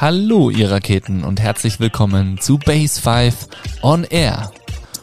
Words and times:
Hallo 0.00 0.48
ihr 0.48 0.70
Raketen 0.70 1.24
und 1.24 1.40
herzlich 1.40 1.80
willkommen 1.80 2.38
zu 2.38 2.56
Base 2.56 3.00
5 3.00 3.48
on 3.82 4.04
Air. 4.04 4.52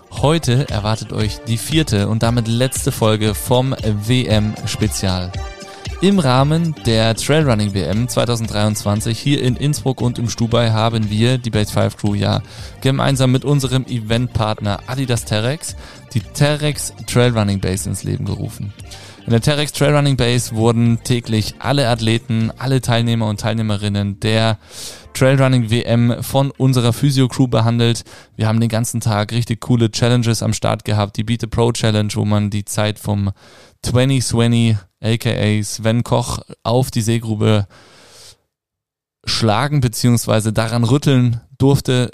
Heute 0.09 0.69
erwartet 0.69 1.11
euch 1.11 1.39
die 1.49 1.57
vierte 1.57 2.07
und 2.07 2.23
damit 2.23 2.47
letzte 2.47 2.93
Folge 2.93 3.35
vom 3.35 3.75
WM 4.07 4.53
Spezial. 4.65 5.33
Im 5.99 6.17
Rahmen 6.19 6.75
der 6.85 7.13
Trailrunning 7.13 7.73
WM 7.73 8.07
2023 8.07 9.19
hier 9.19 9.41
in 9.41 9.57
Innsbruck 9.57 9.99
und 9.99 10.17
im 10.17 10.29
Stubai 10.29 10.71
haben 10.71 11.09
wir, 11.09 11.39
die 11.39 11.49
Base 11.49 11.73
5 11.73 11.97
Crew, 11.97 12.13
ja 12.13 12.41
gemeinsam 12.79 13.33
mit 13.33 13.43
unserem 13.43 13.85
Eventpartner 13.87 14.79
Adidas 14.87 15.25
Terex 15.25 15.75
die 16.13 16.21
Terex 16.21 16.93
Trailrunning 17.05 17.59
Base 17.59 17.89
ins 17.89 18.03
Leben 18.03 18.23
gerufen. 18.23 18.71
In 19.25 19.31
der 19.31 19.41
Terex 19.41 19.71
Trailrunning 19.71 20.17
Base 20.17 20.55
wurden 20.55 20.99
täglich 21.03 21.55
alle 21.57 21.89
Athleten, 21.89 22.51
alle 22.59 22.79
Teilnehmer 22.79 23.27
und 23.27 23.39
Teilnehmerinnen 23.39 24.19
der 24.19 24.59
Trailrunning 25.15 25.71
WM 25.71 26.21
von 26.21 26.51
unserer 26.51 26.93
Physio 26.93 27.27
Crew 27.27 27.47
behandelt. 27.47 28.03
Wir 28.35 28.47
haben 28.47 28.59
den 28.59 28.69
ganzen 28.69 29.01
Tag 29.01 29.31
richtig 29.31 29.61
coole 29.61 29.89
Challenges 29.89 30.43
am 30.43 30.53
Start 30.53 30.85
gehabt. 30.85 31.17
Die 31.17 31.23
Beat 31.23 31.41
the 31.41 31.47
Pro 31.47 31.71
Challenge, 31.71 32.11
wo 32.13 32.23
man 32.23 32.51
die 32.51 32.65
Zeit 32.65 32.99
vom 32.99 33.31
2020 33.81 34.77
aka 35.01 35.63
Sven 35.63 36.03
Koch 36.03 36.41
auf 36.61 36.91
die 36.91 37.01
Seegrube 37.01 37.65
schlagen 39.25 39.81
beziehungsweise 39.81 40.53
daran 40.53 40.83
rütteln 40.83 41.41
durfte. 41.57 42.11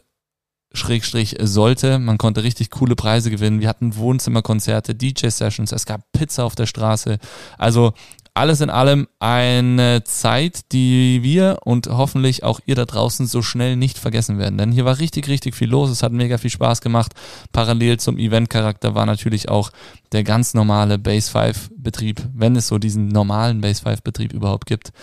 Schrägstrich 0.73 1.35
sollte. 1.41 1.99
Man 1.99 2.17
konnte 2.17 2.43
richtig 2.43 2.69
coole 2.69 2.95
Preise 2.95 3.29
gewinnen. 3.29 3.59
Wir 3.59 3.69
hatten 3.69 3.95
Wohnzimmerkonzerte, 3.95 4.95
DJ-Sessions, 4.95 5.71
es 5.71 5.85
gab 5.85 6.11
Pizza 6.11 6.45
auf 6.45 6.55
der 6.55 6.65
Straße. 6.65 7.17
Also 7.57 7.93
alles 8.33 8.61
in 8.61 8.69
allem 8.69 9.07
eine 9.19 10.03
Zeit, 10.05 10.71
die 10.71 11.21
wir 11.21 11.57
und 11.65 11.87
hoffentlich 11.87 12.43
auch 12.43 12.61
ihr 12.65 12.75
da 12.75 12.85
draußen 12.85 13.27
so 13.27 13.41
schnell 13.41 13.75
nicht 13.75 13.97
vergessen 13.97 14.37
werden. 14.37 14.57
Denn 14.57 14.71
hier 14.71 14.85
war 14.85 14.99
richtig, 14.99 15.27
richtig 15.27 15.53
viel 15.53 15.69
los. 15.69 15.89
Es 15.89 16.01
hat 16.01 16.13
mega 16.13 16.37
viel 16.37 16.49
Spaß 16.49 16.79
gemacht. 16.79 17.11
Parallel 17.51 17.99
zum 17.99 18.17
Event-Charakter 18.17 18.95
war 18.95 19.05
natürlich 19.05 19.49
auch 19.49 19.71
der 20.13 20.23
ganz 20.23 20.53
normale 20.53 20.97
Base 20.97 21.29
5 21.29 21.71
Betrieb, 21.75 22.21
wenn 22.33 22.55
es 22.55 22.67
so 22.67 22.77
diesen 22.77 23.09
normalen 23.09 23.59
Base 23.59 23.81
5 23.81 24.01
Betrieb 24.01 24.31
überhaupt 24.31 24.65
gibt 24.65 24.93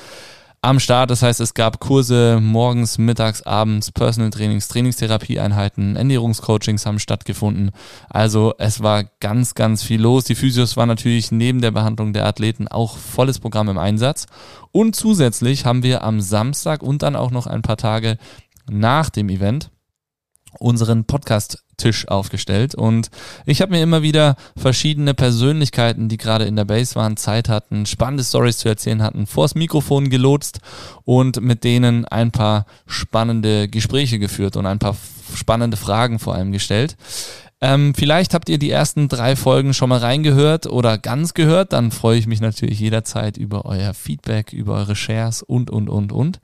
am 0.61 0.81
Start. 0.81 1.11
Das 1.11 1.23
heißt, 1.23 1.41
es 1.41 1.55
gab 1.55 1.81
Kurse 1.81 2.41
morgens, 2.41 2.98
mittags, 2.98 3.42
abends, 3.42 3.92
Personal 3.92 4.31
Trainings, 4.31 4.69
Trainingstherapieeinheiten, 4.69 5.97
Ernährungscoachings 5.97 6.87
haben 6.87 6.98
stattgefunden. 6.98 7.70
Also 8.09 8.55
es 8.59 8.83
war 8.83 9.05
ganz, 9.20 9.55
ganz 9.55 9.83
viel 9.83 10.01
los. 10.01 10.25
Die 10.25 10.34
Physios 10.34 10.77
waren 10.77 10.89
natürlich 10.89 11.31
neben 11.33 11.61
der 11.61 11.70
Behandlung 11.70 12.12
der 12.12 12.27
Athleten 12.27 12.69
auch 12.69 12.97
volles 12.97 13.39
Programm 13.39 13.69
im 13.69 13.79
Einsatz. 13.79 14.27
Und 14.73 14.97
zusätzlich 14.97 15.64
haben 15.64 15.83
wir 15.83 16.03
am 16.03 16.20
Samstag 16.20 16.83
und 16.83 17.03
dann 17.03 17.17
auch 17.17 17.31
noch 17.31 17.47
ein 17.47 17.62
paar 17.62 17.77
Tage 17.77 18.19
nach 18.70 19.11
dem 19.11 19.29
Event 19.29 19.70
unseren 20.59 21.05
Podcast 21.05 21.64
Tisch 21.78 22.06
aufgestellt 22.08 22.74
und 22.74 23.10
ich 23.46 23.62
habe 23.62 23.72
mir 23.72 23.82
immer 23.82 24.02
wieder 24.02 24.36
verschiedene 24.56 25.14
Persönlichkeiten, 25.14 26.08
die 26.08 26.18
gerade 26.18 26.44
in 26.44 26.56
der 26.56 26.66
Base 26.66 26.94
waren, 26.94 27.16
Zeit 27.16 27.48
hatten, 27.48 27.86
spannende 27.86 28.24
Stories 28.24 28.58
zu 28.58 28.68
erzählen 28.68 29.02
hatten, 29.02 29.26
vors 29.26 29.54
Mikrofon 29.54 30.10
gelotst 30.10 30.60
und 31.04 31.40
mit 31.40 31.64
denen 31.64 32.04
ein 32.04 32.30
paar 32.30 32.66
spannende 32.86 33.68
Gespräche 33.68 34.18
geführt 34.18 34.56
und 34.56 34.66
ein 34.66 34.78
paar 34.78 34.96
spannende 35.34 35.76
Fragen 35.76 36.18
vor 36.18 36.34
allem 36.34 36.52
gestellt. 36.52 36.96
Ähm, 37.60 37.92
vielleicht 37.94 38.34
habt 38.34 38.48
ihr 38.48 38.58
die 38.58 38.70
ersten 38.70 39.08
drei 39.08 39.34
Folgen 39.34 39.74
schon 39.74 39.88
mal 39.88 39.98
reingehört 39.98 40.66
oder 40.66 40.96
ganz 40.96 41.34
gehört, 41.34 41.72
dann 41.72 41.90
freue 41.90 42.18
ich 42.18 42.28
mich 42.28 42.40
natürlich 42.40 42.78
jederzeit 42.78 43.36
über 43.36 43.64
euer 43.64 43.94
Feedback, 43.94 44.52
über 44.52 44.74
eure 44.74 44.94
Shares 44.94 45.42
und, 45.42 45.68
und, 45.68 45.88
und, 45.88 46.12
und. 46.12 46.40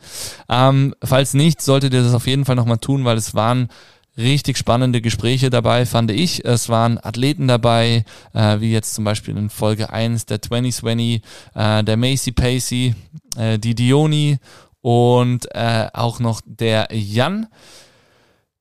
Ähm, 0.49 0.95
falls 1.05 1.35
nicht, 1.35 1.63
solltet 1.63 1.95
ihr 1.95 2.03
das 2.03 2.15
auf 2.15 2.27
jeden 2.27 2.45
Fall 2.45 2.57
nochmal 2.57 2.79
tun, 2.79 3.05
weil 3.05 3.17
es 3.17 3.35
waren 3.35 3.69
richtig 4.17 4.59
spannende 4.59 5.01
Gespräche 5.01 5.51
dabei, 5.51 5.87
fand 5.87 6.11
ich. 6.11 6.45
Es 6.45 6.69
waren 6.69 6.99
Athleten 7.03 7.49
dabei, 7.49 8.05
äh, 8.33 8.61
wie 8.61 8.73
jetzt 8.73 8.95
zum 8.95 9.05
Beispiel 9.05 9.37
in 9.37 9.51
Folge 9.51 9.91
1 9.91 10.27
der 10.27 10.41
2020, 10.41 11.23
äh, 11.55 11.85
der 11.85 11.97
Macy 11.97 12.33
Pacey, 12.33 12.95
äh, 13.37 13.59
die 13.59 13.75
Dioni 13.75 14.39
und 14.81 15.47
äh, 15.55 15.89
auch 15.93 16.21
noch 16.21 16.41
der 16.45 16.89
Jan. 16.93 17.47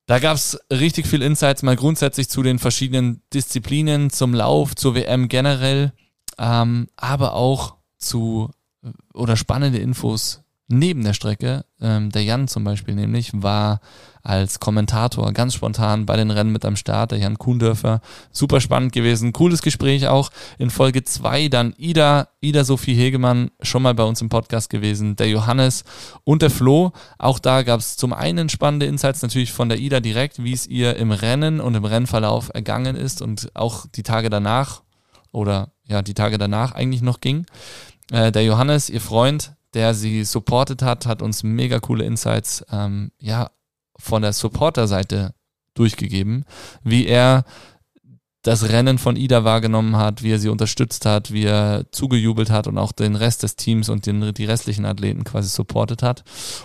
Da 0.06 0.18
gab's 0.18 0.58
richtig 0.70 1.06
viel 1.06 1.22
Insights 1.22 1.62
mal 1.62 1.76
grundsätzlich 1.76 2.28
zu 2.28 2.42
den 2.42 2.58
verschiedenen 2.58 3.22
Disziplinen, 3.32 4.10
zum 4.10 4.34
Lauf, 4.34 4.74
zur 4.74 4.94
WM 4.94 5.28
generell, 5.28 5.92
ähm, 6.38 6.88
aber 6.96 7.34
auch 7.34 7.76
zu 7.98 8.50
oder 9.14 9.36
spannende 9.36 9.78
Infos 9.78 10.42
neben 10.68 11.04
der 11.04 11.14
Strecke. 11.14 11.64
Ähm, 11.80 12.10
der 12.10 12.24
Jan 12.24 12.48
zum 12.48 12.64
Beispiel 12.64 12.94
nämlich 12.94 13.30
war 13.32 13.80
als 14.24 14.58
Kommentator 14.58 15.32
ganz 15.32 15.54
spontan 15.54 16.06
bei 16.06 16.16
den 16.16 16.30
Rennen 16.30 16.50
mit 16.50 16.64
am 16.64 16.76
Start, 16.76 17.12
der 17.12 17.18
Jan 17.18 17.38
Kuhndörfer. 17.38 18.00
Super 18.32 18.60
spannend 18.60 18.92
gewesen, 18.92 19.34
cooles 19.34 19.60
Gespräch 19.60 20.08
auch. 20.08 20.30
In 20.58 20.70
Folge 20.70 21.04
zwei 21.04 21.48
dann 21.48 21.74
Ida, 21.76 22.28
Ida 22.40 22.64
Sophie 22.64 22.94
Hegemann, 22.94 23.50
schon 23.60 23.82
mal 23.82 23.94
bei 23.94 24.02
uns 24.02 24.22
im 24.22 24.30
Podcast 24.30 24.70
gewesen, 24.70 25.14
der 25.16 25.28
Johannes 25.28 25.84
und 26.24 26.40
der 26.40 26.50
Flo. 26.50 26.92
Auch 27.18 27.38
da 27.38 27.62
gab 27.62 27.80
es 27.80 27.98
zum 27.98 28.14
einen 28.14 28.48
spannende 28.48 28.86
Insights 28.86 29.20
natürlich 29.20 29.52
von 29.52 29.68
der 29.68 29.78
Ida 29.78 30.00
direkt, 30.00 30.42
wie 30.42 30.54
es 30.54 30.66
ihr 30.66 30.96
im 30.96 31.12
Rennen 31.12 31.60
und 31.60 31.74
im 31.74 31.84
Rennverlauf 31.84 32.50
ergangen 32.54 32.96
ist 32.96 33.20
und 33.20 33.54
auch 33.54 33.84
die 33.94 34.02
Tage 34.02 34.30
danach 34.30 34.82
oder 35.32 35.72
ja, 35.86 36.00
die 36.00 36.14
Tage 36.14 36.38
danach 36.38 36.72
eigentlich 36.72 37.02
noch 37.02 37.20
ging. 37.20 37.44
Äh, 38.10 38.32
der 38.32 38.44
Johannes, 38.44 38.88
ihr 38.88 39.02
Freund, 39.02 39.52
der 39.74 39.92
sie 39.92 40.24
supportet 40.24 40.80
hat, 40.80 41.04
hat 41.04 41.20
uns 41.20 41.42
mega 41.42 41.78
coole 41.78 42.04
Insights 42.04 42.64
ähm, 42.70 43.10
ja, 43.18 43.50
von 43.98 44.22
der 44.22 44.32
Supporter-Seite 44.32 45.34
durchgegeben, 45.74 46.44
wie 46.82 47.06
er 47.06 47.44
das 48.44 48.68
Rennen 48.68 48.98
von 48.98 49.16
Ida 49.16 49.42
wahrgenommen 49.42 49.96
hat, 49.96 50.22
wie 50.22 50.30
er 50.30 50.38
sie 50.38 50.50
unterstützt 50.50 51.06
hat, 51.06 51.32
wie 51.32 51.44
er 51.44 51.86
zugejubelt 51.90 52.50
hat 52.50 52.66
und 52.66 52.76
auch 52.76 52.92
den 52.92 53.16
Rest 53.16 53.42
des 53.42 53.56
Teams 53.56 53.88
und 53.88 54.04
den, 54.04 54.34
die 54.34 54.44
restlichen 54.44 54.84
Athleten 54.84 55.24
quasi 55.24 55.48
supportet 55.48 56.02
hat. 56.02 56.24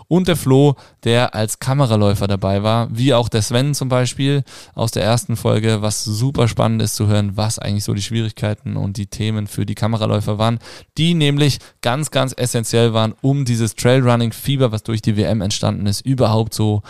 Und 0.09 0.27
der 0.27 0.35
Flo, 0.35 0.75
der 1.05 1.33
als 1.35 1.59
Kameraläufer 1.59 2.27
dabei 2.27 2.63
war, 2.63 2.89
wie 2.91 3.13
auch 3.13 3.29
der 3.29 3.41
Sven 3.41 3.73
zum 3.73 3.87
Beispiel 3.87 4.43
aus 4.75 4.91
der 4.91 5.03
ersten 5.03 5.37
Folge, 5.37 5.81
was 5.81 6.03
super 6.03 6.49
spannend 6.49 6.81
ist 6.81 6.95
zu 6.95 7.07
hören, 7.07 7.37
was 7.37 7.59
eigentlich 7.59 7.85
so 7.85 7.93
die 7.93 8.01
Schwierigkeiten 8.01 8.75
und 8.75 8.97
die 8.97 9.07
Themen 9.07 9.47
für 9.47 9.65
die 9.65 9.75
Kameraläufer 9.75 10.37
waren, 10.37 10.59
die 10.97 11.13
nämlich 11.13 11.59
ganz, 11.81 12.11
ganz 12.11 12.33
essentiell 12.35 12.93
waren, 12.93 13.15
um 13.21 13.45
dieses 13.45 13.75
Trailrunning-Fieber, 13.75 14.73
was 14.73 14.83
durch 14.83 15.01
die 15.01 15.15
WM 15.15 15.39
entstanden 15.39 15.85
ist, 15.85 16.01
überhaupt 16.01 16.53
so 16.53 16.81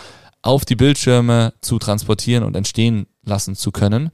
auf 0.42 0.64
die 0.64 0.76
Bildschirme 0.76 1.54
zu 1.60 1.78
transportieren 1.78 2.44
und 2.44 2.56
entstehen 2.56 3.06
lassen 3.24 3.54
zu 3.54 3.72
können. 3.72 4.10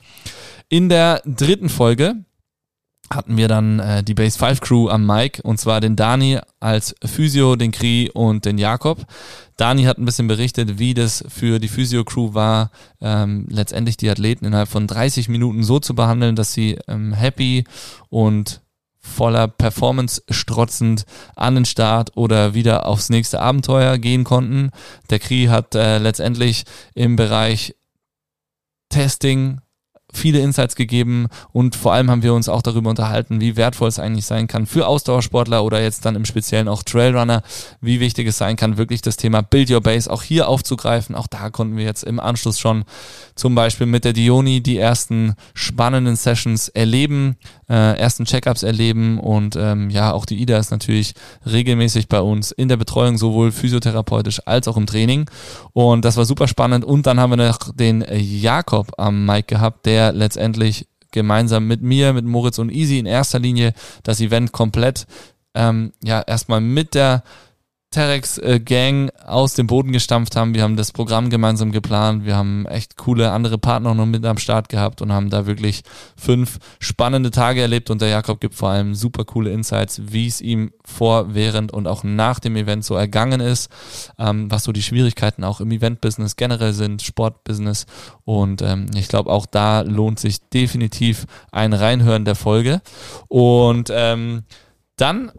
In 0.68 0.88
der 0.88 1.22
dritten 1.24 1.68
Folge 1.68 2.24
hatten 3.10 3.36
wir 3.36 3.48
dann 3.48 3.78
äh, 3.78 4.02
die 4.02 4.14
Base 4.14 4.38
5 4.38 4.60
Crew 4.60 4.88
am 4.88 5.06
Mic 5.06 5.40
und 5.42 5.58
zwar 5.58 5.80
den 5.80 5.96
Dani 5.96 6.40
als 6.58 6.94
Physio, 7.04 7.56
den 7.56 7.70
Kri 7.70 8.10
und 8.12 8.44
den 8.44 8.58
Jakob. 8.58 9.06
Dani 9.56 9.84
hat 9.84 9.98
ein 9.98 10.04
bisschen 10.04 10.26
berichtet, 10.26 10.78
wie 10.78 10.94
das 10.94 11.24
für 11.28 11.60
die 11.60 11.68
Physio 11.68 12.04
Crew 12.04 12.34
war, 12.34 12.70
ähm, 13.00 13.46
letztendlich 13.48 13.96
die 13.96 14.10
Athleten 14.10 14.44
innerhalb 14.44 14.68
von 14.68 14.86
30 14.86 15.28
Minuten 15.28 15.62
so 15.62 15.78
zu 15.78 15.94
behandeln, 15.94 16.34
dass 16.34 16.52
sie 16.52 16.78
ähm, 16.88 17.12
happy 17.12 17.64
und 18.08 18.60
voller 19.06 19.48
Performance 19.48 20.22
strotzend 20.30 21.04
an 21.34 21.54
den 21.54 21.64
Start 21.64 22.16
oder 22.16 22.54
wieder 22.54 22.86
aufs 22.86 23.08
nächste 23.08 23.40
Abenteuer 23.40 23.98
gehen 23.98 24.24
konnten. 24.24 24.70
Der 25.10 25.18
Kri 25.18 25.46
hat 25.46 25.74
äh, 25.74 25.98
letztendlich 25.98 26.64
im 26.94 27.16
Bereich 27.16 27.74
Testing 28.88 29.60
viele 30.16 30.40
Insights 30.40 30.76
gegeben 30.76 31.28
und 31.52 31.76
vor 31.76 31.92
allem 31.92 32.10
haben 32.10 32.22
wir 32.22 32.34
uns 32.34 32.48
auch 32.48 32.62
darüber 32.62 32.90
unterhalten, 32.90 33.40
wie 33.40 33.56
wertvoll 33.56 33.88
es 33.88 33.98
eigentlich 33.98 34.26
sein 34.26 34.46
kann 34.46 34.66
für 34.66 34.86
Ausdauersportler 34.86 35.64
oder 35.64 35.82
jetzt 35.82 36.04
dann 36.04 36.16
im 36.16 36.24
Speziellen 36.24 36.68
auch 36.68 36.82
Trailrunner, 36.82 37.42
wie 37.80 38.00
wichtig 38.00 38.28
es 38.28 38.38
sein 38.38 38.56
kann, 38.56 38.76
wirklich 38.76 39.02
das 39.02 39.16
Thema 39.16 39.42
Build 39.42 39.70
Your 39.70 39.80
Base 39.80 40.10
auch 40.10 40.22
hier 40.22 40.48
aufzugreifen. 40.48 41.14
Auch 41.14 41.26
da 41.26 41.50
konnten 41.50 41.76
wir 41.76 41.84
jetzt 41.84 42.04
im 42.04 42.20
Anschluss 42.20 42.58
schon 42.58 42.84
zum 43.34 43.54
Beispiel 43.54 43.86
mit 43.86 44.04
der 44.04 44.12
Dioni 44.12 44.62
die 44.62 44.78
ersten 44.78 45.34
spannenden 45.54 46.16
Sessions 46.16 46.68
erleben, 46.68 47.36
äh, 47.68 47.98
ersten 47.98 48.24
Checkups 48.24 48.62
erleben 48.62 49.18
und 49.20 49.56
ähm, 49.56 49.90
ja, 49.90 50.12
auch 50.12 50.24
die 50.24 50.40
Ida 50.40 50.58
ist 50.58 50.70
natürlich 50.70 51.14
regelmäßig 51.44 52.08
bei 52.08 52.20
uns 52.20 52.50
in 52.52 52.68
der 52.68 52.76
Betreuung, 52.76 53.18
sowohl 53.18 53.52
physiotherapeutisch 53.52 54.40
als 54.46 54.68
auch 54.68 54.76
im 54.76 54.86
Training 54.86 55.28
und 55.72 56.04
das 56.04 56.16
war 56.16 56.24
super 56.24 56.48
spannend 56.48 56.84
und 56.84 57.06
dann 57.06 57.20
haben 57.20 57.30
wir 57.30 57.36
noch 57.36 57.58
den 57.74 58.04
Jakob 58.10 58.92
am 58.98 59.26
Mic 59.26 59.48
gehabt, 59.48 59.86
der 59.86 60.05
letztendlich 60.10 60.86
gemeinsam 61.10 61.66
mit 61.66 61.82
mir, 61.82 62.12
mit 62.12 62.24
Moritz 62.24 62.58
und 62.58 62.70
Easy 62.70 62.98
in 62.98 63.06
erster 63.06 63.38
Linie 63.38 63.72
das 64.02 64.20
Event 64.20 64.52
komplett 64.52 65.06
ähm, 65.54 65.92
ja 66.02 66.20
erstmal 66.20 66.60
mit 66.60 66.94
der 66.94 67.22
Terex 67.96 68.36
äh, 68.36 68.60
Gang 68.60 69.10
aus 69.24 69.54
dem 69.54 69.68
Boden 69.68 69.90
gestampft 69.90 70.36
haben. 70.36 70.52
Wir 70.52 70.64
haben 70.64 70.76
das 70.76 70.92
Programm 70.92 71.30
gemeinsam 71.30 71.72
geplant. 71.72 72.26
Wir 72.26 72.36
haben 72.36 72.66
echt 72.66 72.98
coole 72.98 73.30
andere 73.30 73.56
Partner 73.56 73.94
noch 73.94 74.04
mit 74.04 74.22
am 74.26 74.36
Start 74.36 74.68
gehabt 74.68 75.00
und 75.00 75.12
haben 75.12 75.30
da 75.30 75.46
wirklich 75.46 75.80
fünf 76.14 76.58
spannende 76.78 77.30
Tage 77.30 77.62
erlebt. 77.62 77.88
Und 77.88 78.02
der 78.02 78.10
Jakob 78.10 78.38
gibt 78.38 78.54
vor 78.54 78.68
allem 78.68 78.94
super 78.94 79.24
coole 79.24 79.50
Insights, 79.50 80.02
wie 80.12 80.26
es 80.26 80.42
ihm 80.42 80.72
vor, 80.84 81.32
während 81.32 81.72
und 81.72 81.88
auch 81.88 82.04
nach 82.04 82.38
dem 82.38 82.56
Event 82.56 82.84
so 82.84 82.96
ergangen 82.96 83.40
ist, 83.40 83.70
ähm, 84.18 84.50
was 84.50 84.64
so 84.64 84.72
die 84.72 84.82
Schwierigkeiten 84.82 85.42
auch 85.42 85.62
im 85.62 85.70
Event-Business 85.70 86.36
generell 86.36 86.74
sind, 86.74 87.00
Sportbusiness. 87.00 87.86
Und 88.24 88.60
ähm, 88.60 88.90
ich 88.94 89.08
glaube, 89.08 89.30
auch 89.30 89.46
da 89.46 89.80
lohnt 89.80 90.20
sich 90.20 90.46
definitiv 90.50 91.24
ein 91.50 91.72
Reinhören 91.72 92.26
der 92.26 92.34
Folge. 92.34 92.82
Und 93.28 93.88
ähm, 93.90 94.42
dann 94.96 95.32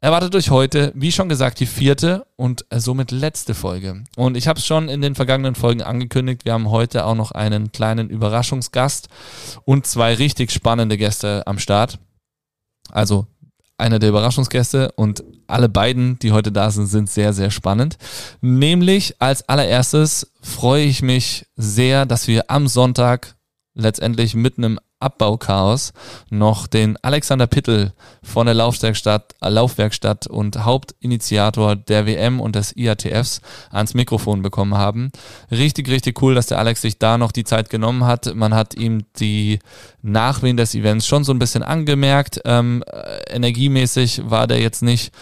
erwartet 0.00 0.34
euch 0.34 0.50
heute, 0.50 0.92
wie 0.94 1.12
schon 1.12 1.28
gesagt, 1.28 1.60
die 1.60 1.66
vierte 1.66 2.26
und 2.36 2.64
somit 2.74 3.10
letzte 3.10 3.54
Folge. 3.54 4.04
Und 4.16 4.36
ich 4.36 4.48
habe 4.48 4.58
es 4.58 4.66
schon 4.66 4.88
in 4.88 5.02
den 5.02 5.14
vergangenen 5.14 5.54
Folgen 5.54 5.82
angekündigt, 5.82 6.44
wir 6.44 6.54
haben 6.54 6.70
heute 6.70 7.04
auch 7.04 7.14
noch 7.14 7.32
einen 7.32 7.72
kleinen 7.72 8.08
Überraschungsgast 8.08 9.08
und 9.64 9.86
zwei 9.86 10.14
richtig 10.14 10.50
spannende 10.50 10.96
Gäste 10.96 11.46
am 11.46 11.58
Start. 11.58 11.98
Also 12.90 13.26
einer 13.76 13.98
der 13.98 14.10
Überraschungsgäste 14.10 14.92
und 14.92 15.24
alle 15.46 15.68
beiden, 15.68 16.18
die 16.18 16.32
heute 16.32 16.52
da 16.52 16.70
sind, 16.70 16.86
sind 16.86 17.10
sehr, 17.10 17.32
sehr 17.32 17.50
spannend. 17.50 17.96
Nämlich 18.40 19.16
als 19.20 19.48
allererstes 19.48 20.32
freue 20.42 20.84
ich 20.84 21.02
mich 21.02 21.46
sehr, 21.56 22.06
dass 22.06 22.28
wir 22.28 22.50
am 22.50 22.68
Sonntag 22.68 23.36
letztendlich 23.74 24.34
mitten 24.34 24.64
im 24.64 24.80
Abbauchaos 25.00 25.92
noch 26.28 26.66
den 26.66 26.96
Alexander 27.02 27.46
Pittel 27.46 27.94
von 28.22 28.46
der 28.46 28.54
Laufwerkstatt, 28.54 29.34
äh, 29.40 29.48
Laufwerkstatt 29.48 30.26
und 30.26 30.64
Hauptinitiator 30.64 31.74
der 31.74 32.06
WM 32.06 32.40
und 32.40 32.54
des 32.54 32.76
IATFs 32.76 33.40
ans 33.70 33.94
Mikrofon 33.94 34.42
bekommen 34.42 34.74
haben. 34.74 35.10
Richtig, 35.50 35.88
richtig 35.88 36.20
cool, 36.22 36.34
dass 36.34 36.46
der 36.46 36.58
Alex 36.58 36.82
sich 36.82 36.98
da 36.98 37.16
noch 37.16 37.32
die 37.32 37.44
Zeit 37.44 37.70
genommen 37.70 38.04
hat. 38.04 38.34
Man 38.34 38.54
hat 38.54 38.74
ihm 38.74 39.04
die 39.18 39.58
Nachwehen 40.02 40.58
des 40.58 40.74
Events 40.74 41.06
schon 41.06 41.24
so 41.24 41.32
ein 41.32 41.38
bisschen 41.38 41.62
angemerkt. 41.62 42.42
Ähm, 42.44 42.84
äh, 42.86 43.34
energiemäßig 43.34 44.22
war 44.28 44.46
der 44.46 44.60
jetzt 44.60 44.82
nicht 44.82 45.12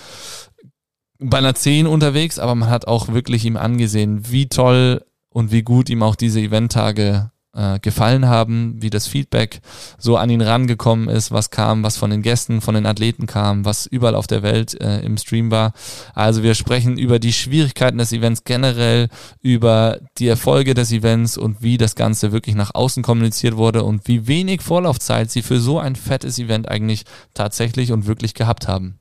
bei 1.21 1.39
einer 1.39 1.55
10 1.55 1.87
unterwegs, 1.87 2.39
aber 2.39 2.55
man 2.55 2.69
hat 2.69 2.87
auch 2.87 3.09
wirklich 3.09 3.45
ihm 3.45 3.57
angesehen, 3.57 4.31
wie 4.31 4.49
toll 4.49 5.05
und 5.31 5.53
wie 5.53 5.63
gut 5.63 5.89
ihm 5.91 6.03
auch 6.03 6.17
diese 6.17 6.41
Eventtage 6.41 7.31
äh, 7.59 7.81
gefallen 7.81 8.29
haben, 8.29 8.77
wie 8.79 8.89
das 8.89 9.09
Feedback 9.09 9.61
so 9.99 10.17
an 10.17 10.31
ihn 10.31 10.41
rangekommen 10.41 11.09
ist, 11.09 11.33
was 11.33 11.51
kam, 11.51 11.83
was 11.83 11.97
von 11.97 12.11
den 12.11 12.23
Gästen, 12.23 12.61
von 12.61 12.77
den 12.77 12.87
Athleten 12.87 13.27
kam, 13.27 13.65
was 13.65 13.87
überall 13.87 14.15
auf 14.15 14.29
der 14.29 14.45
Welt 14.45 14.81
äh, 14.81 15.01
im 15.01 15.17
Stream 15.17 15.51
war. 15.51 15.73
Also 16.15 16.45
wir 16.45 16.55
sprechen 16.55 16.99
über 16.99 17.19
die 17.19 17.33
Schwierigkeiten 17.33 17.99
des 17.99 18.13
Events 18.13 18.45
generell, 18.45 19.09
über 19.43 19.99
die 20.19 20.29
Erfolge 20.29 20.75
des 20.75 20.93
Events 20.93 21.37
und 21.37 21.61
wie 21.61 21.79
das 21.79 21.97
Ganze 21.97 22.31
wirklich 22.31 22.55
nach 22.55 22.75
außen 22.75 23.03
kommuniziert 23.03 23.57
wurde 23.57 23.83
und 23.83 24.07
wie 24.07 24.29
wenig 24.29 24.63
Vorlaufzeit 24.63 25.31
sie 25.31 25.43
für 25.43 25.59
so 25.59 25.81
ein 25.81 25.97
fettes 25.97 26.39
Event 26.39 26.69
eigentlich 26.69 27.03
tatsächlich 27.35 27.91
und 27.91 28.07
wirklich 28.07 28.35
gehabt 28.35 28.69
haben. 28.69 28.99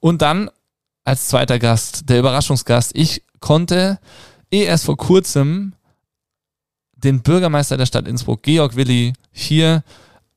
Und 0.00 0.22
dann 0.22 0.48
als 1.04 1.28
zweiter 1.28 1.58
Gast, 1.58 2.08
der 2.08 2.18
Überraschungsgast, 2.18 2.92
ich 2.94 3.24
konnte 3.40 3.98
eh 4.50 4.64
erst 4.64 4.86
vor 4.86 4.96
kurzem 4.96 5.74
den 7.04 7.22
Bürgermeister 7.22 7.76
der 7.76 7.86
Stadt 7.86 8.06
Innsbruck, 8.06 8.42
Georg 8.42 8.76
Willi, 8.76 9.12
hier 9.32 9.82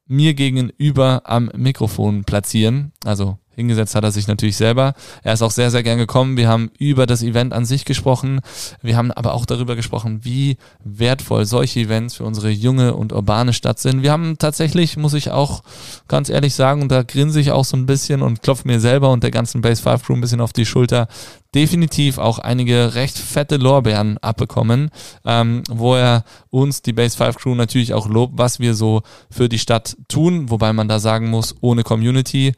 mir 0.07 0.33
gegenüber 0.33 1.21
am 1.25 1.49
Mikrofon 1.55 2.23
platzieren. 2.23 2.91
Also 3.05 3.37
hingesetzt 3.55 3.95
hat 3.95 4.03
er 4.03 4.11
sich 4.11 4.27
natürlich 4.27 4.57
selber. 4.57 4.93
Er 5.23 5.33
ist 5.33 5.41
auch 5.41 5.51
sehr, 5.51 5.71
sehr 5.71 5.83
gern 5.83 5.97
gekommen. 5.97 6.37
Wir 6.37 6.47
haben 6.47 6.71
über 6.79 7.05
das 7.05 7.23
Event 7.23 7.53
an 7.53 7.65
sich 7.65 7.85
gesprochen. 7.85 8.41
Wir 8.81 8.97
haben 8.97 9.11
aber 9.11 9.33
auch 9.33 9.45
darüber 9.45 9.75
gesprochen, 9.75 10.21
wie 10.23 10.57
wertvoll 10.83 11.45
solche 11.45 11.81
Events 11.81 12.15
für 12.15 12.23
unsere 12.23 12.49
junge 12.49 12.93
und 12.95 13.13
urbane 13.13 13.53
Stadt 13.53 13.79
sind. 13.79 14.03
Wir 14.03 14.11
haben 14.11 14.37
tatsächlich, 14.37 14.97
muss 14.97 15.13
ich 15.13 15.31
auch 15.31 15.63
ganz 16.07 16.29
ehrlich 16.29 16.55
sagen, 16.55 16.81
und 16.81 16.91
da 16.91 17.03
grinse 17.03 17.39
ich 17.39 17.51
auch 17.51 17.65
so 17.65 17.77
ein 17.77 17.85
bisschen 17.85 18.21
und 18.21 18.41
klopfe 18.41 18.67
mir 18.67 18.79
selber 18.79 19.11
und 19.11 19.23
der 19.23 19.31
ganzen 19.31 19.61
Base 19.61 19.81
5 19.81 20.03
Crew 20.03 20.13
ein 20.13 20.21
bisschen 20.21 20.41
auf 20.41 20.53
die 20.53 20.65
Schulter, 20.65 21.07
definitiv 21.53 22.17
auch 22.17 22.39
einige 22.39 22.95
recht 22.95 23.17
fette 23.17 23.57
Lorbeeren 23.57 24.17
abbekommen, 24.19 24.89
ähm, 25.25 25.63
wo 25.69 25.95
er 25.95 26.23
uns, 26.49 26.81
die 26.81 26.93
Base 26.93 27.15
5 27.17 27.37
Crew, 27.37 27.55
natürlich 27.55 27.93
auch 27.93 28.07
lobt, 28.07 28.37
was 28.37 28.59
wir 28.59 28.73
so 28.73 29.01
für 29.29 29.49
die 29.49 29.59
Stadt 29.59 29.95
tun, 30.07 30.49
wobei 30.49 30.73
man 30.73 30.87
da 30.87 30.99
sagen 30.99 31.29
muss, 31.29 31.55
ohne 31.61 31.83
Community 31.83 32.53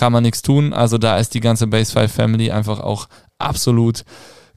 kann 0.00 0.14
man 0.14 0.22
nichts 0.22 0.40
tun. 0.40 0.72
Also 0.72 0.96
da 0.96 1.18
ist 1.18 1.34
die 1.34 1.40
ganze 1.40 1.66
Base 1.66 1.92
5 1.92 2.10
Family 2.10 2.50
einfach 2.50 2.80
auch 2.80 3.06
absolut 3.36 4.06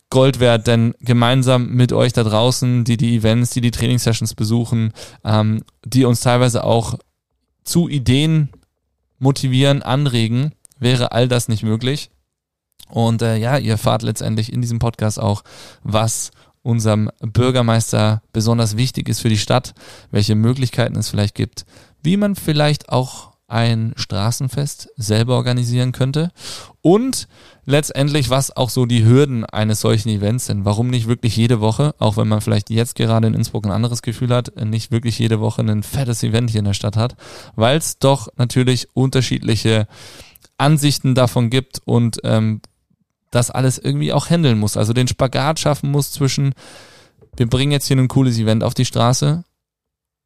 Gold 0.10 0.40
wert, 0.40 0.68
denn 0.68 0.96
gemeinsam 1.02 1.68
mit 1.72 1.92
euch 1.92 2.14
da 2.14 2.24
draußen, 2.24 2.86
die 2.86 2.96
die 2.96 3.18
Events, 3.18 3.50
die 3.50 3.60
die 3.60 3.72
Trainingssessions 3.72 4.36
besuchen, 4.36 4.94
ähm, 5.26 5.66
die 5.84 6.06
uns 6.06 6.22
teilweise 6.22 6.64
auch 6.64 6.98
zu 7.66 7.90
Ideen 7.90 8.52
motivieren, 9.20 9.82
anregen, 9.84 10.54
wäre 10.80 11.12
all 11.12 11.28
das 11.28 11.50
nicht 11.50 11.64
möglich. 11.64 12.10
Und 12.88 13.22
äh, 13.22 13.36
ja, 13.36 13.58
ihr 13.58 13.74
erfahrt 13.74 14.02
letztendlich 14.02 14.54
in 14.54 14.62
diesem 14.62 14.80
Podcast 14.80 15.20
auch, 15.20 15.44
was 15.84 16.32
unserem 16.62 17.12
Bürgermeister 17.20 18.22
besonders 18.32 18.78
wichtig 18.78 19.10
ist 19.10 19.20
für 19.20 19.30
die 19.30 19.38
Stadt, 19.38 19.74
welche 20.10 20.36
Möglichkeiten 20.36 20.96
es 20.96 21.10
vielleicht 21.10 21.36
gibt, 21.36 21.66
wie 22.02 22.16
man 22.16 22.36
vielleicht 22.36 22.88
auch 22.88 23.33
ein 23.54 23.94
Straßenfest 23.96 24.90
selber 24.98 25.36
organisieren 25.36 25.92
könnte 25.92 26.32
und 26.82 27.28
letztendlich, 27.66 28.32
was 28.32 28.56
auch 28.58 28.72
so 28.72 28.88
die 28.88 29.06
Hürden 29.06 29.46
eines 29.46 29.80
solchen 29.80 30.10
Events 30.10 30.48
sind. 30.48 30.66
Warum 30.66 30.90
nicht 30.90 31.08
wirklich 31.08 31.38
jede 31.38 31.62
Woche, 31.62 31.94
auch 32.00 32.18
wenn 32.18 32.28
man 32.28 32.42
vielleicht 32.42 32.72
jetzt 32.72 32.96
gerade 32.96 33.28
in 33.28 33.36
Innsbruck 33.36 33.66
ein 33.66 33.72
anderes 33.72 34.02
Gefühl 34.02 34.34
hat, 34.34 34.54
nicht 34.66 34.92
wirklich 34.92 35.20
jede 35.20 35.40
Woche 35.40 35.62
ein 35.62 35.84
fettes 35.84 36.24
Event 36.24 36.50
hier 36.50 36.60
in 36.60 36.66
der 36.66 36.74
Stadt 36.74 36.98
hat, 36.98 37.16
weil 37.56 37.78
es 37.78 38.00
doch 38.00 38.28
natürlich 38.38 38.88
unterschiedliche 38.94 39.88
Ansichten 40.58 41.14
davon 41.14 41.52
gibt 41.52 41.80
und 41.86 42.20
ähm, 42.24 42.60
das 43.30 43.52
alles 43.52 43.78
irgendwie 43.78 44.14
auch 44.14 44.30
handeln 44.30 44.58
muss. 44.58 44.78
Also 44.78 44.94
den 44.94 45.08
Spagat 45.08 45.60
schaffen 45.60 45.92
muss 45.92 46.12
zwischen, 46.12 46.54
wir 47.38 47.48
bringen 47.48 47.72
jetzt 47.72 47.88
hier 47.88 47.98
ein 47.98 48.08
cooles 48.08 48.40
Event 48.40 48.64
auf 48.64 48.74
die 48.74 48.86
Straße, 48.86 49.44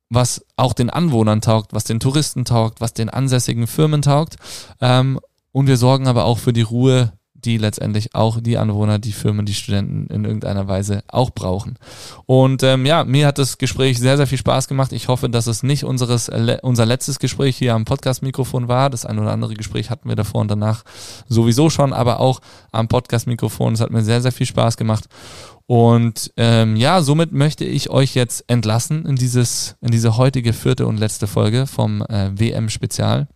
was 0.09 0.45
auch 0.55 0.73
den 0.73 0.89
Anwohnern 0.89 1.41
taugt, 1.41 1.73
was 1.73 1.83
den 1.83 1.99
Touristen 1.99 2.45
taugt, 2.45 2.81
was 2.81 2.93
den 2.93 3.09
ansässigen 3.09 3.67
Firmen 3.67 4.01
taugt. 4.01 4.35
Ähm, 4.81 5.19
und 5.51 5.67
wir 5.67 5.77
sorgen 5.77 6.07
aber 6.07 6.25
auch 6.25 6.37
für 6.39 6.53
die 6.53 6.61
Ruhe 6.61 7.13
die 7.47 7.57
letztendlich 7.57 8.15
auch 8.15 8.41
die 8.41 8.57
Anwohner, 8.57 8.99
die 8.99 9.11
Firmen, 9.11 9.45
die 9.45 9.53
Studenten 9.53 10.07
in 10.13 10.25
irgendeiner 10.25 10.67
Weise 10.67 11.03
auch 11.07 11.29
brauchen. 11.29 11.77
Und 12.25 12.63
ähm, 12.63 12.85
ja, 12.85 13.03
mir 13.03 13.27
hat 13.27 13.37
das 13.37 13.57
Gespräch 13.57 13.99
sehr, 13.99 14.17
sehr 14.17 14.27
viel 14.27 14.37
Spaß 14.37 14.67
gemacht. 14.67 14.91
Ich 14.91 15.07
hoffe, 15.07 15.29
dass 15.29 15.47
es 15.47 15.63
nicht 15.63 15.83
unseres, 15.83 16.29
unser 16.61 16.85
letztes 16.85 17.19
Gespräch 17.19 17.57
hier 17.57 17.75
am 17.75 17.85
Podcast-Mikrofon 17.85 18.67
war. 18.67 18.89
Das 18.89 19.05
ein 19.05 19.19
oder 19.19 19.31
andere 19.31 19.53
Gespräch 19.53 19.89
hatten 19.89 20.09
wir 20.09 20.15
davor 20.15 20.41
und 20.41 20.49
danach 20.49 20.83
sowieso 21.27 21.69
schon, 21.69 21.93
aber 21.93 22.19
auch 22.19 22.41
am 22.71 22.87
Podcast-Mikrofon. 22.87 23.73
Es 23.73 23.81
hat 23.81 23.91
mir 23.91 24.03
sehr, 24.03 24.21
sehr 24.21 24.31
viel 24.31 24.47
Spaß 24.47 24.75
gemacht. 24.75 25.07
Und 25.67 26.31
ähm, 26.37 26.77
ja, 26.77 27.01
somit 27.01 27.33
möchte 27.33 27.65
ich 27.65 27.89
euch 27.89 28.15
jetzt 28.15 28.45
entlassen 28.47 29.05
in 29.05 29.17
dieses, 29.17 29.75
in 29.81 29.91
diese 29.91 30.15
heutige 30.15 30.53
vierte 30.53 30.87
und 30.87 30.97
letzte 30.97 31.27
Folge 31.27 31.67
vom 31.67 32.01
äh, 32.03 32.31
WM-Spezial. 32.33 33.27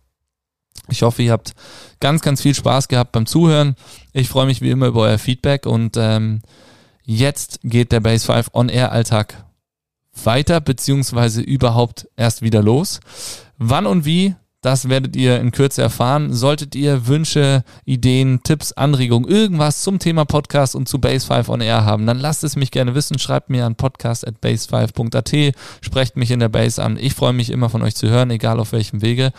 Ich 0.88 1.02
hoffe, 1.02 1.22
ihr 1.22 1.32
habt 1.32 1.54
ganz, 2.00 2.22
ganz 2.22 2.40
viel 2.40 2.54
Spaß 2.54 2.88
gehabt 2.88 3.12
beim 3.12 3.26
Zuhören. 3.26 3.76
Ich 4.12 4.30
freue 4.30 4.46
mich 4.46 4.62
wie 4.62 4.70
immer 4.70 4.86
über 4.86 5.02
euer 5.02 5.18
Feedback 5.18 5.66
und 5.66 5.96
ähm, 5.98 6.40
jetzt 7.04 7.60
geht 7.62 7.92
der 7.92 8.00
Base 8.00 8.24
5 8.24 8.48
On-Air 8.54 8.92
Alltag 8.92 9.44
weiter, 10.24 10.60
beziehungsweise 10.60 11.42
überhaupt 11.42 12.08
erst 12.16 12.40
wieder 12.40 12.62
los. 12.62 13.00
Wann 13.58 13.86
und 13.86 14.06
wie, 14.06 14.34
das 14.62 14.88
werdet 14.88 15.16
ihr 15.16 15.40
in 15.40 15.50
Kürze 15.50 15.82
erfahren. 15.82 16.32
Solltet 16.32 16.76
ihr 16.76 17.08
Wünsche, 17.08 17.64
Ideen, 17.84 18.42
Tipps, 18.44 18.72
Anregungen, 18.72 19.28
irgendwas 19.28 19.82
zum 19.82 19.98
Thema 19.98 20.24
Podcast 20.24 20.76
und 20.76 20.88
zu 20.88 21.00
Base 21.00 21.26
5 21.26 21.48
on 21.48 21.60
Air 21.60 21.84
haben, 21.84 22.06
dann 22.06 22.20
lasst 22.20 22.44
es 22.44 22.54
mich 22.54 22.70
gerne 22.70 22.94
wissen. 22.94 23.18
Schreibt 23.18 23.50
mir 23.50 23.66
an 23.66 23.74
podcast.base5.at. 23.74 25.54
Sprecht 25.80 26.16
mich 26.16 26.30
in 26.30 26.38
der 26.38 26.48
Base 26.48 26.82
an. 26.82 26.96
Ich 26.96 27.14
freue 27.14 27.32
mich 27.32 27.50
immer 27.50 27.68
von 27.70 27.82
euch 27.82 27.96
zu 27.96 28.08
hören, 28.08 28.30
egal 28.30 28.60
auf 28.60 28.70
welchem 28.70 29.02
Wege. 29.02 29.32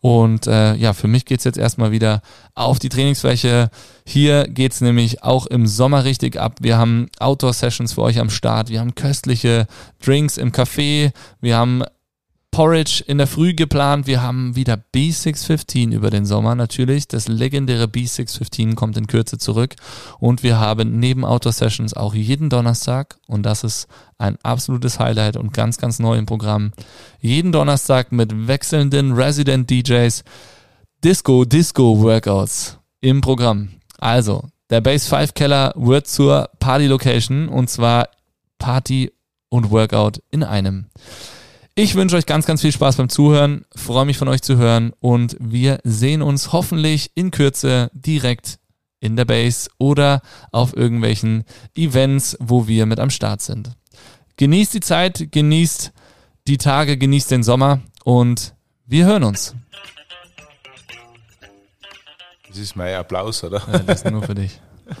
Und 0.00 0.46
äh, 0.46 0.74
ja, 0.76 0.94
für 0.94 1.08
mich 1.08 1.26
geht's 1.26 1.44
jetzt 1.44 1.58
erstmal 1.58 1.90
wieder 1.90 2.22
auf 2.54 2.78
die 2.78 2.88
Trainingsfläche. 2.88 3.70
Hier 4.06 4.48
geht's 4.48 4.80
nämlich 4.80 5.22
auch 5.22 5.46
im 5.46 5.66
Sommer 5.66 6.04
richtig 6.04 6.40
ab. 6.40 6.56
Wir 6.60 6.78
haben 6.78 7.08
Outdoor-Sessions 7.18 7.92
für 7.92 8.02
euch 8.02 8.18
am 8.18 8.30
Start. 8.30 8.70
Wir 8.70 8.80
haben 8.80 8.94
köstliche 8.94 9.66
Drinks 10.02 10.38
im 10.38 10.52
Café. 10.52 11.12
Wir 11.42 11.58
haben 11.58 11.84
Porridge 12.60 13.02
in 13.06 13.16
der 13.16 13.26
Früh 13.26 13.54
geplant. 13.54 14.06
Wir 14.06 14.20
haben 14.20 14.54
wieder 14.54 14.78
B615 14.94 15.94
über 15.94 16.10
den 16.10 16.26
Sommer 16.26 16.54
natürlich. 16.54 17.08
Das 17.08 17.26
legendäre 17.26 17.84
B615 17.84 18.74
kommt 18.74 18.98
in 18.98 19.06
Kürze 19.06 19.38
zurück. 19.38 19.76
Und 20.18 20.42
wir 20.42 20.60
haben 20.60 21.00
neben 21.00 21.24
Outdoor 21.24 21.54
Sessions 21.54 21.94
auch 21.94 22.12
jeden 22.12 22.50
Donnerstag, 22.50 23.16
und 23.26 23.44
das 23.44 23.64
ist 23.64 23.88
ein 24.18 24.36
absolutes 24.42 24.98
Highlight 24.98 25.38
und 25.38 25.54
ganz, 25.54 25.78
ganz 25.78 26.00
neu 26.00 26.18
im 26.18 26.26
Programm, 26.26 26.72
jeden 27.18 27.50
Donnerstag 27.50 28.12
mit 28.12 28.46
wechselnden 28.46 29.12
Resident 29.12 29.70
DJs 29.70 30.22
Disco, 31.02 31.46
Disco 31.46 31.98
Workouts 32.02 32.76
im 33.00 33.22
Programm. 33.22 33.70
Also, 33.96 34.44
Der 34.68 34.82
Base 34.82 35.08
5 35.08 35.32
Keller 35.32 35.72
wird 35.76 36.08
zur 36.08 36.50
Party 36.58 36.88
Location 36.88 37.48
und 37.48 37.70
zwar 37.70 38.10
Party 38.58 39.10
und 39.48 39.70
Workout 39.70 40.20
in 40.30 40.42
einem. 40.42 40.90
Ich 41.82 41.94
wünsche 41.94 42.16
euch 42.16 42.26
ganz, 42.26 42.44
ganz 42.44 42.60
viel 42.60 42.72
Spaß 42.72 42.96
beim 42.96 43.08
Zuhören, 43.08 43.64
freue 43.74 44.04
mich 44.04 44.18
von 44.18 44.28
euch 44.28 44.42
zu 44.42 44.58
hören 44.58 44.92
und 45.00 45.34
wir 45.40 45.78
sehen 45.82 46.20
uns 46.20 46.52
hoffentlich 46.52 47.10
in 47.14 47.30
Kürze 47.30 47.90
direkt 47.94 48.58
in 49.00 49.16
der 49.16 49.24
Base 49.24 49.70
oder 49.78 50.20
auf 50.52 50.76
irgendwelchen 50.76 51.44
Events, 51.74 52.36
wo 52.38 52.68
wir 52.68 52.84
mit 52.84 53.00
am 53.00 53.08
Start 53.08 53.40
sind. 53.40 53.70
Genießt 54.36 54.74
die 54.74 54.80
Zeit, 54.80 55.28
genießt 55.32 55.90
die 56.48 56.58
Tage, 56.58 56.98
genießt 56.98 57.30
den 57.30 57.42
Sommer 57.42 57.80
und 58.04 58.54
wir 58.84 59.06
hören 59.06 59.24
uns. 59.24 59.54
Das 62.46 62.58
ist 62.58 62.76
mein 62.76 62.94
Applaus, 62.94 63.42
oder? 63.42 63.62
Ja, 63.72 63.78
das 63.78 64.02
ist 64.02 64.10
nur 64.10 64.22
für 64.22 64.34
dich. 64.34 64.60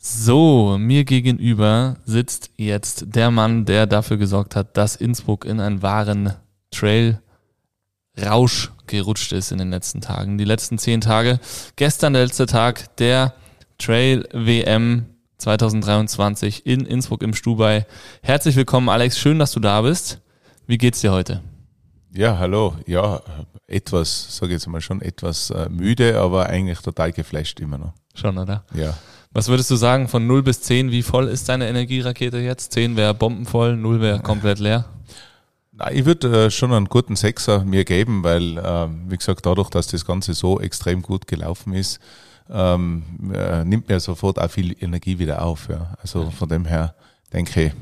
So, 0.00 0.76
mir 0.78 1.04
gegenüber 1.04 1.96
sitzt 2.04 2.50
jetzt 2.56 3.16
der 3.16 3.32
Mann, 3.32 3.64
der 3.64 3.88
dafür 3.88 4.16
gesorgt 4.16 4.54
hat, 4.54 4.76
dass 4.76 4.94
Innsbruck 4.94 5.44
in 5.44 5.58
einen 5.58 5.82
wahren 5.82 6.34
Trail-Rausch 6.70 8.70
gerutscht 8.86 9.32
ist 9.32 9.50
in 9.50 9.58
den 9.58 9.70
letzten 9.70 10.00
Tagen. 10.00 10.38
Die 10.38 10.44
letzten 10.44 10.78
zehn 10.78 11.00
Tage. 11.00 11.40
Gestern 11.74 12.12
der 12.12 12.26
letzte 12.26 12.46
Tag 12.46 12.96
der 12.98 13.34
Trail-WM 13.78 15.06
2023 15.38 16.64
in 16.64 16.86
Innsbruck 16.86 17.24
im 17.24 17.34
Stubai. 17.34 17.84
Herzlich 18.22 18.54
willkommen, 18.54 18.88
Alex. 18.88 19.18
Schön, 19.18 19.40
dass 19.40 19.50
du 19.50 19.58
da 19.58 19.82
bist. 19.82 20.20
Wie 20.68 20.78
geht's 20.78 21.00
dir 21.00 21.10
heute? 21.10 21.42
Ja, 22.14 22.38
hallo. 22.38 22.76
Ja, 22.86 23.20
etwas, 23.66 24.36
sage 24.36 24.52
ich 24.52 24.60
jetzt 24.60 24.68
mal 24.68 24.80
schon, 24.80 25.02
etwas 25.02 25.50
äh, 25.50 25.68
müde, 25.68 26.20
aber 26.20 26.46
eigentlich 26.46 26.78
total 26.78 27.12
geflasht 27.12 27.58
immer 27.58 27.78
noch. 27.78 27.94
Schon, 28.14 28.38
oder? 28.38 28.64
Ja. 28.74 28.94
Was 29.30 29.48
würdest 29.48 29.70
du 29.70 29.76
sagen 29.76 30.08
von 30.08 30.26
0 30.26 30.42
bis 30.42 30.62
10? 30.62 30.90
Wie 30.90 31.02
voll 31.02 31.28
ist 31.28 31.48
deine 31.48 31.68
Energierakete 31.68 32.38
jetzt? 32.38 32.72
10 32.72 32.96
wäre 32.96 33.14
bombenvoll, 33.14 33.76
0 33.76 34.00
wäre 34.00 34.20
komplett 34.20 34.58
leer. 34.58 34.86
Ich 35.92 36.04
würde 36.04 36.46
äh, 36.46 36.50
schon 36.50 36.72
einen 36.72 36.86
guten 36.86 37.14
Sechser 37.14 37.64
mir 37.64 37.84
geben, 37.84 38.24
weil, 38.24 38.58
äh, 38.58 38.88
wie 39.08 39.16
gesagt, 39.16 39.46
dadurch, 39.46 39.70
dass 39.70 39.86
das 39.86 40.04
Ganze 40.04 40.34
so 40.34 40.58
extrem 40.58 41.02
gut 41.02 41.26
gelaufen 41.28 41.72
ist, 41.72 42.00
ähm, 42.50 43.04
äh, 43.32 43.64
nimmt 43.64 43.88
mir 43.88 44.00
sofort 44.00 44.40
auch 44.40 44.50
viel 44.50 44.74
Energie 44.82 45.18
wieder 45.18 45.42
auf. 45.42 45.68
Ja. 45.68 45.94
Also 46.02 46.30
von 46.30 46.48
dem 46.48 46.64
her 46.64 46.94
denke 47.32 47.66
ich. 47.66 47.72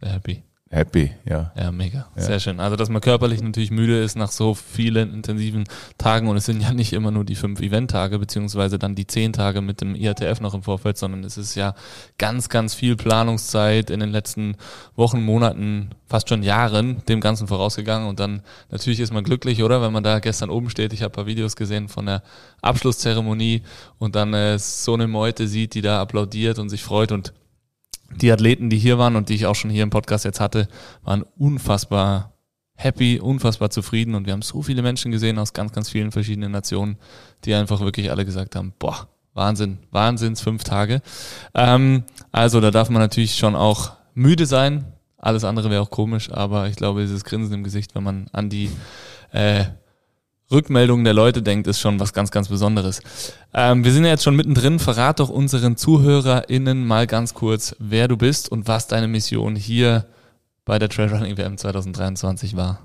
Sehr 0.00 0.12
happy 0.12 0.42
happy, 0.74 1.12
ja. 1.24 1.52
Ja, 1.56 1.70
mega. 1.70 2.08
Ja. 2.16 2.22
Sehr 2.22 2.40
schön. 2.40 2.58
Also, 2.58 2.74
dass 2.76 2.88
man 2.88 3.00
körperlich 3.00 3.40
natürlich 3.40 3.70
müde 3.70 4.02
ist 4.02 4.16
nach 4.16 4.30
so 4.30 4.54
vielen 4.54 5.14
intensiven 5.14 5.64
Tagen 5.98 6.26
und 6.28 6.36
es 6.36 6.46
sind 6.46 6.60
ja 6.60 6.72
nicht 6.72 6.92
immer 6.92 7.12
nur 7.12 7.24
die 7.24 7.36
fünf 7.36 7.60
Event-Tage, 7.60 8.18
beziehungsweise 8.18 8.78
dann 8.78 8.94
die 8.94 9.06
zehn 9.06 9.32
Tage 9.32 9.60
mit 9.60 9.80
dem 9.80 9.94
IATF 9.94 10.40
noch 10.40 10.52
im 10.52 10.62
Vorfeld, 10.62 10.98
sondern 10.98 11.22
es 11.22 11.38
ist 11.38 11.54
ja 11.54 11.74
ganz, 12.18 12.48
ganz 12.48 12.74
viel 12.74 12.96
Planungszeit 12.96 13.88
in 13.90 14.00
den 14.00 14.10
letzten 14.10 14.56
Wochen, 14.96 15.22
Monaten, 15.22 15.90
fast 16.08 16.28
schon 16.28 16.42
Jahren 16.42 17.02
dem 17.08 17.20
Ganzen 17.20 17.46
vorausgegangen 17.46 18.08
und 18.08 18.18
dann 18.18 18.42
natürlich 18.70 19.00
ist 19.00 19.12
man 19.12 19.22
glücklich, 19.22 19.62
oder? 19.62 19.80
Wenn 19.80 19.92
man 19.92 20.02
da 20.02 20.18
gestern 20.18 20.50
oben 20.50 20.70
steht. 20.70 20.92
Ich 20.92 21.02
habe 21.02 21.12
ein 21.12 21.16
paar 21.16 21.26
Videos 21.26 21.54
gesehen 21.54 21.88
von 21.88 22.06
der 22.06 22.22
Abschlusszeremonie 22.62 23.62
und 23.98 24.16
dann 24.16 24.34
äh, 24.34 24.58
so 24.58 24.94
eine 24.94 25.06
Meute 25.06 25.46
sieht, 25.46 25.74
die 25.74 25.82
da 25.82 26.00
applaudiert 26.00 26.58
und 26.58 26.68
sich 26.68 26.82
freut 26.82 27.12
und 27.12 27.32
die 28.20 28.32
Athleten, 28.32 28.70
die 28.70 28.78
hier 28.78 28.98
waren 28.98 29.16
und 29.16 29.28
die 29.28 29.34
ich 29.34 29.46
auch 29.46 29.54
schon 29.54 29.70
hier 29.70 29.82
im 29.82 29.90
Podcast 29.90 30.24
jetzt 30.24 30.40
hatte, 30.40 30.68
waren 31.02 31.24
unfassbar 31.36 32.32
happy, 32.76 33.20
unfassbar 33.20 33.70
zufrieden 33.70 34.14
und 34.14 34.26
wir 34.26 34.32
haben 34.32 34.42
so 34.42 34.62
viele 34.62 34.82
Menschen 34.82 35.12
gesehen 35.12 35.38
aus 35.38 35.52
ganz, 35.52 35.72
ganz 35.72 35.88
vielen 35.88 36.12
verschiedenen 36.12 36.52
Nationen, 36.52 36.96
die 37.44 37.54
einfach 37.54 37.80
wirklich 37.80 38.10
alle 38.10 38.24
gesagt 38.24 38.56
haben, 38.56 38.72
boah, 38.78 39.08
Wahnsinn, 39.32 39.78
Wahnsinns 39.90 40.40
fünf 40.40 40.64
Tage. 40.64 41.02
Ähm, 41.54 42.04
also 42.32 42.60
da 42.60 42.70
darf 42.70 42.90
man 42.90 43.02
natürlich 43.02 43.36
schon 43.36 43.56
auch 43.56 43.92
müde 44.14 44.46
sein. 44.46 44.84
Alles 45.18 45.44
andere 45.44 45.70
wäre 45.70 45.82
auch 45.82 45.90
komisch, 45.90 46.30
aber 46.30 46.68
ich 46.68 46.76
glaube, 46.76 47.02
dieses 47.02 47.24
Grinsen 47.24 47.54
im 47.54 47.64
Gesicht, 47.64 47.94
wenn 47.94 48.02
man 48.02 48.28
an 48.32 48.48
die 48.48 48.70
äh, 49.32 49.64
Rückmeldungen 50.54 51.04
der 51.04 51.14
Leute 51.14 51.42
denkt, 51.42 51.66
ist 51.66 51.80
schon 51.80 52.00
was 52.00 52.12
ganz, 52.12 52.30
ganz 52.30 52.48
Besonderes. 52.48 53.02
Ähm, 53.52 53.84
wir 53.84 53.92
sind 53.92 54.04
ja 54.04 54.10
jetzt 54.10 54.24
schon 54.24 54.36
mittendrin. 54.36 54.78
Verrat 54.78 55.20
doch 55.20 55.28
unseren 55.28 55.76
ZuhörerInnen 55.76 56.86
mal 56.86 57.06
ganz 57.06 57.34
kurz, 57.34 57.76
wer 57.78 58.08
du 58.08 58.16
bist 58.16 58.50
und 58.50 58.66
was 58.68 58.86
deine 58.86 59.08
Mission 59.08 59.56
hier 59.56 60.06
bei 60.64 60.78
der 60.78 60.88
Trailrunning 60.88 61.36
WM 61.36 61.58
2023 61.58 62.56
war. 62.56 62.80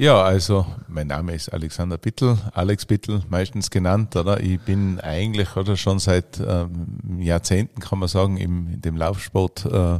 Ja, 0.00 0.22
also 0.22 0.64
mein 0.86 1.08
Name 1.08 1.34
ist 1.34 1.48
Alexander 1.48 1.98
Bittel, 1.98 2.38
Alex 2.54 2.86
Bittel 2.86 3.22
meistens 3.28 3.68
genannt, 3.68 4.14
oder? 4.14 4.38
Ich 4.38 4.60
bin 4.60 5.00
eigentlich 5.00 5.56
oder 5.56 5.76
schon 5.76 5.98
seit 5.98 6.38
ähm, 6.38 7.18
Jahrzehnten, 7.18 7.80
kann 7.80 7.98
man 7.98 8.08
sagen, 8.08 8.36
im, 8.36 8.74
in 8.74 8.80
dem 8.80 8.96
Laufsport 8.96 9.64
äh, 9.64 9.98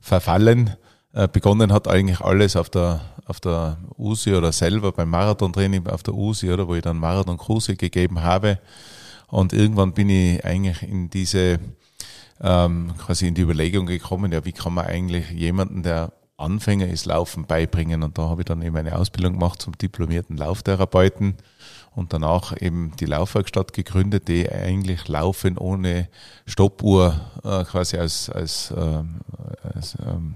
verfallen. 0.00 0.70
Äh, 1.16 1.28
begonnen 1.28 1.72
hat 1.72 1.88
eigentlich 1.88 2.20
alles 2.20 2.56
auf 2.56 2.68
der, 2.68 3.00
auf 3.24 3.40
der 3.40 3.78
USI 3.96 4.34
oder 4.34 4.52
selber 4.52 4.92
beim 4.92 5.08
Marathontraining 5.08 5.86
auf 5.86 6.02
der 6.02 6.12
USI, 6.12 6.52
oder 6.52 6.68
wo 6.68 6.74
ich 6.74 6.82
dann 6.82 6.98
Marathonkurse 6.98 7.74
gegeben 7.74 8.22
habe. 8.22 8.58
Und 9.28 9.54
irgendwann 9.54 9.94
bin 9.94 10.10
ich 10.10 10.44
eigentlich 10.44 10.82
in 10.82 11.08
diese, 11.08 11.58
ähm, 12.42 12.92
quasi 12.98 13.28
in 13.28 13.34
die 13.34 13.40
Überlegung 13.40 13.86
gekommen, 13.86 14.30
ja, 14.30 14.44
wie 14.44 14.52
kann 14.52 14.74
man 14.74 14.84
eigentlich 14.84 15.30
jemanden, 15.30 15.82
der 15.82 16.12
Anfänger 16.36 16.88
ist, 16.88 17.06
Laufen 17.06 17.46
beibringen? 17.46 18.02
Und 18.02 18.18
da 18.18 18.28
habe 18.28 18.42
ich 18.42 18.44
dann 18.44 18.60
eben 18.60 18.76
eine 18.76 18.98
Ausbildung 18.98 19.32
gemacht 19.32 19.62
zum 19.62 19.72
diplomierten 19.78 20.36
Lauftherapeuten 20.36 21.36
und 21.94 22.12
danach 22.12 22.60
eben 22.60 22.92
die 23.00 23.06
Laufwerkstatt 23.06 23.72
gegründet, 23.72 24.28
die 24.28 24.52
eigentlich 24.52 25.08
Laufen 25.08 25.56
ohne 25.56 26.08
Stoppuhr 26.44 27.18
äh, 27.42 27.64
quasi 27.64 27.96
als, 27.96 28.28
als, 28.28 28.74
ähm, 28.76 29.22
als 29.62 29.96
ähm, 30.06 30.34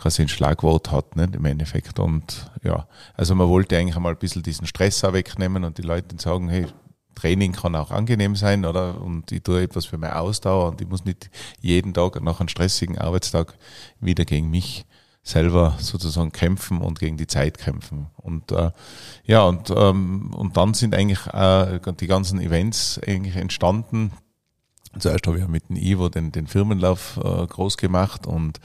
quasi 0.00 0.22
ein 0.22 0.28
Schlagwort 0.28 0.90
hat, 0.90 1.16
nicht, 1.16 1.36
im 1.36 1.44
Endeffekt. 1.44 1.98
Und 1.98 2.50
ja, 2.62 2.86
also 3.14 3.34
man 3.34 3.48
wollte 3.48 3.76
eigentlich 3.76 3.96
einmal 3.96 4.12
ein 4.12 4.18
bisschen 4.18 4.42
diesen 4.42 4.66
Stress 4.66 5.04
auch 5.04 5.12
wegnehmen 5.12 5.64
und 5.64 5.78
die 5.78 5.82
Leute 5.82 6.16
sagen, 6.18 6.48
hey, 6.48 6.66
Training 7.14 7.52
kann 7.52 7.74
auch 7.74 7.90
angenehm 7.90 8.34
sein, 8.34 8.64
oder? 8.64 9.00
Und 9.00 9.30
ich 9.30 9.42
tue 9.42 9.62
etwas 9.62 9.84
für 9.84 9.98
meine 9.98 10.16
Ausdauer 10.16 10.68
und 10.68 10.80
ich 10.80 10.88
muss 10.88 11.04
nicht 11.04 11.30
jeden 11.60 11.92
Tag 11.92 12.20
nach 12.22 12.40
einem 12.40 12.48
stressigen 12.48 12.98
Arbeitstag 12.98 13.54
wieder 14.00 14.24
gegen 14.24 14.48
mich 14.48 14.86
selber 15.22 15.76
sozusagen 15.78 16.32
kämpfen 16.32 16.80
und 16.80 16.98
gegen 16.98 17.18
die 17.18 17.26
Zeit 17.26 17.58
kämpfen. 17.58 18.06
Und 18.16 18.52
äh, 18.52 18.70
ja, 19.24 19.42
und, 19.42 19.70
ähm, 19.70 20.32
und 20.34 20.56
dann 20.56 20.72
sind 20.72 20.94
eigentlich 20.94 21.26
äh, 21.26 21.78
die 22.00 22.06
ganzen 22.06 22.40
Events 22.40 22.98
eigentlich 23.06 23.36
entstanden. 23.36 24.12
Zuerst 24.98 25.26
habe 25.26 25.38
ich 25.38 25.46
mit 25.46 25.68
dem 25.68 25.76
Ivo 25.76 26.08
den, 26.08 26.32
den 26.32 26.48
Firmenlauf 26.48 27.20
äh, 27.22 27.46
groß 27.46 27.76
gemacht 27.76 28.26
und 28.26 28.58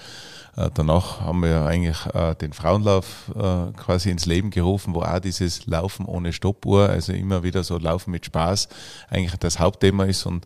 äh, 0.55 0.69
danach 0.74 1.22
haben 1.22 1.43
wir 1.43 1.65
eigentlich 1.65 2.05
äh, 2.13 2.36
den 2.36 2.53
Frauenlauf 2.53 3.31
äh, 3.36 3.72
quasi 3.74 4.10
ins 4.10 4.25
Leben 4.25 4.51
gerufen, 4.51 4.95
wo 4.95 5.01
auch 5.01 5.19
dieses 5.19 5.67
Laufen 5.67 6.05
ohne 6.05 6.31
Stoppuhr, 6.34 6.89
also 6.89 7.13
immer 7.13 7.43
wieder 7.43 7.63
so 7.63 7.77
Laufen 7.77 8.12
mit 8.12 8.25
Spaß, 8.25 8.69
eigentlich 9.10 9.36
das 9.38 9.60
Hauptthema 9.60 10.05
ist. 10.05 10.25
Und 10.25 10.45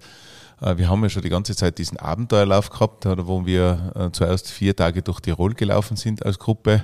wir 0.76 0.90
haben 0.90 1.02
ja 1.04 1.10
schon 1.10 1.22
die 1.22 1.30
ganze 1.30 1.56
Zeit 1.56 1.78
diesen 1.78 1.98
Abenteuerlauf 1.98 2.70
gehabt, 2.70 3.06
wo 3.06 3.46
wir 3.46 4.10
zuerst 4.12 4.52
vier 4.52 4.76
Tage 4.76 5.02
durch 5.02 5.22
Tirol 5.22 5.54
gelaufen 5.54 5.96
sind 5.96 6.26
als 6.26 6.38
Gruppe. 6.38 6.84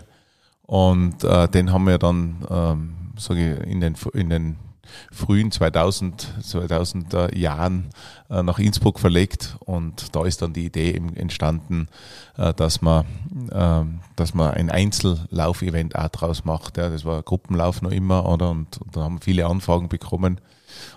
Und 0.61 1.23
den 1.23 1.73
haben 1.73 1.85
wir 1.85 1.97
dann, 1.97 2.47
ähm, 2.49 2.95
sage 3.17 3.59
ich, 3.59 3.69
in 3.69 3.81
den, 3.81 3.97
in 4.13 4.29
den 4.29 4.55
frühen 5.11 5.51
2000, 5.51 6.27
2000er 6.41 7.35
Jahren 7.35 7.89
äh, 8.29 8.41
nach 8.41 8.57
Innsbruck 8.57 8.99
verlegt 8.99 9.55
und 9.65 10.15
da 10.15 10.25
ist 10.25 10.41
dann 10.41 10.53
die 10.53 10.65
Idee 10.65 10.99
entstanden, 11.15 11.87
äh, 12.37 12.53
dass 12.55 12.81
man, 12.81 13.05
ähm, 13.51 13.99
dass 14.15 14.33
man 14.33 14.51
ein 14.51 14.71
Einzellauf-Event 14.71 15.95
auch 15.95 16.09
draus 16.09 16.43
macht. 16.43 16.77
Das 16.77 17.05
war 17.05 17.21
Gruppenlauf 17.21 17.83
noch 17.83 17.91
immer, 17.91 18.27
oder? 18.27 18.49
Und, 18.49 18.79
da 18.91 19.03
haben 19.03 19.17
wir 19.17 19.21
viele 19.21 19.45
Anfragen 19.45 19.89
bekommen. 19.89 20.41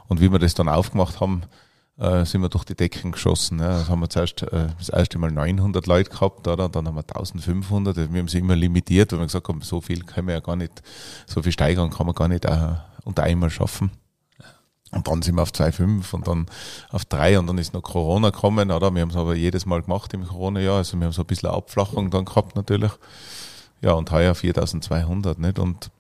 Und 0.09 0.21
wie 0.21 0.33
wir 0.33 0.39
das 0.39 0.55
dann 0.55 0.71
aufgemacht 0.71 1.21
haben, 1.21 1.43
äh, 1.99 2.25
sind 2.25 2.41
wir 2.41 2.49
durch 2.49 2.65
die 2.65 2.77
Decken 2.77 3.13
geschossen. 3.13 3.59
Ja. 3.59 3.81
Das 3.81 3.91
haben 3.91 4.01
wir 4.01 4.09
zuerst 4.09 4.47
das 4.51 4.89
erste 4.89 5.19
Mal 5.19 5.31
900 5.31 5.87
Leute 5.87 6.11
gehabt, 6.11 6.49
oder? 6.49 6.71
dann 6.71 6.87
haben 6.87 6.95
wir 6.95 7.01
1500. 7.01 7.97
Wir 8.11 8.21
haben 8.21 8.29
sie 8.29 8.39
immer 8.39 8.57
limitiert, 8.57 9.13
weil 9.13 9.19
wir 9.19 9.27
gesagt 9.27 9.49
haben, 9.49 9.61
so 9.61 9.83
viel 9.83 10.03
können 10.05 10.29
wir 10.29 10.35
ja 10.35 10.41
gar 10.41 10.57
nicht, 10.57 10.83
so 11.27 11.43
viel 11.43 11.53
steigern 11.53 11.91
kann 11.91 12.07
man 12.07 12.15
gar 12.15 12.29
nicht 12.29 12.47
unter 13.09 13.23
einmal 13.23 13.51
schaffen. 13.51 13.91
Und 14.91 15.09
dann 15.09 15.23
sind 15.23 15.35
wir 15.35 15.43
auf 15.43 15.51
2,5 15.51 16.15
und 16.15 16.29
dann 16.29 16.47
auf 16.91 17.05
3 17.05 17.39
und 17.39 17.47
dann 17.47 17.59
ist 17.59 17.75
noch 17.75 17.83
Corona 17.83 18.31
gekommen, 18.31 18.71
oder? 18.71 18.91
Wir 18.95 19.03
haben 19.03 19.11
es 19.11 19.17
aber 19.17 19.35
jedes 19.35 19.67
Mal 19.67 19.83
gemacht 19.83 20.15
im 20.15 20.27
Corona-Jahr, 20.27 20.77
also 20.77 20.99
wir 20.99 21.07
haben 21.07 21.13
so 21.13 21.23
ein 21.23 21.27
bisschen 21.27 21.51
Abflachung 21.51 22.11
dann 22.11 22.25
gehabt 22.25 22.55
natürlich. 22.57 22.93
Ja, 23.81 23.93
und 23.93 24.11
heuer 24.11 24.35
4200, 24.35 25.39
nicht? 25.39 25.59
Und 25.59 25.91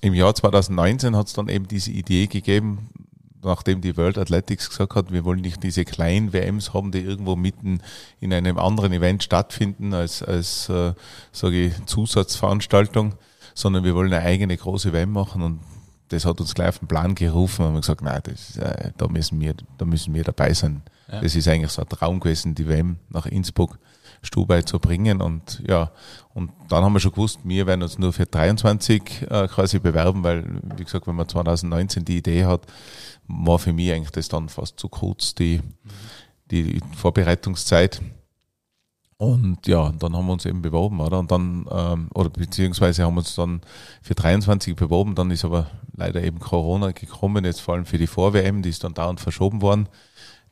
im 0.00 0.14
Jahr 0.14 0.34
2019 0.34 1.16
hat 1.16 1.26
es 1.26 1.32
dann 1.32 1.48
eben 1.48 1.66
diese 1.66 1.90
Idee 1.90 2.26
gegeben, 2.26 2.90
nachdem 3.42 3.80
die 3.80 3.96
World 3.96 4.18
Athletics 4.18 4.68
gesagt 4.68 4.94
hat, 4.94 5.12
wir 5.12 5.24
wollen 5.24 5.40
nicht 5.40 5.62
diese 5.62 5.84
kleinen 5.84 6.32
WMs 6.32 6.72
haben, 6.72 6.92
die 6.92 7.00
irgendwo 7.00 7.36
mitten 7.36 7.80
in 8.20 8.32
einem 8.32 8.58
anderen 8.58 8.92
Event 8.92 9.22
stattfinden 9.22 9.92
als, 9.92 10.22
als 10.22 10.68
äh, 10.68 10.94
sage 11.32 11.66
ich, 11.66 11.86
Zusatzveranstaltung, 11.86 13.14
sondern 13.54 13.84
wir 13.84 13.94
wollen 13.94 14.12
eine 14.12 14.24
eigene 14.24 14.56
große 14.56 14.92
WM 14.92 15.10
machen 15.12 15.42
und 15.42 15.60
das 16.10 16.24
hat 16.24 16.40
uns 16.40 16.54
gleich 16.54 16.68
auf 16.68 16.78
den 16.80 16.88
Plan 16.88 17.14
gerufen 17.14 17.62
und 17.62 17.68
haben 17.68 17.80
gesagt, 17.80 18.02
nein, 18.02 18.20
das, 18.24 18.56
äh, 18.58 18.92
da 18.96 19.08
müssen 19.08 19.40
wir, 19.40 19.54
da 19.78 19.84
müssen 19.84 20.12
wir 20.12 20.24
dabei 20.24 20.52
sein. 20.52 20.82
Ja. 21.10 21.20
Das 21.20 21.34
ist 21.34 21.48
eigentlich 21.48 21.70
so 21.70 21.82
ein 21.82 21.88
Traum 21.88 22.20
gewesen, 22.20 22.54
die 22.54 22.68
WM 22.68 22.96
nach 23.08 23.26
Innsbruck 23.26 23.78
Stubai 24.22 24.62
zu 24.62 24.78
bringen 24.78 25.22
und 25.22 25.62
ja, 25.66 25.92
und 26.34 26.50
dann 26.68 26.84
haben 26.84 26.92
wir 26.92 27.00
schon 27.00 27.12
gewusst, 27.12 27.40
wir 27.44 27.66
werden 27.66 27.82
uns 27.82 27.98
nur 27.98 28.12
für 28.12 28.26
23 28.26 29.22
äh, 29.30 29.48
quasi 29.48 29.78
bewerben, 29.78 30.22
weil, 30.22 30.44
wie 30.76 30.84
gesagt, 30.84 31.06
wenn 31.06 31.14
man 31.14 31.28
2019 31.28 32.04
die 32.04 32.18
Idee 32.18 32.44
hat, 32.44 32.66
war 33.26 33.58
für 33.58 33.72
mich 33.72 33.90
eigentlich 33.92 34.10
das 34.10 34.28
dann 34.28 34.48
fast 34.48 34.78
zu 34.78 34.88
kurz, 34.88 35.34
die, 35.34 35.60
die 36.50 36.80
Vorbereitungszeit. 36.96 38.02
Und 39.20 39.66
ja, 39.66 39.92
dann 39.98 40.16
haben 40.16 40.26
wir 40.28 40.32
uns 40.32 40.46
eben 40.46 40.62
beworben, 40.62 40.98
oder? 40.98 41.18
Und 41.18 41.30
dann, 41.30 41.66
ähm, 41.70 42.08
oder 42.14 42.30
beziehungsweise 42.30 43.04
haben 43.04 43.16
wir 43.16 43.18
uns 43.18 43.34
dann 43.34 43.60
für 44.00 44.14
23 44.14 44.74
beworben, 44.74 45.14
dann 45.14 45.30
ist 45.30 45.44
aber 45.44 45.66
leider 45.94 46.22
eben 46.22 46.38
Corona 46.38 46.92
gekommen, 46.92 47.44
jetzt 47.44 47.60
vor 47.60 47.74
allem 47.74 47.84
für 47.84 47.98
die 47.98 48.06
Vor-WM, 48.06 48.62
die 48.62 48.70
ist 48.70 48.82
dann 48.82 48.94
dauernd 48.94 49.20
verschoben 49.20 49.60
worden. 49.60 49.90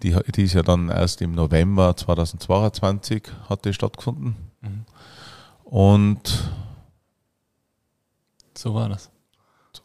Die, 0.03 0.15
die 0.35 0.43
ist 0.43 0.53
ja 0.53 0.63
dann 0.63 0.91
erst 0.91 1.23
im 1.23 1.33
November 1.33 1.97
2022 1.97 3.23
hat 3.49 3.65
die 3.65 3.73
stattgefunden. 3.73 4.37
Mhm. 4.61 4.85
Und 5.65 6.51
so 8.55 8.75
war 8.75 8.91
das. 8.91 9.11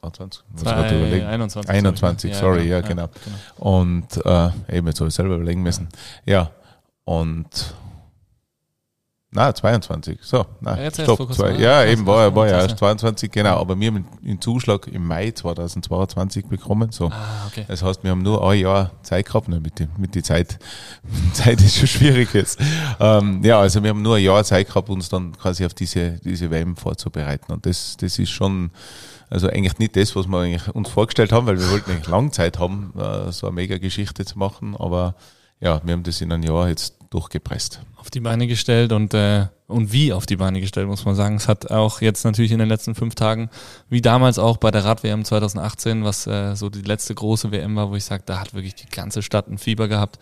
22, 0.01 0.43
muss 0.51 0.61
Zwei, 0.61 0.71
gerade 0.73 0.97
überlegen. 0.97 1.25
21, 1.25 1.71
21 1.71 2.31
ich, 2.31 2.37
sorry, 2.37 2.67
ja, 2.67 2.79
ja, 2.79 2.81
genau. 2.81 3.07
genau. 3.07 3.77
Und 3.77 4.25
äh, 4.25 4.75
eben, 4.75 4.87
jetzt 4.87 4.99
habe 4.99 5.07
ich 5.07 5.15
selber 5.15 5.35
überlegen 5.35 5.63
müssen. 5.63 5.87
Ja, 6.25 6.33
ja 6.33 6.51
und 7.05 7.75
na, 9.33 9.53
22. 9.53 10.19
So, 10.21 10.45
na, 10.61 10.79
ja, 10.79 10.91
stopp. 10.91 11.33
Zwei, 11.33 11.53
ja, 11.53 11.85
eben 11.85 12.05
war, 12.05 12.23
er 12.23 12.35
war 12.35 12.47
ja 12.47 12.61
erst 12.61 12.77
22, 12.77 13.31
genau. 13.31 13.57
Aber 13.57 13.79
wir 13.79 13.87
haben 13.87 14.05
den 14.21 14.39
Zuschlag 14.39 14.87
im 14.87 15.07
Mai 15.07 15.31
2022 15.31 16.45
bekommen. 16.45 16.91
So. 16.91 17.07
Ah, 17.07 17.47
okay. 17.47 17.65
Das 17.67 17.81
heißt, 17.83 18.03
wir 18.03 18.11
haben 18.11 18.21
nur 18.21 18.47
ein 18.47 18.59
Jahr 18.59 18.91
Zeit 19.01 19.25
gehabt, 19.25 19.47
ne, 19.47 19.59
mit, 19.59 19.79
die, 19.79 19.87
mit 19.97 20.15
die 20.15 20.23
Zeit. 20.23 20.59
Zeit 21.33 21.59
ist 21.61 21.77
schon 21.77 21.87
schwierig 21.87 22.33
jetzt. 22.33 22.59
Ähm, 22.99 23.43
ja, 23.43 23.59
also 23.59 23.81
wir 23.81 23.89
haben 23.89 24.01
nur 24.01 24.17
ein 24.17 24.23
Jahr 24.23 24.43
Zeit 24.43 24.67
gehabt, 24.67 24.89
uns 24.89 25.09
dann 25.09 25.37
quasi 25.37 25.65
auf 25.65 25.73
diese, 25.73 26.19
diese 26.23 26.51
WM 26.51 26.75
vorzubereiten. 26.75 27.51
Und 27.51 27.65
das, 27.65 27.97
das 27.97 28.19
ist 28.19 28.29
schon, 28.29 28.69
also 29.29 29.47
eigentlich 29.47 29.79
nicht 29.79 29.95
das, 29.95 30.15
was 30.15 30.27
wir 30.27 30.39
eigentlich 30.39 30.67
uns 30.75 30.89
vorgestellt 30.89 31.31
haben, 31.31 31.47
weil 31.47 31.59
wir 31.59 31.71
wollten 31.71 31.91
eigentlich 31.91 32.07
lange 32.07 32.31
Zeit 32.31 32.59
haben, 32.59 32.93
äh, 32.97 33.31
so 33.31 33.47
eine 33.47 33.55
mega 33.55 33.77
Geschichte 33.77 34.25
zu 34.25 34.37
machen. 34.37 34.75
Aber 34.77 35.15
ja, 35.63 35.81
wir 35.83 35.93
haben 35.93 36.03
das 36.03 36.19
in 36.19 36.31
einem 36.31 36.43
Jahr 36.43 36.67
jetzt 36.67 36.95
durchgepresst. 37.09 37.81
Auf 37.95 38.09
die 38.09 38.19
Beine 38.19 38.47
gestellt 38.47 38.91
und, 38.91 39.13
äh, 39.13 39.47
und 39.67 39.93
wie 39.93 40.11
auf 40.11 40.25
die 40.25 40.35
Beine 40.35 40.59
gestellt, 40.59 40.87
muss 40.87 41.05
man 41.05 41.15
sagen. 41.15 41.35
Es 41.35 41.47
hat 41.47 41.71
auch 41.71 42.01
jetzt 42.01 42.25
natürlich 42.25 42.51
in 42.51 42.59
den 42.59 42.67
letzten 42.67 42.95
fünf 42.95 43.15
Tagen, 43.15 43.49
wie 43.87 44.01
damals 44.01 44.39
auch 44.39 44.57
bei 44.57 44.71
der 44.71 44.83
Rad-WM 44.83 45.23
2018, 45.23 46.03
was 46.03 46.27
äh, 46.27 46.55
so 46.55 46.69
die 46.69 46.81
letzte 46.81 47.15
große 47.15 47.51
WM 47.51 47.75
war, 47.77 47.89
wo 47.89 47.95
ich 47.95 48.03
sage, 48.03 48.23
da 48.25 48.41
hat 48.41 48.53
wirklich 48.53 48.75
die 48.75 48.89
ganze 48.89 49.21
Stadt 49.21 49.47
ein 49.47 49.57
Fieber 49.57 49.87
gehabt. 49.87 50.19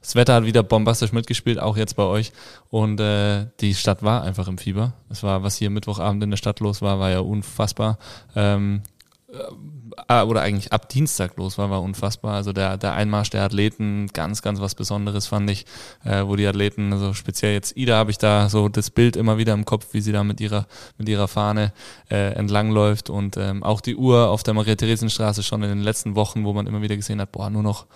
Das 0.00 0.16
Wetter 0.16 0.34
hat 0.34 0.44
wieder 0.44 0.64
bombastisch 0.64 1.12
mitgespielt, 1.12 1.60
auch 1.60 1.76
jetzt 1.76 1.94
bei 1.94 2.02
euch. 2.02 2.32
Und 2.70 2.98
äh, 2.98 3.46
die 3.60 3.76
Stadt 3.76 4.02
war 4.02 4.22
einfach 4.22 4.48
im 4.48 4.58
Fieber. 4.58 4.94
Es 5.08 5.22
war, 5.22 5.44
was 5.44 5.56
hier 5.56 5.70
Mittwochabend 5.70 6.24
in 6.24 6.30
der 6.30 6.38
Stadt 6.38 6.58
los 6.58 6.82
war, 6.82 6.98
war 6.98 7.10
ja 7.10 7.20
unfassbar. 7.20 7.98
Ähm, 8.34 8.82
äh, 10.08 10.22
oder 10.22 10.42
eigentlich 10.42 10.72
ab 10.72 10.88
Dienstag 10.88 11.36
los 11.36 11.58
war, 11.58 11.70
war 11.70 11.82
unfassbar. 11.82 12.34
Also 12.34 12.52
der, 12.52 12.76
der 12.76 12.94
Einmarsch 12.94 13.30
der 13.30 13.42
Athleten, 13.42 14.08
ganz, 14.12 14.42
ganz 14.42 14.60
was 14.60 14.74
Besonderes 14.74 15.26
fand 15.26 15.50
ich, 15.50 15.66
äh, 16.04 16.24
wo 16.24 16.36
die 16.36 16.46
Athleten, 16.46 16.92
also 16.92 17.14
speziell 17.14 17.52
jetzt 17.52 17.76
Ida 17.76 17.96
habe 17.96 18.10
ich 18.10 18.18
da 18.18 18.48
so 18.48 18.68
das 18.68 18.90
Bild 18.90 19.16
immer 19.16 19.38
wieder 19.38 19.54
im 19.54 19.64
Kopf, 19.64 19.88
wie 19.92 20.00
sie 20.00 20.12
da 20.12 20.24
mit 20.24 20.40
ihrer, 20.40 20.66
mit 20.98 21.08
ihrer 21.08 21.28
Fahne 21.28 21.72
äh, 22.10 22.34
entlangläuft 22.34 23.10
und 23.10 23.36
ähm, 23.36 23.62
auch 23.62 23.80
die 23.80 23.96
Uhr 23.96 24.28
auf 24.28 24.42
der 24.42 24.54
Maria-Theresien-Straße 24.54 25.42
schon 25.42 25.62
in 25.62 25.68
den 25.70 25.82
letzten 25.82 26.14
Wochen, 26.14 26.44
wo 26.44 26.52
man 26.52 26.66
immer 26.66 26.82
wieder 26.82 26.96
gesehen 26.96 27.20
hat, 27.20 27.32
boah, 27.32 27.50
nur 27.50 27.62
noch 27.62 27.86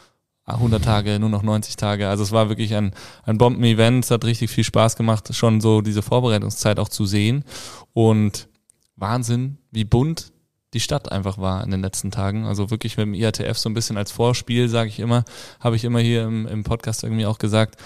100 0.46 0.84
Tage, 0.84 1.18
nur 1.18 1.28
noch 1.28 1.42
90 1.42 1.76
Tage. 1.76 2.08
Also 2.08 2.22
es 2.22 2.30
war 2.30 2.48
wirklich 2.48 2.74
ein, 2.74 2.92
ein 3.24 3.36
Bomben-Event. 3.36 4.04
Es 4.04 4.12
hat 4.12 4.24
richtig 4.24 4.48
viel 4.50 4.62
Spaß 4.62 4.94
gemacht, 4.94 5.34
schon 5.34 5.60
so 5.60 5.80
diese 5.80 6.02
Vorbereitungszeit 6.02 6.78
auch 6.78 6.88
zu 6.88 7.04
sehen. 7.04 7.44
Und 7.92 8.48
Wahnsinn, 8.94 9.58
wie 9.72 9.84
bunt 9.84 10.32
die 10.76 10.80
Stadt 10.80 11.10
einfach 11.10 11.38
war 11.38 11.64
in 11.64 11.70
den 11.70 11.80
letzten 11.80 12.10
Tagen. 12.10 12.44
Also 12.44 12.70
wirklich 12.70 12.98
mit 12.98 13.06
dem 13.06 13.14
IATF 13.14 13.56
so 13.56 13.70
ein 13.70 13.74
bisschen 13.74 13.96
als 13.96 14.12
Vorspiel, 14.12 14.68
sage 14.68 14.90
ich 14.90 15.00
immer, 15.00 15.24
habe 15.58 15.74
ich 15.74 15.84
immer 15.84 16.00
hier 16.00 16.24
im, 16.24 16.46
im 16.46 16.64
Podcast 16.64 17.02
irgendwie 17.02 17.24
auch 17.24 17.38
gesagt. 17.38 17.80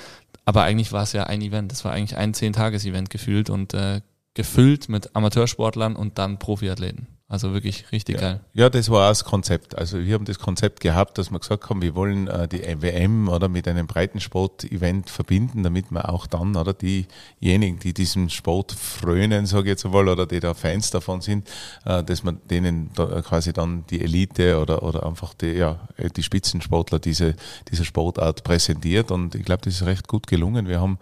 Aber 0.44 0.64
eigentlich 0.64 0.90
war 0.90 1.04
es 1.04 1.12
ja 1.12 1.22
ein 1.24 1.40
Event. 1.40 1.70
Das 1.70 1.84
war 1.84 1.92
eigentlich 1.92 2.16
ein 2.16 2.34
Zehn-Tages-Event 2.34 3.08
gefühlt 3.08 3.48
und 3.48 3.74
äh, 3.74 4.00
gefüllt 4.34 4.88
mit 4.88 5.14
Amateursportlern 5.14 5.94
und 5.94 6.18
dann 6.18 6.40
Profiathleten. 6.40 7.06
Also 7.30 7.52
wirklich 7.52 7.92
richtig 7.92 8.16
ja. 8.16 8.20
geil. 8.20 8.40
Ja, 8.54 8.68
das 8.68 8.90
war 8.90 9.06
auch 9.06 9.10
das 9.12 9.24
Konzept. 9.24 9.78
Also 9.78 10.00
wir 10.00 10.14
haben 10.14 10.24
das 10.24 10.40
Konzept 10.40 10.80
gehabt, 10.80 11.16
dass 11.16 11.30
wir 11.30 11.38
gesagt 11.38 11.70
haben, 11.70 11.80
wir 11.80 11.94
wollen 11.94 12.26
äh, 12.26 12.48
die 12.48 12.60
WM 12.82 13.28
oder 13.28 13.48
mit 13.48 13.68
einem 13.68 13.86
Breitensport-Event 13.86 15.08
verbinden, 15.08 15.62
damit 15.62 15.92
wir 15.92 16.08
auch 16.08 16.26
dann 16.26 16.56
oder 16.56 16.74
diejenigen, 16.74 17.78
die 17.78 17.94
diesem 17.94 18.30
Sport 18.30 18.72
frönen, 18.72 19.46
sage 19.46 19.62
ich 19.62 19.68
jetzt 19.68 19.86
einmal, 19.86 20.08
oder 20.08 20.26
die 20.26 20.40
da 20.40 20.54
Fans 20.54 20.90
davon 20.90 21.20
sind, 21.20 21.48
äh, 21.84 22.02
dass 22.02 22.24
man 22.24 22.40
denen 22.50 22.90
da 22.96 23.22
quasi 23.22 23.52
dann 23.52 23.84
die 23.90 24.00
Elite 24.00 24.58
oder 24.58 24.82
oder 24.82 25.06
einfach 25.06 25.32
die 25.34 25.52
ja 25.52 25.78
die 26.16 26.24
Spitzensportler 26.24 26.98
diese 26.98 27.36
diese 27.70 27.84
Sportart 27.84 28.42
präsentiert. 28.42 29.12
Und 29.12 29.36
ich 29.36 29.44
glaube, 29.44 29.62
das 29.62 29.74
ist 29.74 29.86
recht 29.86 30.08
gut 30.08 30.26
gelungen. 30.26 30.66
Wir 30.66 30.80
haben 30.80 30.98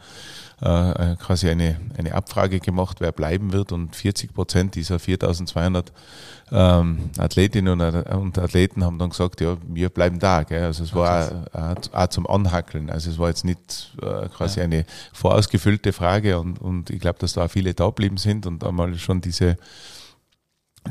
äh, 0.61 1.17
quasi 1.17 1.49
eine, 1.49 1.81
eine 1.97 2.15
Abfrage 2.15 2.61
gemacht, 2.61 3.01
wer 3.01 3.13
bleiben 3.13 3.53
wird 3.53 3.73
und 3.73 3.95
40 3.95 4.35
Prozent 4.35 4.75
dieser 4.75 4.99
4200 4.99 5.93
ähm, 6.51 7.11
Athletinnen 7.19 7.81
und 7.81 8.39
Athleten 8.39 8.85
haben 8.85 8.99
dann 8.99 9.11
gesagt, 9.11 9.41
ja, 9.41 9.57
wir 9.69 9.89
bleiben 9.91 10.19
da. 10.19 10.43
Gell? 10.43 10.65
Also 10.65 10.83
es 10.85 10.95
war 10.95 11.47
auch, 11.53 11.95
auch, 11.95 12.07
zum 12.09 12.27
Anhackeln. 12.27 12.91
Also 12.91 13.11
es 13.11 13.19
war 13.19 13.29
jetzt 13.29 13.45
nicht 13.45 13.93
äh, 14.03 14.29
quasi 14.29 14.59
ja. 14.59 14.65
eine 14.65 14.85
vorausgefüllte 15.13 15.93
Frage 15.93 16.41
und, 16.41 16.61
und 16.61 16.91
ich 16.91 17.01
glaube, 17.01 17.19
dass 17.19 17.35
da 17.35 17.45
auch 17.45 17.51
viele 17.51 17.75
da 17.75 17.87
geblieben 17.87 18.17
sind 18.17 18.47
und 18.47 18.65
einmal 18.65 18.95
schon 18.97 19.21
diese 19.21 19.57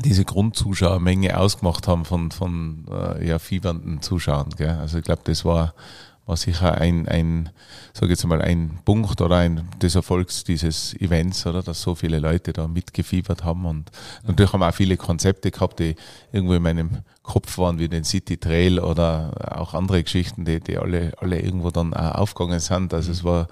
diese 0.04 0.24
Grundzuschauermenge 0.24 1.36
ausgemacht 1.36 1.88
haben 1.88 2.04
von, 2.04 2.30
von 2.30 2.86
äh, 2.88 3.26
ja, 3.26 3.40
fiebernden 3.40 4.00
Zuschauern. 4.00 4.50
Gell? 4.56 4.70
Also 4.70 4.98
ich 4.98 5.04
glaube, 5.04 5.22
das 5.24 5.44
war 5.44 5.74
war 6.28 6.36
sicher 6.36 6.74
ein, 6.78 7.08
ein 7.08 7.48
sage 7.94 8.12
jetzt 8.12 8.24
mal, 8.26 8.42
ein 8.42 8.78
Punkt 8.84 9.20
oder 9.20 9.38
ein 9.38 9.68
des 9.80 9.94
Erfolgs 9.94 10.44
dieses 10.44 10.94
Events, 11.00 11.46
oder, 11.46 11.62
dass 11.62 11.80
so 11.80 11.94
viele 11.94 12.18
Leute 12.18 12.52
da 12.52 12.68
mitgefiebert 12.68 13.44
haben 13.44 13.64
und 13.64 13.90
natürlich 14.24 14.52
haben 14.52 14.60
wir 14.60 14.68
auch 14.68 14.74
viele 14.74 14.96
Konzepte 14.96 15.50
gehabt, 15.50 15.80
die 15.80 15.96
irgendwo 16.30 16.54
in 16.54 16.62
meinem 16.62 16.98
Kopf 17.22 17.58
waren, 17.58 17.78
wie 17.78 17.88
den 17.88 18.04
City 18.04 18.36
Trail 18.36 18.78
oder 18.78 19.56
auch 19.58 19.74
andere 19.74 20.02
Geschichten, 20.02 20.44
die, 20.44 20.60
die 20.60 20.76
alle, 20.76 21.12
alle 21.18 21.40
irgendwo 21.40 21.70
dann 21.70 21.94
auch 21.94 22.14
aufgegangen 22.16 22.60
sind. 22.60 22.92
Also 22.92 23.10
es 23.10 23.24
war 23.24 23.48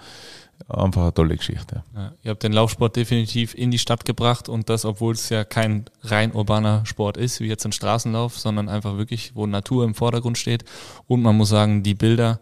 einfach 0.68 1.02
eine 1.02 1.14
tolle 1.14 1.36
Geschichte. 1.36 1.82
Ja, 1.94 2.12
ihr 2.22 2.30
habt 2.30 2.42
den 2.42 2.52
Laufsport 2.52 2.96
definitiv 2.96 3.54
in 3.54 3.70
die 3.70 3.78
Stadt 3.78 4.04
gebracht 4.04 4.48
und 4.48 4.68
das, 4.68 4.84
obwohl 4.84 5.14
es 5.14 5.28
ja 5.28 5.44
kein 5.44 5.86
rein 6.02 6.32
urbaner 6.32 6.84
Sport 6.86 7.16
ist, 7.16 7.40
wie 7.40 7.46
jetzt 7.46 7.64
ein 7.64 7.72
Straßenlauf, 7.72 8.38
sondern 8.38 8.68
einfach 8.68 8.96
wirklich, 8.96 9.32
wo 9.34 9.46
Natur 9.46 9.84
im 9.84 9.94
Vordergrund 9.94 10.38
steht. 10.38 10.64
Und 11.06 11.22
man 11.22 11.36
muss 11.36 11.50
sagen, 11.50 11.82
die 11.82 11.94
Bilder, 11.94 12.40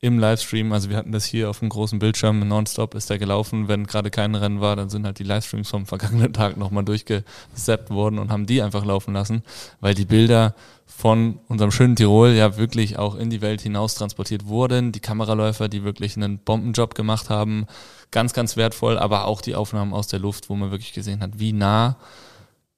im 0.00 0.18
Livestream, 0.18 0.72
also 0.72 0.90
wir 0.90 0.96
hatten 0.96 1.12
das 1.12 1.24
hier 1.24 1.48
auf 1.48 1.60
dem 1.60 1.70
großen 1.70 1.98
Bildschirm, 1.98 2.46
nonstop 2.46 2.94
ist 2.94 3.08
der 3.08 3.18
gelaufen, 3.18 3.66
wenn 3.66 3.86
gerade 3.86 4.10
kein 4.10 4.34
Rennen 4.34 4.60
war, 4.60 4.76
dann 4.76 4.90
sind 4.90 5.06
halt 5.06 5.18
die 5.18 5.24
Livestreams 5.24 5.70
vom 5.70 5.86
vergangenen 5.86 6.32
Tag 6.32 6.56
nochmal 6.56 6.84
durchgesappt 6.84 7.90
worden 7.90 8.18
und 8.18 8.30
haben 8.30 8.46
die 8.46 8.60
einfach 8.60 8.84
laufen 8.84 9.14
lassen, 9.14 9.42
weil 9.80 9.94
die 9.94 10.04
Bilder 10.04 10.54
von 10.84 11.40
unserem 11.48 11.70
schönen 11.70 11.96
Tirol 11.96 12.30
ja 12.30 12.56
wirklich 12.56 12.98
auch 12.98 13.16
in 13.16 13.30
die 13.30 13.40
Welt 13.40 13.60
hinaus 13.60 13.94
transportiert 13.94 14.46
wurden. 14.46 14.92
Die 14.92 15.00
Kameraläufer, 15.00 15.68
die 15.68 15.82
wirklich 15.82 16.16
einen 16.16 16.38
Bombenjob 16.38 16.94
gemacht 16.94 17.28
haben, 17.28 17.66
ganz, 18.10 18.32
ganz 18.32 18.56
wertvoll, 18.56 18.98
aber 18.98 19.24
auch 19.24 19.40
die 19.40 19.54
Aufnahmen 19.54 19.92
aus 19.92 20.06
der 20.06 20.20
Luft, 20.20 20.48
wo 20.48 20.54
man 20.54 20.70
wirklich 20.70 20.92
gesehen 20.92 21.20
hat, 21.20 21.38
wie 21.38 21.52
nah 21.52 21.96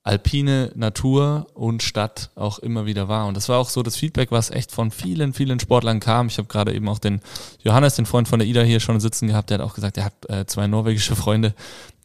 alpine 0.09 0.73
Natur 0.75 1.49
und 1.53 1.83
Stadt 1.83 2.31
auch 2.35 2.59
immer 2.59 2.87
wieder 2.87 3.09
war. 3.09 3.27
Und 3.27 3.37
das 3.37 3.51
war 3.51 3.59
auch 3.59 3.69
so 3.69 3.83
das 3.83 3.95
Feedback, 3.95 4.33
was 4.33 4.51
echt 4.51 4.73
von 4.73 4.91
vielen, 4.91 5.35
vielen 5.35 5.61
Sportlern 5.61 6.01
kam. 6.01 6.29
Ich 6.29 6.39
habe 6.39 6.49
gerade 6.49 6.73
eben 6.73 6.89
auch 6.89 6.99
den 6.99 7.21
Johannes, 7.63 7.97
den 7.97 8.07
Freund 8.07 8.27
von 8.27 8.39
der 8.39 8.49
Ida 8.49 8.63
hier 8.63 8.81
schon 8.81 9.01
sitzen 9.01 9.29
gehabt, 9.29 9.51
der 9.51 9.59
hat 9.59 9.67
auch 9.67 9.75
gesagt, 9.75 9.99
er 9.99 10.07
hat 10.07 10.31
äh, 10.31 10.47
zwei 10.47 10.67
norwegische 10.67 11.15
Freunde, 11.15 11.55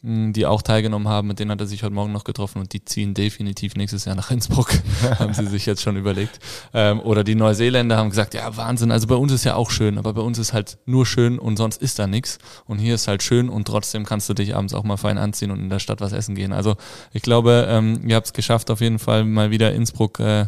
die 0.05 0.45
auch 0.45 0.61
teilgenommen 0.61 1.07
haben, 1.07 1.29
mit 1.29 1.39
denen 1.39 1.49
hat 1.49 1.61
er 1.61 1.65
sich 1.65 1.81
heute 1.81 1.93
Morgen 1.93 2.11
noch 2.11 2.25
getroffen 2.25 2.59
und 2.59 2.73
die 2.73 2.83
ziehen 2.83 3.13
definitiv 3.13 3.75
nächstes 3.75 4.03
Jahr 4.03 4.15
nach 4.15 4.31
Innsbruck, 4.31 4.69
haben 5.19 5.33
sie 5.33 5.47
sich 5.47 5.65
jetzt 5.65 5.81
schon 5.81 5.95
überlegt. 5.95 6.41
Ähm, 6.73 6.99
oder 6.99 7.23
die 7.23 7.35
Neuseeländer 7.35 7.95
haben 7.95 8.09
gesagt, 8.09 8.33
ja 8.33 8.57
Wahnsinn, 8.57 8.91
also 8.91 9.07
bei 9.07 9.15
uns 9.15 9.31
ist 9.31 9.45
ja 9.45 9.55
auch 9.55 9.71
schön, 9.71 9.97
aber 9.97 10.13
bei 10.13 10.21
uns 10.21 10.39
ist 10.39 10.51
halt 10.51 10.77
nur 10.85 11.05
schön 11.05 11.39
und 11.39 11.55
sonst 11.55 11.81
ist 11.81 11.99
da 11.99 12.07
nichts. 12.07 12.37
Und 12.65 12.79
hier 12.79 12.95
ist 12.95 13.07
halt 13.07 13.23
schön 13.23 13.47
und 13.47 13.65
trotzdem 13.65 14.05
kannst 14.05 14.27
du 14.27 14.33
dich 14.33 14.55
abends 14.55 14.73
auch 14.73 14.83
mal 14.83 14.97
fein 14.97 15.17
anziehen 15.17 15.51
und 15.51 15.59
in 15.59 15.69
der 15.69 15.79
Stadt 15.79 16.01
was 16.01 16.11
essen 16.11 16.35
gehen. 16.35 16.51
Also 16.51 16.75
ich 17.13 17.21
glaube, 17.21 17.67
ähm, 17.69 18.01
ihr 18.05 18.17
habt 18.17 18.27
es 18.27 18.33
geschafft, 18.33 18.71
auf 18.71 18.81
jeden 18.81 18.99
Fall 18.99 19.23
mal 19.23 19.51
wieder 19.51 19.71
Innsbruck 19.71 20.19
äh, 20.19 20.47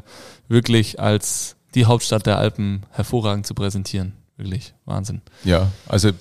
wirklich 0.49 0.99
als 0.99 1.55
die 1.75 1.85
Hauptstadt 1.85 2.25
der 2.25 2.39
Alpen 2.39 2.83
hervorragend 2.91 3.47
zu 3.47 3.53
präsentieren. 3.53 4.13
Wirklich 4.35 4.73
Wahnsinn. 4.83 5.21
Ja, 5.45 5.71
also 5.87 6.11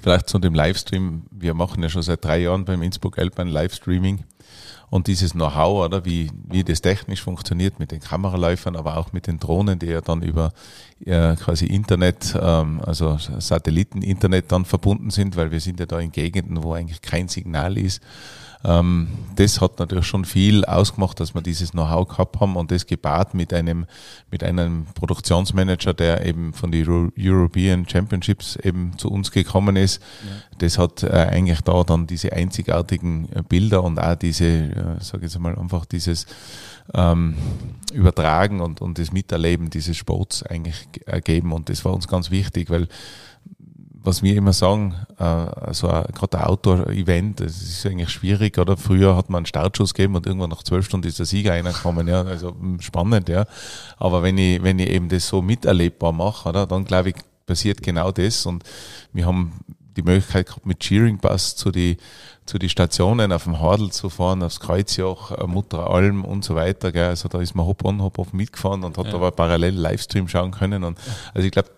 Vielleicht 0.00 0.28
zu 0.28 0.38
dem 0.38 0.54
Livestream. 0.54 1.24
Wir 1.30 1.54
machen 1.54 1.82
ja 1.82 1.88
schon 1.88 2.02
seit 2.02 2.24
drei 2.24 2.38
Jahren 2.38 2.64
beim 2.64 2.82
Innsbruck 2.82 3.18
Alpine 3.18 3.50
Livestreaming. 3.50 4.24
und 4.90 5.06
dieses 5.06 5.32
Know-how, 5.32 5.84
oder 5.84 6.04
wie, 6.04 6.30
wie 6.48 6.64
das 6.64 6.80
technisch 6.80 7.22
funktioniert 7.22 7.78
mit 7.78 7.90
den 7.90 8.00
Kameraläufern, 8.00 8.74
aber 8.74 8.96
auch 8.96 9.12
mit 9.12 9.26
den 9.26 9.38
Drohnen, 9.38 9.78
die 9.78 9.86
ja 9.86 10.00
dann 10.00 10.22
über 10.22 10.52
äh, 11.04 11.36
quasi 11.36 11.66
Internet, 11.66 12.34
ähm, 12.40 12.80
also 12.84 13.18
Satelliten-Internet 13.18 14.50
dann 14.50 14.64
verbunden 14.64 15.10
sind, 15.10 15.36
weil 15.36 15.50
wir 15.50 15.60
sind 15.60 15.78
ja 15.78 15.86
da 15.86 15.98
in 15.98 16.12
Gegenden, 16.12 16.62
wo 16.62 16.72
eigentlich 16.72 17.02
kein 17.02 17.28
Signal 17.28 17.76
ist. 17.76 18.02
Ähm, 18.64 19.08
das 19.36 19.60
hat 19.60 19.78
natürlich 19.78 20.06
schon 20.06 20.24
viel 20.24 20.64
ausgemacht, 20.64 21.20
dass 21.20 21.34
wir 21.34 21.42
dieses 21.42 21.70
Know-how 21.70 22.08
gehabt 22.08 22.40
haben 22.40 22.56
und 22.56 22.70
das 22.70 22.86
gepaart 22.86 23.34
mit 23.34 23.52
einem, 23.54 23.86
mit 24.30 24.42
einem 24.42 24.86
Produktionsmanager, 24.94 25.94
der 25.94 26.26
eben 26.26 26.52
von 26.52 26.72
den 26.72 27.12
European 27.16 27.88
Championships 27.88 28.56
eben 28.56 28.98
zu 28.98 29.10
uns 29.10 29.30
gekommen 29.30 29.76
ist. 29.76 30.02
Ja. 30.22 30.58
Das 30.58 30.78
hat 30.78 31.04
äh, 31.04 31.08
eigentlich 31.08 31.60
da 31.60 31.84
dann 31.84 32.06
diese 32.06 32.32
einzigartigen 32.32 33.28
äh, 33.32 33.42
Bilder 33.48 33.84
und 33.84 34.00
auch 34.00 34.16
diese, 34.16 34.46
äh, 34.46 34.72
sage 35.00 35.26
ich 35.26 35.32
jetzt 35.32 35.38
mal, 35.38 35.56
einfach 35.56 35.84
dieses 35.84 36.26
ähm, 36.94 37.36
Übertragen 37.92 38.60
und, 38.60 38.80
und 38.80 38.98
das 38.98 39.12
Miterleben 39.12 39.70
dieses 39.70 39.96
Sports 39.96 40.42
eigentlich 40.42 40.88
ergeben. 41.06 41.52
Und 41.52 41.68
das 41.68 41.84
war 41.84 41.94
uns 41.94 42.08
ganz 42.08 42.30
wichtig, 42.30 42.70
weil 42.70 42.88
was 44.02 44.22
wir 44.22 44.36
immer 44.36 44.52
sagen, 44.52 44.94
äh, 45.18 45.72
so 45.74 45.88
gerade 45.88 46.38
ein 46.38 46.44
Outdoor-Event, 46.44 47.40
das 47.40 47.60
ist 47.60 47.86
eigentlich 47.86 48.10
schwierig, 48.10 48.58
oder? 48.58 48.76
Früher 48.76 49.16
hat 49.16 49.28
man 49.28 49.40
einen 49.40 49.46
Startschuss 49.46 49.94
gegeben 49.94 50.16
und 50.16 50.26
irgendwann 50.26 50.50
nach 50.50 50.62
zwölf 50.62 50.86
Stunden 50.86 51.08
ist 51.08 51.18
der 51.18 51.26
Sieger 51.26 51.52
reingekommen, 51.52 52.08
ja, 52.08 52.22
also 52.22 52.50
hm, 52.50 52.80
spannend, 52.80 53.28
ja. 53.28 53.46
Aber 53.96 54.22
wenn 54.22 54.38
ich, 54.38 54.62
wenn 54.62 54.78
ich 54.78 54.88
eben 54.88 55.08
das 55.08 55.28
so 55.28 55.42
miterlebbar 55.42 56.12
mache, 56.12 56.48
oder, 56.48 56.66
dann 56.66 56.84
glaube 56.84 57.10
ich, 57.10 57.16
passiert 57.46 57.82
genau 57.82 58.12
das 58.12 58.46
und 58.46 58.62
wir 59.12 59.26
haben 59.26 59.52
die 59.96 60.02
Möglichkeit 60.02 60.46
gehabt, 60.46 60.66
mit 60.66 60.80
Cheering 60.80 61.18
Bus 61.18 61.56
zu 61.56 61.70
die, 61.70 61.96
zu 62.46 62.58
die 62.58 62.68
Stationen 62.68 63.32
auf 63.32 63.44
dem 63.44 63.60
Hadel 63.60 63.90
zu 63.90 64.08
fahren, 64.08 64.42
aufs 64.42 64.60
Kreuzjoch, 64.60 65.32
äh, 65.32 65.46
Mutteralm 65.46 66.24
und 66.24 66.44
so 66.44 66.54
weiter, 66.54 66.92
gell. 66.92 67.08
Also 67.08 67.28
da 67.28 67.40
ist 67.40 67.54
man 67.54 67.66
hopp 67.66 67.84
on, 67.84 68.00
hopp 68.00 68.18
off 68.18 68.32
mitgefahren 68.32 68.84
und 68.84 68.96
hat 68.96 69.06
ja. 69.06 69.14
aber 69.14 69.32
parallel 69.32 69.74
Livestream 69.74 70.28
schauen 70.28 70.52
können 70.52 70.84
und, 70.84 70.98
also 71.34 71.44
ich 71.44 71.52
glaube, 71.52 71.70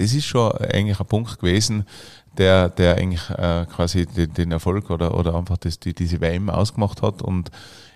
das 0.00 0.14
ist 0.14 0.24
schon 0.24 0.50
eigentlich 0.52 0.98
ein 0.98 1.06
Punkt 1.06 1.38
gewesen, 1.38 1.84
der, 2.38 2.70
der 2.70 2.96
eigentlich 2.96 3.28
äh, 3.30 3.66
quasi 3.66 4.06
den, 4.06 4.32
den, 4.32 4.52
Erfolg 4.52 4.88
oder, 4.88 5.16
oder 5.16 5.34
einfach 5.34 5.58
das, 5.58 5.78
die, 5.78 5.94
diese 5.94 6.20
WM 6.20 6.48
ausgemacht 6.48 7.02
hat. 7.02 7.20
Und 7.20 7.50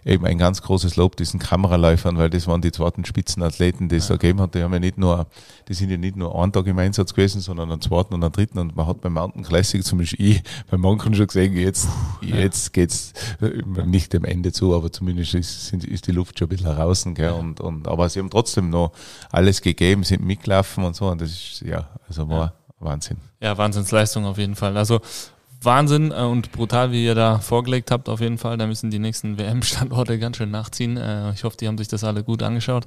eben 0.05 0.27
ein 0.27 0.39
ganz 0.39 0.63
großes 0.63 0.97
Lob 0.97 1.17
diesen 1.17 1.41
Kameraläufern, 1.41 2.19
weil 2.19 2.31
das 2.31 2.47
waren 2.47 2.61
die 2.61 2.73
zweiten 2.73 3.05
Spitzenathleten, 3.05 3.89
die 3.89 3.97
es 3.97 4.09
ja. 4.09 4.15
ergeben 4.15 4.41
hat. 4.41 4.55
Die 4.55 4.63
haben 4.63 4.73
ja 4.73 4.79
nicht 4.79 4.99
nur, 4.99 5.27
die 5.69 5.75
sind 5.75 5.91
ja 5.91 5.97
nicht 5.97 6.17
nur 6.17 6.41
einen 6.41 6.53
Tag 6.53 6.67
im 6.67 6.79
Einsatz 6.79 7.15
gewesen, 7.15 7.41
sondern 7.41 7.71
einen 7.73 7.81
zweiten 7.81 8.15
und 8.15 8.23
einen 8.23 8.33
dritten. 8.33 8.59
Und 8.59 8.77
man 8.77 8.87
hat 8.87 9.01
beim 9.01 9.15
Mountain 9.15 9.43
Classic 9.43 9.83
zum 9.83 9.99
Beispiel 9.99 10.27
ich 10.27 10.43
bei 10.71 10.77
manchen 10.77 11.15
schon 11.15 11.27
gesehen, 11.27 11.57
jetzt, 11.57 11.89
ja. 12.21 12.37
jetzt 12.37 12.73
geht's 12.73 13.13
nicht 13.87 14.13
dem 14.13 14.25
Ende 14.25 14.53
zu, 14.53 14.75
aber 14.75 14.93
zumindest 14.93 15.35
ist, 15.35 15.67
sind, 15.69 15.85
ist 15.85 16.07
die 16.07 16.13
Luft 16.13 16.39
schon 16.39 16.47
ein 16.47 16.51
bisschen 16.51 16.67
heraus. 16.67 17.05
Gell? 17.07 17.33
Und, 17.33 17.61
und, 17.61 17.89
aber 17.89 18.09
sie 18.09 18.21
haben 18.21 18.31
trotzdem 18.31 18.71
noch 18.71 18.93
alles 19.31 19.63
gegeben, 19.63 20.05
sind 20.05 20.25
mitgelaufen 20.25 20.85
und 20.85 20.95
so. 20.95 21.09
Und 21.09 21.21
das 21.21 21.31
ist, 21.31 21.63
ja, 21.63 21.89
also 22.07 22.29
war, 22.29 22.55
Wahnsinn. 22.79 23.17
Ja, 23.41 23.57
Wahnsinnsleistung 23.57 24.25
auf 24.27 24.39
jeden 24.39 24.57
Fall. 24.57 24.77
Also 24.77 25.01
Wahnsinn 25.65 26.11
äh, 26.11 26.23
und 26.23 26.53
brutal, 26.53 26.93
wie 26.93 27.05
ihr 27.05 27.15
da 27.15 27.39
vorgelegt 27.39 27.91
habt, 27.91 28.09
auf 28.09 28.21
jeden 28.21 28.39
Fall. 28.39 28.57
Da 28.57 28.67
müssen 28.67 28.91
die 28.91 28.99
nächsten 28.99 29.39
WM-Standorte 29.39 30.19
ganz 30.19 30.37
schön 30.37 30.51
nachziehen. 30.51 30.97
Äh, 30.97 31.33
ich 31.33 31.45
hoffe, 31.45 31.57
die 31.57 31.67
haben 31.67 31.79
sich 31.79 31.89
das 31.89 32.05
alle 32.05 32.23
gut 32.23 32.43
angeschaut. 32.43 32.87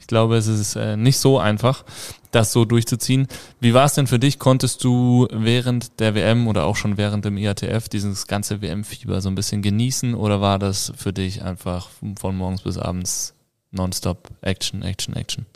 Ich 0.00 0.06
glaube, 0.06 0.36
es 0.36 0.46
ist 0.46 0.76
äh, 0.76 0.96
nicht 0.96 1.18
so 1.18 1.38
einfach, 1.38 1.84
das 2.30 2.52
so 2.52 2.64
durchzuziehen. 2.64 3.26
Wie 3.60 3.74
war 3.74 3.86
es 3.86 3.94
denn 3.94 4.06
für 4.06 4.18
dich? 4.18 4.38
Konntest 4.38 4.84
du 4.84 5.26
während 5.32 5.98
der 6.00 6.14
WM 6.14 6.46
oder 6.46 6.64
auch 6.64 6.76
schon 6.76 6.96
während 6.96 7.24
dem 7.24 7.36
IATF 7.36 7.88
dieses 7.88 8.26
ganze 8.26 8.62
WM-Fieber 8.62 9.20
so 9.20 9.28
ein 9.28 9.34
bisschen 9.34 9.62
genießen 9.62 10.14
oder 10.14 10.40
war 10.40 10.58
das 10.58 10.92
für 10.96 11.12
dich 11.12 11.42
einfach 11.42 11.88
von 12.18 12.36
morgens 12.36 12.62
bis 12.62 12.78
abends 12.78 13.34
nonstop 13.70 14.28
Action, 14.42 14.82
Action, 14.82 15.16
Action? 15.16 15.46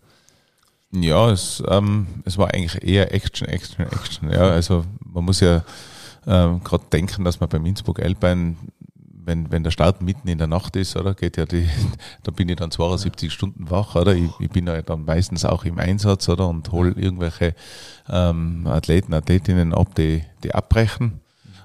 Ja, 0.92 1.30
es, 1.30 1.62
ähm, 1.68 2.06
es 2.24 2.36
war 2.36 2.52
eigentlich 2.52 2.82
eher 2.82 3.14
Action, 3.14 3.46
Action, 3.46 3.86
Action. 3.86 4.30
Ja, 4.30 4.50
also 4.50 4.84
man 5.04 5.24
muss 5.24 5.40
ja 5.40 5.62
ähm, 6.26 6.62
gerade 6.62 6.84
denken, 6.92 7.24
dass 7.24 7.40
man 7.40 7.48
beim 7.48 7.66
Innsbruck 7.66 8.00
Alpine, 8.00 8.56
wenn, 9.24 9.50
wenn 9.50 9.62
der 9.62 9.70
Start 9.70 10.02
mitten 10.02 10.28
in 10.28 10.38
der 10.38 10.46
Nacht 10.46 10.76
ist, 10.76 10.96
oder 10.96 11.14
geht 11.14 11.36
ja 11.36 11.46
die, 11.46 11.68
da 12.22 12.30
bin 12.30 12.48
ich 12.48 12.56
dann 12.56 12.70
72 12.70 13.28
ja. 13.28 13.34
Stunden 13.34 13.70
wach, 13.70 13.94
oder? 13.94 14.14
Ich, 14.14 14.30
ich, 14.38 14.50
bin 14.50 14.66
ja 14.66 14.82
dann 14.82 15.04
meistens 15.04 15.44
auch 15.44 15.64
im 15.64 15.78
Einsatz, 15.78 16.28
oder? 16.28 16.48
Und 16.48 16.70
hole 16.72 16.92
irgendwelche 16.92 17.54
ähm, 18.08 18.66
Athleten, 18.66 19.14
Athletinnen 19.14 19.74
ab, 19.74 19.94
die, 19.94 20.24
die 20.42 20.54
abbrechen. 20.54 21.20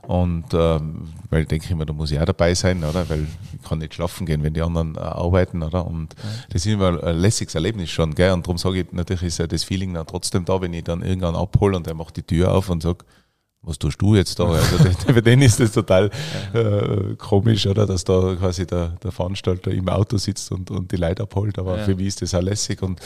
Und 0.08 0.54
ähm, 0.54 1.10
weil 1.30 1.46
denke 1.46 1.66
ich 1.66 1.76
mir, 1.76 1.86
da 1.86 1.94
muss 1.94 2.12
ich 2.12 2.20
auch 2.20 2.26
dabei 2.26 2.54
sein, 2.54 2.84
oder? 2.84 3.10
Weil 3.10 3.24
ich 3.54 3.68
kann 3.68 3.80
nicht 3.80 3.96
schlafen 3.96 4.26
gehen, 4.26 4.44
wenn 4.44 4.54
die 4.54 4.62
anderen 4.62 4.96
äh, 4.96 5.00
arbeiten, 5.00 5.64
oder? 5.64 5.86
Und 5.88 6.14
ja. 6.14 6.30
das 6.50 6.66
ist 6.66 6.72
immer 6.72 7.04
ein 7.04 7.18
lässiges 7.18 7.56
Erlebnis 7.56 7.90
schon, 7.90 8.14
gell? 8.14 8.32
Und 8.32 8.46
darum 8.46 8.58
sage 8.58 8.82
ich, 8.82 8.92
natürlich 8.92 9.24
ist 9.24 9.40
ja 9.40 9.48
das 9.48 9.64
Feeling 9.64 9.94
dann 9.94 10.06
trotzdem 10.06 10.46
da, 10.46 10.62
wenn 10.62 10.74
ich 10.74 10.84
dann 10.84 11.02
irgendwann 11.02 11.36
abhole 11.36 11.76
und 11.76 11.88
er 11.88 11.96
macht 11.96 12.18
die 12.18 12.24
Tür 12.24 12.54
auf 12.54 12.70
und 12.70 12.84
sagt, 12.84 13.06
was 13.66 13.78
tust 13.80 14.02
du 14.02 14.16
jetzt 14.16 14.40
da? 14.40 14.46
Also 14.46 14.78
für 15.14 15.22
den 15.22 15.42
ist 15.42 15.60
das 15.60 15.72
total 15.72 16.10
äh, 16.54 17.16
komisch, 17.18 17.66
oder? 17.68 17.86
Dass 17.86 18.04
da 18.04 18.36
quasi 18.36 18.66
der, 18.66 18.90
der 19.04 19.12
Veranstalter 19.12 19.72
im 19.72 19.90
Auto 19.90 20.18
sitzt 20.18 20.52
und, 20.52 20.72
und 20.72 20.92
die 20.92 20.98
Leute 20.98 21.24
abholt. 21.24 21.58
Aber 21.60 21.78
ja. 21.78 21.84
für 21.84 21.96
mich 21.96 22.08
ist 22.08 22.22
das 22.22 22.34
auch 22.36 22.42
lässig 22.42 22.82
und, 22.82 23.00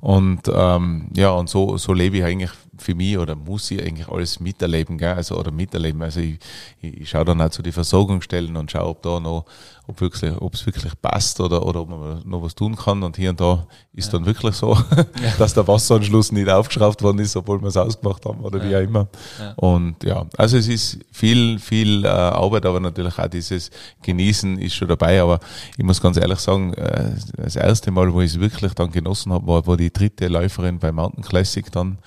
und 0.00 0.40
ähm, 0.52 1.08
ja, 1.14 1.30
und 1.30 1.48
so, 1.48 1.76
so 1.76 1.92
lebe 1.92 2.18
ich 2.18 2.24
eigentlich 2.24 2.50
für 2.80 2.94
mich 2.94 3.18
oder 3.18 3.36
muss 3.36 3.70
ich 3.70 3.82
eigentlich 3.82 4.08
alles 4.08 4.40
miterleben, 4.40 4.98
gell? 4.98 5.14
Also, 5.14 5.38
oder 5.38 5.50
miterleben. 5.50 6.02
Also 6.02 6.20
ich, 6.20 6.38
ich, 6.80 7.02
ich 7.02 7.10
schaue 7.10 7.24
dann 7.24 7.40
auch 7.40 7.50
zu 7.50 7.62
den 7.62 7.72
Versorgungsstellen 7.72 8.56
und 8.56 8.70
schaue, 8.70 8.86
ob 8.88 9.02
da 9.02 9.20
noch, 9.20 9.44
ob 9.86 10.00
wirklich, 10.00 10.32
ob 10.40 10.54
es 10.54 10.64
wirklich 10.66 10.92
passt 11.00 11.40
oder, 11.40 11.64
oder 11.64 11.82
ob 11.82 11.90
man 11.90 12.22
noch 12.24 12.42
was 12.42 12.54
tun 12.54 12.76
kann. 12.76 13.02
Und 13.02 13.16
hier 13.16 13.30
und 13.30 13.40
da 13.40 13.66
ist 13.92 14.06
ja. 14.06 14.12
dann 14.12 14.26
wirklich 14.26 14.54
so, 14.54 14.74
ja. 14.96 15.04
dass 15.38 15.54
der 15.54 15.66
Wasseranschluss 15.66 16.32
nicht 16.32 16.48
aufgeschraubt 16.48 17.02
worden 17.02 17.18
ist, 17.18 17.36
obwohl 17.36 17.60
wir 17.60 17.68
es 17.68 17.76
ausgemacht 17.76 18.24
haben 18.24 18.40
oder 18.40 18.62
ja. 18.64 18.70
wie 18.70 18.76
auch 18.76 18.88
immer. 18.88 19.08
Und 19.56 20.02
ja, 20.02 20.26
also 20.36 20.56
es 20.56 20.68
ist 20.68 20.98
viel, 21.12 21.58
viel 21.58 22.04
äh, 22.04 22.08
Arbeit, 22.08 22.66
aber 22.66 22.80
natürlich 22.80 23.18
auch 23.18 23.28
dieses 23.28 23.70
Genießen 24.02 24.58
ist 24.58 24.74
schon 24.74 24.88
dabei. 24.88 25.20
Aber 25.20 25.40
ich 25.76 25.84
muss 25.84 26.00
ganz 26.00 26.16
ehrlich 26.16 26.38
sagen, 26.38 26.72
äh, 26.74 27.10
das 27.36 27.56
erste 27.56 27.90
Mal, 27.90 28.12
wo 28.12 28.20
ich 28.20 28.32
es 28.32 28.40
wirklich 28.40 28.72
dann 28.74 28.90
genossen 28.90 29.32
habe, 29.32 29.46
war, 29.46 29.66
war 29.66 29.76
die 29.76 29.89
dritte 29.90 30.28
Läuferin 30.28 30.78
bei 30.78 30.92
Mountain 30.92 31.24
Classic 31.24 31.70
dann 31.70 31.88
mhm. 31.88 31.98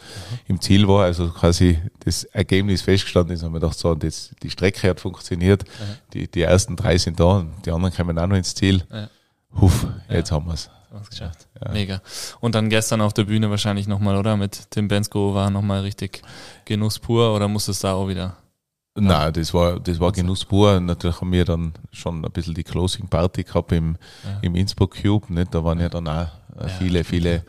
im 0.47 0.61
Ziel 0.61 0.87
war, 0.87 1.05
also 1.05 1.29
quasi 1.29 1.79
das 2.03 2.23
Ergebnis 2.25 2.81
festgestanden 2.81 3.35
ist, 3.35 3.43
haben 3.43 3.53
wir 3.53 3.59
gedacht, 3.59 3.77
so, 3.77 3.89
und 3.89 4.03
jetzt, 4.03 4.33
die 4.41 4.49
Strecke 4.49 4.89
hat 4.89 4.99
funktioniert, 4.99 5.63
ja. 5.63 5.85
die, 6.13 6.27
die 6.27 6.41
ersten 6.41 6.75
drei 6.75 6.97
sind 6.97 7.19
da, 7.19 7.37
und 7.37 7.65
die 7.65 7.71
anderen 7.71 7.93
kommen 7.93 8.17
auch 8.17 8.27
noch 8.27 8.37
ins 8.37 8.55
Ziel. 8.55 8.83
Ja. 8.91 9.09
Huff, 9.59 9.87
jetzt 10.09 10.29
ja. 10.29 10.35
haben 10.35 10.47
wir 10.47 10.53
es. 10.53 10.69
geschafft. 11.09 11.47
Ja. 11.63 11.71
Mega. 11.71 12.01
Und 12.39 12.55
dann 12.55 12.69
gestern 12.69 13.01
auf 13.01 13.13
der 13.13 13.25
Bühne 13.25 13.49
wahrscheinlich 13.49 13.87
nochmal, 13.87 14.17
oder? 14.17 14.37
Mit 14.37 14.71
Tim 14.71 14.87
Bensko 14.87 15.33
war 15.33 15.49
nochmal 15.49 15.81
richtig 15.81 16.21
Genuss 16.65 16.99
pur 16.99 17.35
oder 17.35 17.47
muss 17.47 17.67
es 17.67 17.79
da 17.79 17.93
auch 17.93 18.07
wieder? 18.07 18.37
Nein, 18.95 19.33
das 19.33 19.53
war, 19.53 19.79
das 19.79 19.99
war 19.99 20.11
Genuss 20.11 20.45
pur. 20.45 20.79
Natürlich 20.79 21.19
haben 21.19 21.31
wir 21.31 21.45
dann 21.45 21.73
schon 21.91 22.23
ein 22.23 22.31
bisschen 22.31 22.53
die 22.53 22.63
Closing 22.63 23.07
Party 23.07 23.43
gehabt 23.43 23.71
im, 23.71 23.97
ja. 24.23 24.39
im 24.41 24.55
Innsbruck 24.55 25.01
Cube. 25.01 25.33
Nicht? 25.33 25.53
Da 25.53 25.63
waren 25.63 25.79
ja 25.79 25.89
dann 25.89 26.07
auch 26.07 26.27
viele, 26.79 27.03
viele 27.03 27.43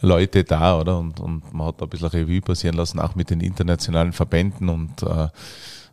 Leute 0.00 0.44
da, 0.44 0.78
oder? 0.78 0.98
Und, 0.98 1.20
und 1.20 1.52
man 1.52 1.68
hat 1.68 1.80
da 1.80 1.86
ein 1.86 1.90
bisschen 1.90 2.08
Revue 2.08 2.40
passieren 2.40 2.76
lassen, 2.76 2.98
auch 3.00 3.14
mit 3.14 3.30
den 3.30 3.40
internationalen 3.40 4.12
Verbänden 4.12 4.68
und 4.68 5.02
äh, 5.02 5.28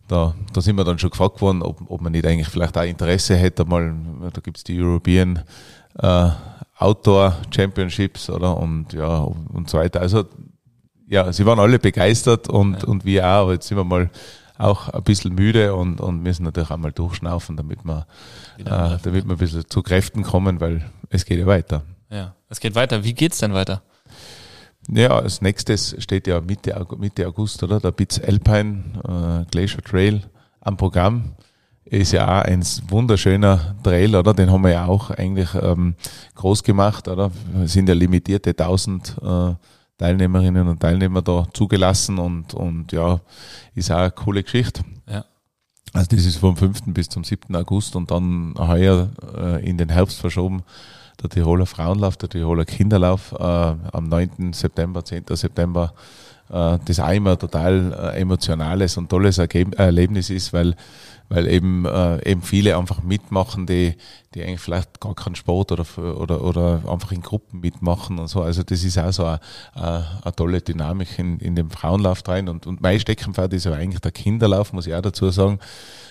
da, 0.08 0.36
da 0.52 0.62
sind 0.62 0.76
wir 0.76 0.84
dann 0.84 1.00
schon 1.00 1.12
gefragt 1.12 1.40
worden, 1.42 1.62
ob, 1.62 1.90
ob 1.90 2.02
man 2.02 2.12
nicht 2.12 2.26
eigentlich 2.26 2.50
vielleicht 2.50 2.78
auch 2.78 2.84
Interesse 2.84 3.36
hätte, 3.36 3.64
mal, 3.64 3.96
da 4.34 4.42
gibt 4.42 4.58
es 4.58 4.64
die 4.64 4.82
European 4.82 5.40
äh, 6.00 6.30
Outdoor 6.78 7.38
Championships, 7.56 8.30
oder? 8.30 8.58
Und 8.58 8.92
ja, 8.94 9.20
und 9.20 9.70
so 9.70 9.78
weiter. 9.78 10.02
Also 10.02 10.26
ja, 11.08 11.32
sie 11.32 11.46
waren 11.46 11.60
alle 11.60 11.78
begeistert 11.78 12.50
und, 12.50 12.82
ja. 12.82 12.88
und 12.88 13.06
wir 13.06 13.26
auch, 13.26 13.44
aber 13.44 13.54
jetzt 13.54 13.68
sind 13.68 13.78
wir 13.78 13.84
mal 13.84 14.10
auch 14.58 14.90
ein 14.90 15.04
bisschen 15.04 15.36
müde 15.36 15.76
und, 15.76 16.02
und 16.02 16.22
müssen 16.24 16.44
natürlich 16.44 16.72
auch 16.72 16.78
mal 16.78 16.92
durchschnaufen, 16.92 17.58
damit 17.58 17.84
wir, 17.84 18.06
äh, 18.60 18.98
damit 19.04 19.26
wir 19.26 19.32
ein 19.32 19.38
bisschen 19.38 19.70
zu 19.70 19.82
Kräften 19.82 20.24
kommen, 20.24 20.60
weil 20.60 20.90
es 21.10 21.26
geht 21.26 21.40
ja 21.40 21.46
weiter. 21.46 21.84
Ja, 22.12 22.36
es 22.50 22.60
geht 22.60 22.76
weiter. 22.76 23.04
Wie 23.04 23.14
geht's 23.14 23.38
denn 23.40 23.54
weiter? 23.54 23.82
Ja, 24.90 25.18
als 25.18 25.42
nächstes 25.42 25.96
steht 26.00 26.28
ja 26.28 26.42
Mitte, 26.42 26.86
Mitte 26.98 27.26
August, 27.26 27.64
oder? 27.64 27.80
Der 27.80 27.92
BITS 27.92 28.20
Alpine 28.20 29.46
äh, 29.46 29.50
Glacier 29.50 29.82
Trail 29.82 30.22
am 30.60 30.76
Programm. 30.76 31.36
Ist 31.86 32.12
ja 32.12 32.26
auch 32.28 32.44
ein 32.44 32.64
wunderschöner 32.90 33.76
Trail, 33.84 34.16
oder? 34.16 34.34
Den 34.34 34.52
haben 34.52 34.64
wir 34.64 34.72
ja 34.72 34.86
auch 34.86 35.10
eigentlich 35.12 35.50
ähm, 35.56 35.96
groß 36.36 36.64
gemacht, 36.64 37.08
oder? 37.08 37.32
Es 37.64 37.74
sind 37.74 37.88
ja 37.88 37.96
limitierte 37.96 38.52
1000 38.52 39.18
äh, 39.22 39.54
Teilnehmerinnen 39.98 40.68
und 40.68 40.80
Teilnehmer 40.80 41.22
da 41.22 41.48
zugelassen 41.54 42.18
und, 42.18 42.54
und 42.54 42.92
ja, 42.92 43.22
ist 43.74 43.92
auch 43.92 43.98
eine 43.98 44.12
coole 44.12 44.44
Geschichte. 44.44 44.84
Ja. 45.08 45.26
Also 45.94 46.08
das 46.16 46.26
ist 46.26 46.38
vom 46.38 46.58
5. 46.58 46.82
bis 46.88 47.08
zum 47.08 47.24
7. 47.24 47.56
August 47.56 47.96
und 47.96 48.12
dann 48.12 48.54
heuer 48.58 49.10
äh, 49.38 49.70
in 49.70 49.78
den 49.78 49.90
Herbst 49.90 50.20
verschoben 50.20 50.64
der 51.22 51.30
Tiroler 51.30 51.66
Frauenlauf, 51.66 52.18
der 52.18 52.30
Tiroler 52.30 52.66
Kinderlauf 52.66 53.34
äh, 53.34 53.44
am 53.44 54.10
9. 54.10 54.54
September, 54.54 55.04
10. 55.04 55.26
September 55.32 55.94
äh, 56.50 56.78
das 56.86 57.00
auch 57.00 57.12
immer 57.12 57.38
total 57.38 57.94
äh, 57.94 58.20
emotionales 58.20 58.98
und 58.98 59.10
tolles 59.10 59.38
Ergeb 59.38 59.78
Erlebnis 59.80 60.30
ist, 60.30 60.54
weil 60.54 60.76
weil 61.32 61.48
eben, 61.48 61.86
äh, 61.86 62.30
eben 62.30 62.42
viele 62.42 62.78
einfach 62.78 63.04
mitmachen, 63.04 63.66
die, 63.66 63.96
die 64.36 64.44
eigentlich 64.44 64.60
vielleicht 64.60 65.00
gar 65.00 65.16
keinen 65.16 65.36
Sport 65.36 65.72
oder, 65.72 65.86
oder, 65.98 66.44
oder 66.44 66.82
einfach 66.86 67.14
in 67.14 67.22
Gruppen 67.22 67.62
mitmachen 67.62 68.20
und 68.20 68.28
so. 68.28 68.42
Also 68.42 68.64
das 68.64 68.84
ist 68.84 68.98
auch 68.98 69.14
so 69.14 69.24
eine, 69.24 69.40
eine 69.74 70.36
tolle 70.36 70.60
Dynamik 70.60 71.18
in, 71.18 71.40
in 71.40 71.56
dem 71.56 71.72
Frauenlauf 71.72 72.28
rein. 72.28 72.50
Und, 72.50 72.68
und 72.68 72.82
mein 72.82 73.00
Steckenpferd 73.00 73.54
ist 73.54 73.66
aber 73.66 73.78
eigentlich 73.78 74.02
der 74.02 74.12
Kinderlauf, 74.12 74.74
muss 74.74 74.88
ich 74.88 74.94
auch 74.94 75.02
dazu 75.02 75.30
sagen, 75.30 75.60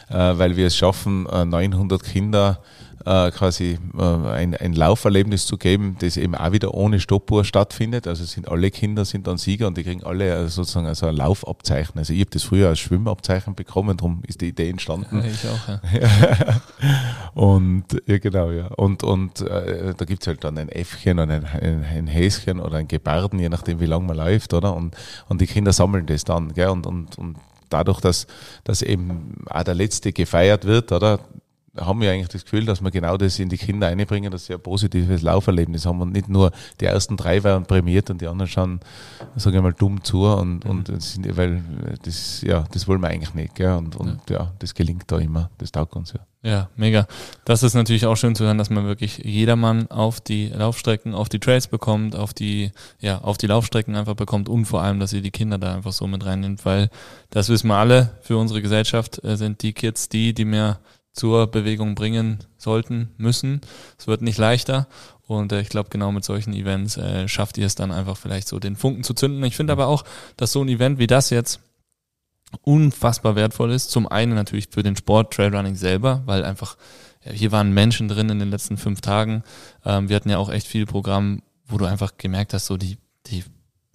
äh, 0.09 0.15
weil 0.15 0.57
wir 0.57 0.69
es 0.69 0.77
schaffen, 0.77 1.25
900 1.25 2.01
äh, 2.01 2.11
Kinder 2.11 2.63
äh, 3.05 3.31
quasi 3.31 3.79
äh, 3.97 4.03
ein, 4.03 4.55
ein 4.55 4.73
Lauferlebnis 4.73 5.47
zu 5.47 5.57
geben, 5.57 5.97
das 6.01 6.17
eben 6.17 6.35
auch 6.35 6.53
wieder 6.53 6.75
ohne 6.75 7.01
Stoppuhr 7.01 7.45
stattfindet. 7.45 8.07
Also 8.07 8.25
sind 8.25 8.49
alle 8.49 8.71
Kinder 8.71 9.05
sind 9.05 9.27
dann 9.27 9.39
Sieger 9.39 9.67
und 9.67 9.77
die 9.77 9.85
kriegen 9.85 10.05
alle 10.05 10.29
äh, 10.31 10.49
sozusagen 10.49 10.87
also 10.87 11.07
ein 11.07 11.17
Laufabzeichen. 11.17 11.99
Also 11.99 12.13
ich 12.13 12.21
habe 12.21 12.31
das 12.31 12.43
früher 12.43 12.69
als 12.69 12.79
Schwimmabzeichen 12.81 13.55
bekommen, 13.55 13.97
darum 13.97 14.23
ist 14.27 14.41
die 14.41 14.49
Idee 14.49 14.71
entstanden. 14.71 15.23
Ja, 15.23 15.25
ich 15.25 15.49
auch, 15.49 15.69
ja. 15.69 16.61
und 17.35 17.85
ja 18.07 18.19
genau, 18.19 18.51
ja. 18.51 18.67
Und, 18.67 19.03
und 19.03 19.41
äh, 19.41 19.95
da 19.97 20.05
gibt's 20.05 20.27
halt 20.27 20.45
dann 20.45 20.59
ein 20.59 20.69
Äffchen 20.69 21.19
und 21.19 21.31
ein, 21.31 21.45
ein, 21.45 21.85
ein 21.85 22.07
Häschen 22.07 22.61
oder 22.61 22.77
ein 22.77 22.89
Gebarden, 22.89 23.39
je 23.39 23.49
nachdem 23.49 23.81
wie 23.81 23.87
lange 23.87 24.07
man 24.07 24.17
läuft, 24.17 24.55
oder? 24.55 24.75
Und, 24.75 24.97
und 25.29 25.41
die 25.41 25.47
Kinder 25.47 25.73
sammeln 25.73 26.07
das 26.07 26.25
dann, 26.25 26.53
gell? 26.53 26.69
Und, 26.69 26.87
und, 26.87 27.19
und 27.19 27.37
dadurch, 27.71 28.01
dass, 28.01 28.27
dass 28.65 28.83
eben 28.83 29.45
auch 29.49 29.63
der 29.63 29.75
Letzte 29.75 30.13
gefeiert 30.13 30.65
wird, 30.65 30.93
oder? 30.93 31.21
Haben 31.77 32.01
wir 32.01 32.11
eigentlich 32.11 32.29
das 32.29 32.45
Gefühl, 32.45 32.65
dass 32.65 32.83
wir 32.83 32.91
genau 32.91 33.17
das 33.17 33.39
in 33.39 33.49
die 33.49 33.57
Kinder 33.57 33.87
einbringen, 33.87 34.31
dass 34.31 34.47
sie 34.47 34.55
ein 34.55 34.61
positives 34.61 35.23
Lauferlebnis 35.23 35.87
haben 35.87 36.01
und 36.01 36.13
nicht 36.13 36.29
nur 36.29 36.51
die 36.81 36.87
ersten 36.87 37.17
drei 37.17 37.45
werden 37.45 37.65
prämiert 37.65 38.11
und 38.11 38.21
die 38.21 38.27
anderen 38.27 38.51
schauen, 38.51 38.81
sage 39.37 39.57
ich 39.57 39.63
mal, 39.63 39.73
dumm 39.73 40.03
zu 40.03 40.25
und, 40.25 40.65
mhm. 40.65 40.71
und 40.71 41.03
sind, 41.03 41.37
weil 41.37 41.63
das, 42.03 42.43
ja, 42.43 42.65
das 42.73 42.89
wollen 42.89 43.01
wir 43.01 43.09
eigentlich 43.09 43.35
nicht, 43.35 43.55
gell? 43.55 43.73
Und, 43.73 43.97
und 43.97 44.21
ja. 44.29 44.41
ja. 44.41 44.53
das 44.59 44.75
gelingt 44.75 45.11
da 45.11 45.19
immer, 45.19 45.51
das 45.59 45.71
taugt 45.71 45.95
uns 45.95 46.13
ja. 46.13 46.21
Ja, 46.43 46.71
mega. 46.75 47.07
Das 47.45 47.63
ist 47.63 47.75
natürlich 47.75 48.07
auch 48.07 48.17
schön 48.17 48.35
zu 48.35 48.45
hören, 48.45 48.57
dass 48.57 48.71
man 48.71 48.87
wirklich 48.87 49.19
jedermann 49.19 49.91
auf 49.91 50.23
die 50.23 50.49
Laufstrecken, 50.49 51.13
auf 51.13 51.29
die 51.29 51.39
Trails 51.39 51.67
bekommt, 51.67 52.17
auf 52.17 52.33
die, 52.33 52.73
ja, 52.99 53.19
auf 53.19 53.37
die 53.37 53.47
Laufstrecken 53.47 53.95
einfach 53.95 54.15
bekommt 54.15 54.49
und 54.49 54.65
vor 54.65 54.81
allem, 54.81 55.01
dass 55.01 55.13
ihr 55.13 55.21
die 55.21 55.33
Kinder 55.33 55.59
da 55.59 55.75
einfach 55.75 55.93
so 55.93 56.07
mit 56.07 56.25
reinnimmt, 56.25 56.65
weil 56.65 56.89
das 57.29 57.51
wissen 57.51 57.69
wir 57.69 57.77
alle, 57.77 58.19
für 58.23 58.39
unsere 58.39 58.63
Gesellschaft 58.63 59.23
äh, 59.23 59.37
sind 59.37 59.63
die 59.63 59.75
Kids 59.75 60.09
die, 60.09 60.33
die 60.33 60.47
mehr 60.47 60.81
zur 61.13 61.49
Bewegung 61.49 61.95
bringen 61.95 62.39
sollten, 62.57 63.11
müssen. 63.17 63.61
Es 63.99 64.07
wird 64.07 64.23
nicht 64.23 64.39
leichter. 64.39 64.87
Und 65.27 65.53
äh, 65.53 65.61
ich 65.61 65.69
glaube, 65.69 65.91
genau 65.91 66.13
mit 66.13 66.25
solchen 66.25 66.53
Events 66.53 66.97
äh, 66.97 67.29
schafft 67.29 67.59
ihr 67.59 67.67
es 67.67 67.75
dann 67.75 67.93
einfach 67.93 68.17
vielleicht 68.17 68.49
so, 68.49 68.59
den 68.59 68.77
Funken 68.77 69.05
zu 69.05 69.15
zünden. 69.15 69.43
Ich 69.45 69.57
finde 69.57 69.73
aber 69.73 69.87
auch, 69.87 70.05
dass 70.37 70.53
so 70.53 70.63
ein 70.63 70.69
Event 70.69 70.99
wie 70.99 71.07
das 71.07 71.31
jetzt 71.31 71.61
unfassbar 72.63 73.37
wertvoll 73.37 73.71
ist. 73.71 73.91
Zum 73.91 74.09
einen 74.09 74.35
natürlich 74.35 74.69
für 74.71 74.83
den 74.83 74.97
Sport 74.97 75.33
Trailrunning 75.33 75.77
selber, 75.77 76.23
weil 76.27 76.45
einfach 76.45 76.77
ja, 77.25 77.33
hier 77.33 77.53
waren 77.53 77.73
Menschen 77.73 78.09
drin 78.09 78.29
in 78.29 78.39
den 78.39 78.51
letzten 78.51 78.77
fünf 78.77 79.01
Tagen. 79.01 79.45
Ähm, 79.85 80.09
wir 80.09 80.17
hatten 80.17 80.31
ja 80.31 80.39
auch 80.39 80.51
echt 80.51 80.67
viel 80.67 80.87
Programm, 80.87 81.43
wo 81.67 81.79
du 81.79 81.85
einfach 81.85 82.17
gemerkt 82.17 82.55
hast, 82.55 82.67
so 82.67 82.77
die, 82.77 82.99
die 83.27 83.45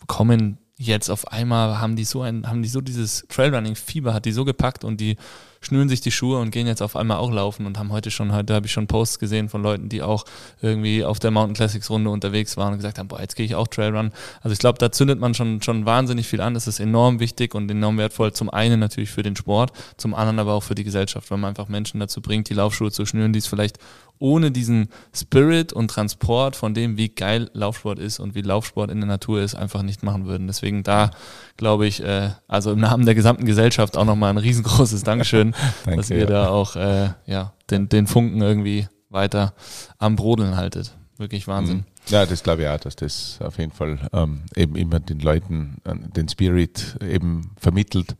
kommen 0.07 0.57
jetzt 0.77 1.09
auf 1.09 1.31
einmal 1.31 1.79
haben 1.79 1.95
die 1.95 2.03
so 2.03 2.21
ein, 2.21 2.47
haben 2.47 2.61
die 2.61 2.69
so 2.69 2.81
dieses 2.81 3.25
Trailrunning-Fieber, 3.29 4.13
hat 4.13 4.25
die 4.25 4.31
so 4.31 4.43
gepackt 4.43 4.83
und 4.83 4.99
die 4.99 5.17
schnüren 5.61 5.89
sich 5.89 6.01
die 6.01 6.11
Schuhe 6.11 6.39
und 6.39 6.51
gehen 6.51 6.67
jetzt 6.67 6.81
auf 6.81 6.95
einmal 6.95 7.17
auch 7.17 7.31
laufen 7.31 7.65
und 7.65 7.79
haben 7.79 7.91
heute 7.91 8.11
schon, 8.11 8.31
heute 8.33 8.53
habe 8.53 8.67
ich 8.67 8.71
schon 8.71 8.85
Posts 8.85 9.19
gesehen 9.19 9.49
von 9.49 9.63
Leuten, 9.63 9.89
die 9.89 10.03
auch 10.03 10.25
irgendwie 10.61 11.03
auf 11.03 11.19
der 11.19 11.31
Mountain 11.31 11.55
Classics 11.55 11.89
Runde 11.89 12.09
unterwegs 12.09 12.55
waren 12.55 12.73
und 12.73 12.77
gesagt 12.77 12.99
haben, 12.99 13.07
boah, 13.07 13.19
jetzt 13.19 13.35
gehe 13.35 13.45
ich 13.45 13.55
auch 13.55 13.67
Trailrun. 13.67 14.11
Also 14.41 14.53
ich 14.53 14.59
glaube, 14.59 14.77
da 14.77 14.91
zündet 14.91 15.19
man 15.19 15.33
schon, 15.33 15.61
schon 15.61 15.85
wahnsinnig 15.85 16.27
viel 16.27 16.41
an. 16.41 16.53
Das 16.53 16.67
ist 16.67 16.79
enorm 16.79 17.19
wichtig 17.19 17.55
und 17.55 17.69
enorm 17.71 17.97
wertvoll. 17.97 18.31
Zum 18.33 18.49
einen 18.49 18.79
natürlich 18.79 19.09
für 19.09 19.23
den 19.23 19.35
Sport, 19.35 19.71
zum 19.97 20.13
anderen 20.13 20.39
aber 20.39 20.53
auch 20.53 20.63
für 20.63 20.75
die 20.75 20.83
Gesellschaft, 20.83 21.31
weil 21.31 21.39
man 21.39 21.49
einfach 21.49 21.67
Menschen 21.67 21.99
dazu 21.99 22.21
bringt, 22.21 22.49
die 22.49 22.53
Laufschuhe 22.53 22.91
zu 22.91 23.05
schnüren, 23.05 23.33
die 23.33 23.39
es 23.39 23.47
vielleicht 23.47 23.79
ohne 24.19 24.51
diesen 24.51 24.89
Spirit 25.13 25.73
und 25.73 25.89
Transport 25.89 26.55
von 26.55 26.73
dem, 26.73 26.97
wie 26.97 27.09
geil 27.09 27.49
Laufsport 27.53 27.99
ist 27.99 28.19
und 28.19 28.35
wie 28.35 28.41
Laufsport 28.41 28.91
in 28.91 28.99
der 28.99 29.07
Natur 29.07 29.41
ist, 29.41 29.55
einfach 29.55 29.81
nicht 29.81 30.03
machen 30.03 30.25
würden. 30.25 30.47
Deswegen 30.47 30.83
da 30.83 31.11
glaube 31.57 31.87
ich, 31.87 32.03
äh, 32.03 32.31
also 32.47 32.71
im 32.71 32.79
Namen 32.79 33.05
der 33.05 33.15
gesamten 33.15 33.45
Gesellschaft 33.45 33.97
auch 33.97 34.05
nochmal 34.05 34.31
ein 34.31 34.37
riesengroßes 34.37 35.03
Dankeschön, 35.03 35.53
Danke, 35.85 35.97
dass 35.97 36.09
ihr 36.09 36.19
ja. 36.19 36.25
da 36.25 36.47
auch 36.49 36.75
äh, 36.75 37.09
ja, 37.25 37.53
den, 37.69 37.89
den 37.89 38.07
Funken 38.07 38.41
irgendwie 38.41 38.87
weiter 39.09 39.53
am 39.97 40.15
Brodeln 40.15 40.57
haltet. 40.57 40.95
Wirklich 41.17 41.47
Wahnsinn. 41.47 41.77
Mhm. 41.77 41.83
Ja, 42.09 42.25
das 42.25 42.43
glaube 42.43 42.63
ich 42.63 42.67
auch, 42.67 42.79
dass 42.79 42.95
das 42.95 43.39
auf 43.41 43.57
jeden 43.57 43.71
Fall 43.71 43.99
ähm, 44.13 44.43
eben 44.55 44.75
immer 44.75 44.99
den 44.99 45.19
Leuten 45.19 45.77
äh, 45.85 45.95
den 45.95 46.27
Spirit 46.27 46.97
eben 47.01 47.51
vermittelt. 47.57 48.15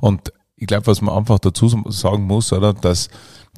Und 0.00 0.32
ich 0.56 0.66
glaube, 0.66 0.86
was 0.86 1.00
man 1.00 1.16
einfach 1.16 1.38
dazu 1.38 1.68
sagen 1.88 2.24
muss, 2.24 2.52
oder, 2.52 2.72
dass 2.72 3.08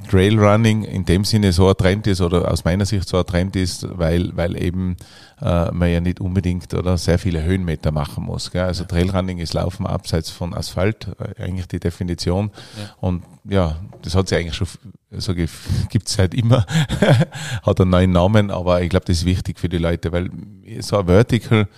Trailrunning 0.09 0.83
in 0.83 1.05
dem 1.05 1.25
Sinne 1.25 1.53
so 1.53 1.69
ein 1.69 1.77
Trend 1.77 2.07
ist 2.09 2.21
oder 2.21 2.51
aus 2.51 2.65
meiner 2.65 2.85
Sicht 2.85 3.09
so 3.09 3.17
ein 3.17 3.27
Trend 3.27 3.55
ist, 3.55 3.87
weil, 3.97 4.37
weil 4.37 4.61
eben 4.61 4.97
äh, 5.41 5.71
man 5.71 5.89
ja 5.89 6.01
nicht 6.01 6.21
unbedingt 6.21 6.75
oder 6.75 6.99
sehr 6.99 7.19
viele 7.19 7.45
Höhenmeter 7.45 7.93
machen 7.93 8.25
muss. 8.25 8.51
Gell? 8.51 8.65
Also 8.65 8.85
Trailrunning 8.85 9.39
ist 9.39 9.55
Laufen 9.55 9.87
abseits 9.87 10.31
von 10.31 10.53
Asphalt, 10.53 11.09
äh, 11.21 11.45
eigentlich 11.45 11.69
die 11.69 11.79
Definition. 11.79 12.51
Ja. 12.77 12.95
Und 13.01 13.23
ja, 13.45 13.77
das 14.03 14.17
hat 14.17 14.29
sich 14.29 14.39
eigentlich 14.39 14.57
schon, 14.57 14.67
so 15.13 15.33
gibt 15.33 16.09
es 16.09 16.19
halt 16.19 16.35
immer, 16.35 16.67
hat 17.63 17.81
einen 17.81 17.91
neuen 17.91 18.11
Namen, 18.11 18.51
aber 18.51 18.83
ich 18.83 18.91
glaube, 18.91 19.07
das 19.07 19.19
ist 19.19 19.27
wichtig 19.27 19.61
für 19.61 19.69
die 19.69 19.79
Leute, 19.79 20.11
weil 20.11 20.29
so 20.81 20.99
ein 20.99 21.07
Vertical 21.07 21.69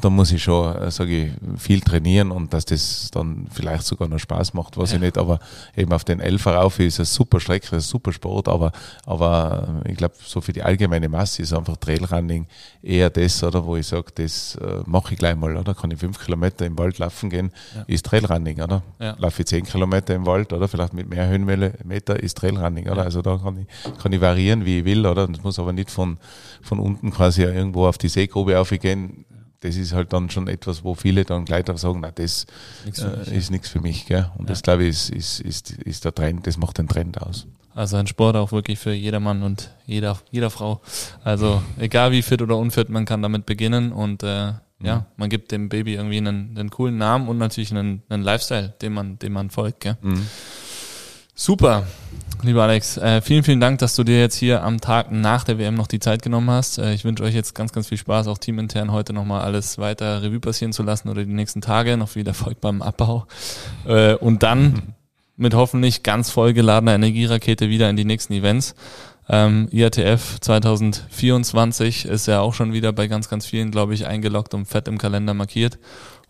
da 0.00 0.10
muss 0.10 0.32
ich 0.32 0.42
schon, 0.42 0.74
äh, 0.76 0.90
sage 0.90 1.26
ich, 1.26 1.60
viel 1.60 1.80
trainieren 1.80 2.30
und 2.30 2.52
dass 2.52 2.64
das 2.64 3.10
dann 3.12 3.46
vielleicht 3.50 3.84
sogar 3.84 4.08
noch 4.08 4.18
Spaß 4.18 4.54
macht, 4.54 4.76
weiß 4.76 4.90
ja. 4.90 4.96
ich 4.96 5.02
nicht. 5.02 5.18
Aber 5.18 5.40
eben 5.76 5.92
auf 5.92 6.04
den 6.04 6.20
Elfer 6.20 6.54
rauf 6.54 6.78
ist 6.78 7.00
ein 7.00 7.04
super 7.04 7.40
Strecke, 7.40 7.76
ein 7.76 7.80
super 7.80 8.12
Sport, 8.12 8.48
aber, 8.48 8.72
aber 9.06 9.82
äh, 9.84 9.92
ich 9.92 9.98
glaube, 9.98 10.14
so 10.24 10.40
für 10.40 10.52
die 10.52 10.62
allgemeine 10.62 11.08
Masse 11.08 11.42
ist 11.42 11.52
einfach 11.52 11.76
Trailrunning 11.76 12.46
eher 12.82 13.10
das, 13.10 13.42
oder 13.42 13.64
wo 13.64 13.76
ich 13.76 13.86
sage, 13.86 14.06
das 14.14 14.56
äh, 14.56 14.82
mache 14.86 15.14
ich 15.14 15.18
gleich 15.18 15.36
mal, 15.36 15.56
oder? 15.56 15.74
Kann 15.74 15.90
ich 15.90 15.98
fünf 15.98 16.18
Kilometer 16.18 16.64
im 16.66 16.78
Wald 16.78 16.98
laufen 16.98 17.30
gehen, 17.30 17.50
ja. 17.74 17.82
ist 17.86 18.06
Trailrunning, 18.06 18.60
oder? 18.60 18.82
Ja. 19.00 19.16
Laufe 19.18 19.42
ich 19.42 19.48
zehn 19.48 19.64
Kilometer 19.64 20.14
im 20.14 20.26
Wald, 20.26 20.52
oder? 20.52 20.68
Vielleicht 20.68 20.94
mit 20.94 21.08
mehr 21.08 21.28
Höhenmeter 21.28 22.20
ist 22.20 22.38
Trailrunning, 22.38 22.88
oder? 22.88 23.02
Also 23.02 23.22
da 23.22 23.38
kann 23.38 23.58
ich, 23.58 23.98
kann 24.00 24.12
ich 24.12 24.20
variieren, 24.20 24.64
wie 24.64 24.80
ich 24.80 24.84
will, 24.84 25.06
oder? 25.06 25.26
Das 25.26 25.42
muss 25.42 25.58
aber 25.58 25.72
nicht 25.72 25.90
von, 25.90 26.18
von 26.62 26.78
unten 26.78 27.10
quasi 27.10 27.42
irgendwo 27.42 27.86
auf 27.86 27.98
die 27.98 28.08
Seegrube 28.08 28.58
aufgehen 28.58 29.24
das 29.62 29.76
ist 29.76 29.92
halt 29.92 30.12
dann 30.12 30.28
schon 30.28 30.48
etwas, 30.48 30.84
wo 30.84 30.94
viele 30.94 31.24
dann 31.24 31.44
gleich 31.44 31.64
darauf 31.64 31.80
sagen, 31.80 32.00
na, 32.02 32.10
das 32.10 32.46
äh, 32.84 33.36
ist 33.36 33.50
nichts 33.50 33.68
für 33.68 33.80
mich. 33.80 34.06
Gell? 34.06 34.30
Und 34.36 34.44
ja. 34.44 34.48
das, 34.48 34.62
glaube 34.62 34.84
ich, 34.84 34.90
ist, 34.90 35.10
ist, 35.10 35.40
ist, 35.40 35.70
ist 35.70 36.04
der 36.04 36.14
Trend, 36.14 36.46
das 36.46 36.58
macht 36.58 36.78
den 36.78 36.88
Trend 36.88 37.20
aus. 37.22 37.46
Also 37.74 37.96
ein 37.96 38.06
Sport 38.06 38.36
auch 38.36 38.52
wirklich 38.52 38.78
für 38.78 38.92
jeder 38.92 39.20
Mann 39.20 39.42
und 39.42 39.70
jeder, 39.86 40.18
jeder 40.30 40.50
Frau. 40.50 40.82
Also 41.24 41.62
egal 41.78 42.10
wie 42.12 42.22
fit 42.22 42.42
oder 42.42 42.58
unfit, 42.58 42.90
man 42.90 43.04
kann 43.04 43.22
damit 43.22 43.46
beginnen 43.46 43.92
und 43.92 44.22
äh, 44.22 44.48
mhm. 44.48 44.56
ja, 44.82 45.06
man 45.16 45.30
gibt 45.30 45.52
dem 45.52 45.68
Baby 45.68 45.94
irgendwie 45.94 46.18
einen, 46.18 46.58
einen 46.58 46.70
coolen 46.70 46.98
Namen 46.98 47.28
und 47.28 47.38
natürlich 47.38 47.70
einen, 47.70 48.02
einen 48.08 48.24
Lifestyle, 48.24 48.74
dem 48.82 48.94
man, 48.94 49.18
dem 49.20 49.32
man 49.32 49.48
folgt. 49.48 49.80
Gell? 49.80 49.96
Mhm. 50.02 50.26
Super, 51.42 51.88
lieber 52.42 52.62
Alex. 52.62 52.98
Äh, 52.98 53.20
vielen, 53.20 53.42
vielen 53.42 53.58
Dank, 53.58 53.80
dass 53.80 53.96
du 53.96 54.04
dir 54.04 54.20
jetzt 54.20 54.36
hier 54.36 54.62
am 54.62 54.80
Tag 54.80 55.10
nach 55.10 55.42
der 55.42 55.58
WM 55.58 55.74
noch 55.74 55.88
die 55.88 55.98
Zeit 55.98 56.22
genommen 56.22 56.48
hast. 56.48 56.78
Äh, 56.78 56.94
ich 56.94 57.04
wünsche 57.04 57.24
euch 57.24 57.34
jetzt 57.34 57.56
ganz, 57.56 57.72
ganz 57.72 57.88
viel 57.88 57.98
Spaß, 57.98 58.28
auch 58.28 58.38
teamintern 58.38 58.92
heute 58.92 59.12
nochmal 59.12 59.42
alles 59.42 59.76
weiter 59.76 60.22
Revue 60.22 60.38
passieren 60.38 60.72
zu 60.72 60.84
lassen 60.84 61.08
oder 61.08 61.24
die 61.24 61.32
nächsten 61.32 61.60
Tage 61.60 61.96
noch 61.96 62.10
viel 62.10 62.24
Erfolg 62.28 62.60
beim 62.60 62.80
Abbau. 62.80 63.26
Äh, 63.84 64.14
und 64.14 64.44
dann 64.44 64.94
mit 65.36 65.54
hoffentlich 65.54 66.04
ganz 66.04 66.30
vollgeladener 66.30 66.94
Energierakete 66.94 67.68
wieder 67.68 67.90
in 67.90 67.96
die 67.96 68.04
nächsten 68.04 68.34
Events. 68.34 68.76
Ähm, 69.28 69.68
IATF 69.72 70.38
2024 70.38 72.04
ist 72.04 72.26
ja 72.28 72.40
auch 72.40 72.54
schon 72.54 72.72
wieder 72.72 72.92
bei 72.92 73.08
ganz, 73.08 73.28
ganz 73.28 73.46
vielen, 73.46 73.72
glaube 73.72 73.94
ich, 73.94 74.06
eingeloggt 74.06 74.54
und 74.54 74.66
fett 74.66 74.86
im 74.86 74.98
Kalender 74.98 75.34
markiert. 75.34 75.80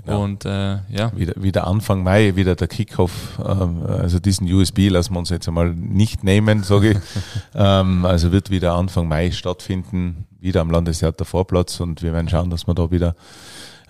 Genau. 0.04 0.24
Und 0.24 0.44
äh, 0.44 0.78
ja. 0.88 1.12
Wieder, 1.14 1.34
wieder 1.36 1.66
Anfang 1.66 2.02
Mai, 2.02 2.34
wieder 2.34 2.56
der 2.56 2.68
Kickoff. 2.68 3.38
Ähm, 3.38 3.84
also 3.86 4.18
diesen 4.18 4.52
USB 4.52 4.88
lassen 4.88 5.14
wir 5.14 5.20
uns 5.20 5.30
jetzt 5.30 5.46
einmal 5.46 5.72
nicht 5.74 6.24
nehmen, 6.24 6.64
sage 6.64 6.92
ich. 6.92 6.98
ähm, 7.54 8.04
also 8.04 8.32
wird 8.32 8.50
wieder 8.50 8.74
Anfang 8.74 9.06
Mai 9.06 9.30
stattfinden, 9.30 10.26
wieder 10.40 10.60
am 10.60 10.70
Landestheater 10.70 11.24
Vorplatz 11.24 11.78
und 11.78 12.02
wir 12.02 12.12
werden 12.12 12.28
schauen, 12.28 12.50
dass 12.50 12.66
wir 12.66 12.74
da 12.74 12.90
wieder 12.90 13.14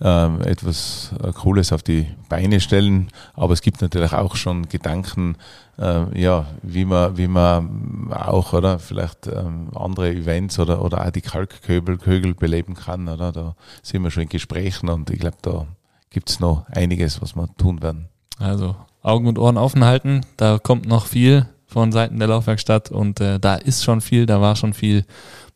ähm, 0.03 0.43
etwas 0.43 1.13
äh, 1.23 1.33
Cooles 1.33 1.73
auf 1.73 1.83
die 1.83 2.07
Beine 2.29 2.61
stellen. 2.61 3.09
Aber 3.35 3.55
es 3.55 3.63
gibt 3.63 3.81
natürlich 3.81 4.13
auch 4.13 4.37
schon 4.37 4.69
Gedanken, 4.69 5.37
äh, 5.79 6.21
ja, 6.21 6.47
wie 6.63 6.85
man, 6.85 7.17
wie 7.17 7.29
man 7.29 8.13
auch, 8.13 8.53
oder 8.53 8.79
vielleicht 8.79 9.29
ähm, 9.29 9.71
andere 9.75 10.11
Events 10.11 10.59
oder, 10.59 10.85
oder 10.85 11.07
auch 11.07 11.11
die 11.11 11.23
Kalkkögel 11.23 12.35
beleben 12.35 12.75
kann, 12.75 13.09
oder? 13.09 13.33
Da 13.33 13.55
sind 13.83 14.03
wir 14.03 14.11
schon 14.11 14.25
in 14.25 14.29
Gesprächen 14.29 14.91
und 14.91 15.09
ich 15.09 15.21
glaube, 15.21 15.39
da 15.41 15.67
gibt 16.13 16.31
es 16.31 16.41
noch 16.41 16.69
einiges, 16.69 17.21
was 17.21 17.35
wir 17.35 17.49
tun 17.57 17.83
werden. 17.83 18.09
Also 18.39 18.77
Augen 19.03 19.27
und 19.27 19.39
Ohren 19.39 19.57
offen 19.57 19.85
halten. 19.85 20.23
Da 20.37 20.59
kommt 20.59 20.87
noch 20.87 21.07
viel 21.07 21.47
von 21.67 21.91
Seiten 21.91 22.19
der 22.19 22.29
Laufwerkstatt 22.29 22.91
und 22.91 23.21
äh, 23.21 23.41
da 23.41 23.55
ist 23.57 23.83
schon 23.83 24.01
viel, 24.01 24.27
da 24.27 24.41
war 24.41 24.57
schon 24.57 24.75
viel. 24.75 25.05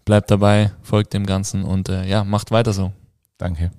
Bleibt 0.04 0.30
dabei, 0.30 0.72
folgt 0.82 1.14
dem 1.14 1.26
Ganzen 1.26 1.64
und 1.64 1.88
äh, 1.88 2.06
ja, 2.06 2.24
macht 2.24 2.50
weiter 2.50 2.72
so. 2.72 2.92
Danke. 3.38 3.70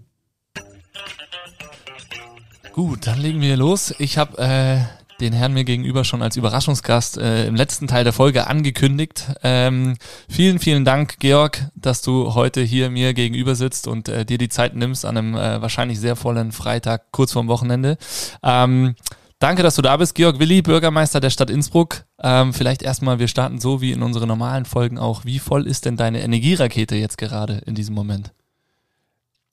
Gut, 2.73 3.07
dann 3.07 3.19
legen 3.19 3.41
wir 3.41 3.57
los. 3.57 3.93
Ich 3.97 4.17
habe 4.19 4.37
äh, 4.37 4.79
den 5.19 5.33
Herrn 5.33 5.53
mir 5.53 5.63
gegenüber 5.63 6.03
schon 6.03 6.21
als 6.21 6.35
Überraschungsgast 6.35 7.17
äh, 7.17 7.47
im 7.47 7.55
letzten 7.55 7.87
Teil 7.87 8.03
der 8.03 8.13
Folge 8.13 8.47
angekündigt. 8.47 9.25
Ähm, 9.43 9.97
vielen, 10.29 10.59
vielen 10.59 10.85
Dank, 10.85 11.19
Georg, 11.19 11.65
dass 11.75 12.01
du 12.01 12.33
heute 12.35 12.61
hier 12.61 12.89
mir 12.89 13.13
gegenüber 13.13 13.55
sitzt 13.55 13.87
und 13.87 14.09
äh, 14.09 14.25
dir 14.25 14.37
die 14.37 14.49
Zeit 14.49 14.75
nimmst 14.75 15.05
an 15.05 15.17
einem 15.17 15.35
äh, 15.35 15.61
wahrscheinlich 15.61 15.99
sehr 15.99 16.15
vollen 16.15 16.51
Freitag 16.51 17.11
kurz 17.11 17.33
vorm 17.33 17.47
Wochenende. 17.47 17.97
Ähm, 18.43 18.95
Danke, 19.39 19.61
dass 19.61 19.75
du 19.75 19.83
da 19.83 19.95
bist, 19.97 20.15
Georg 20.15 20.39
Willi, 20.39 20.63
Bürgermeister 20.63 21.19
der 21.19 21.29
Stadt 21.29 21.51
Innsbruck. 21.51 22.05
Ähm, 22.19 22.53
vielleicht 22.53 22.81
erstmal, 22.81 23.19
wir 23.19 23.27
starten 23.27 23.59
so 23.59 23.81
wie 23.81 23.91
in 23.91 24.01
unseren 24.01 24.27
normalen 24.27 24.65
Folgen 24.65 24.97
auch. 24.97 25.25
Wie 25.25 25.37
voll 25.37 25.67
ist 25.67 25.85
denn 25.85 25.95
deine 25.95 26.23
Energierakete 26.23 26.95
jetzt 26.95 27.19
gerade 27.19 27.61
in 27.67 27.75
diesem 27.75 27.93
Moment? 27.93 28.31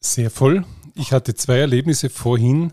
Sehr 0.01 0.31
voll. 0.31 0.65
Ich 0.95 1.13
hatte 1.13 1.35
zwei 1.35 1.59
Erlebnisse 1.59 2.09
vorhin. 2.09 2.73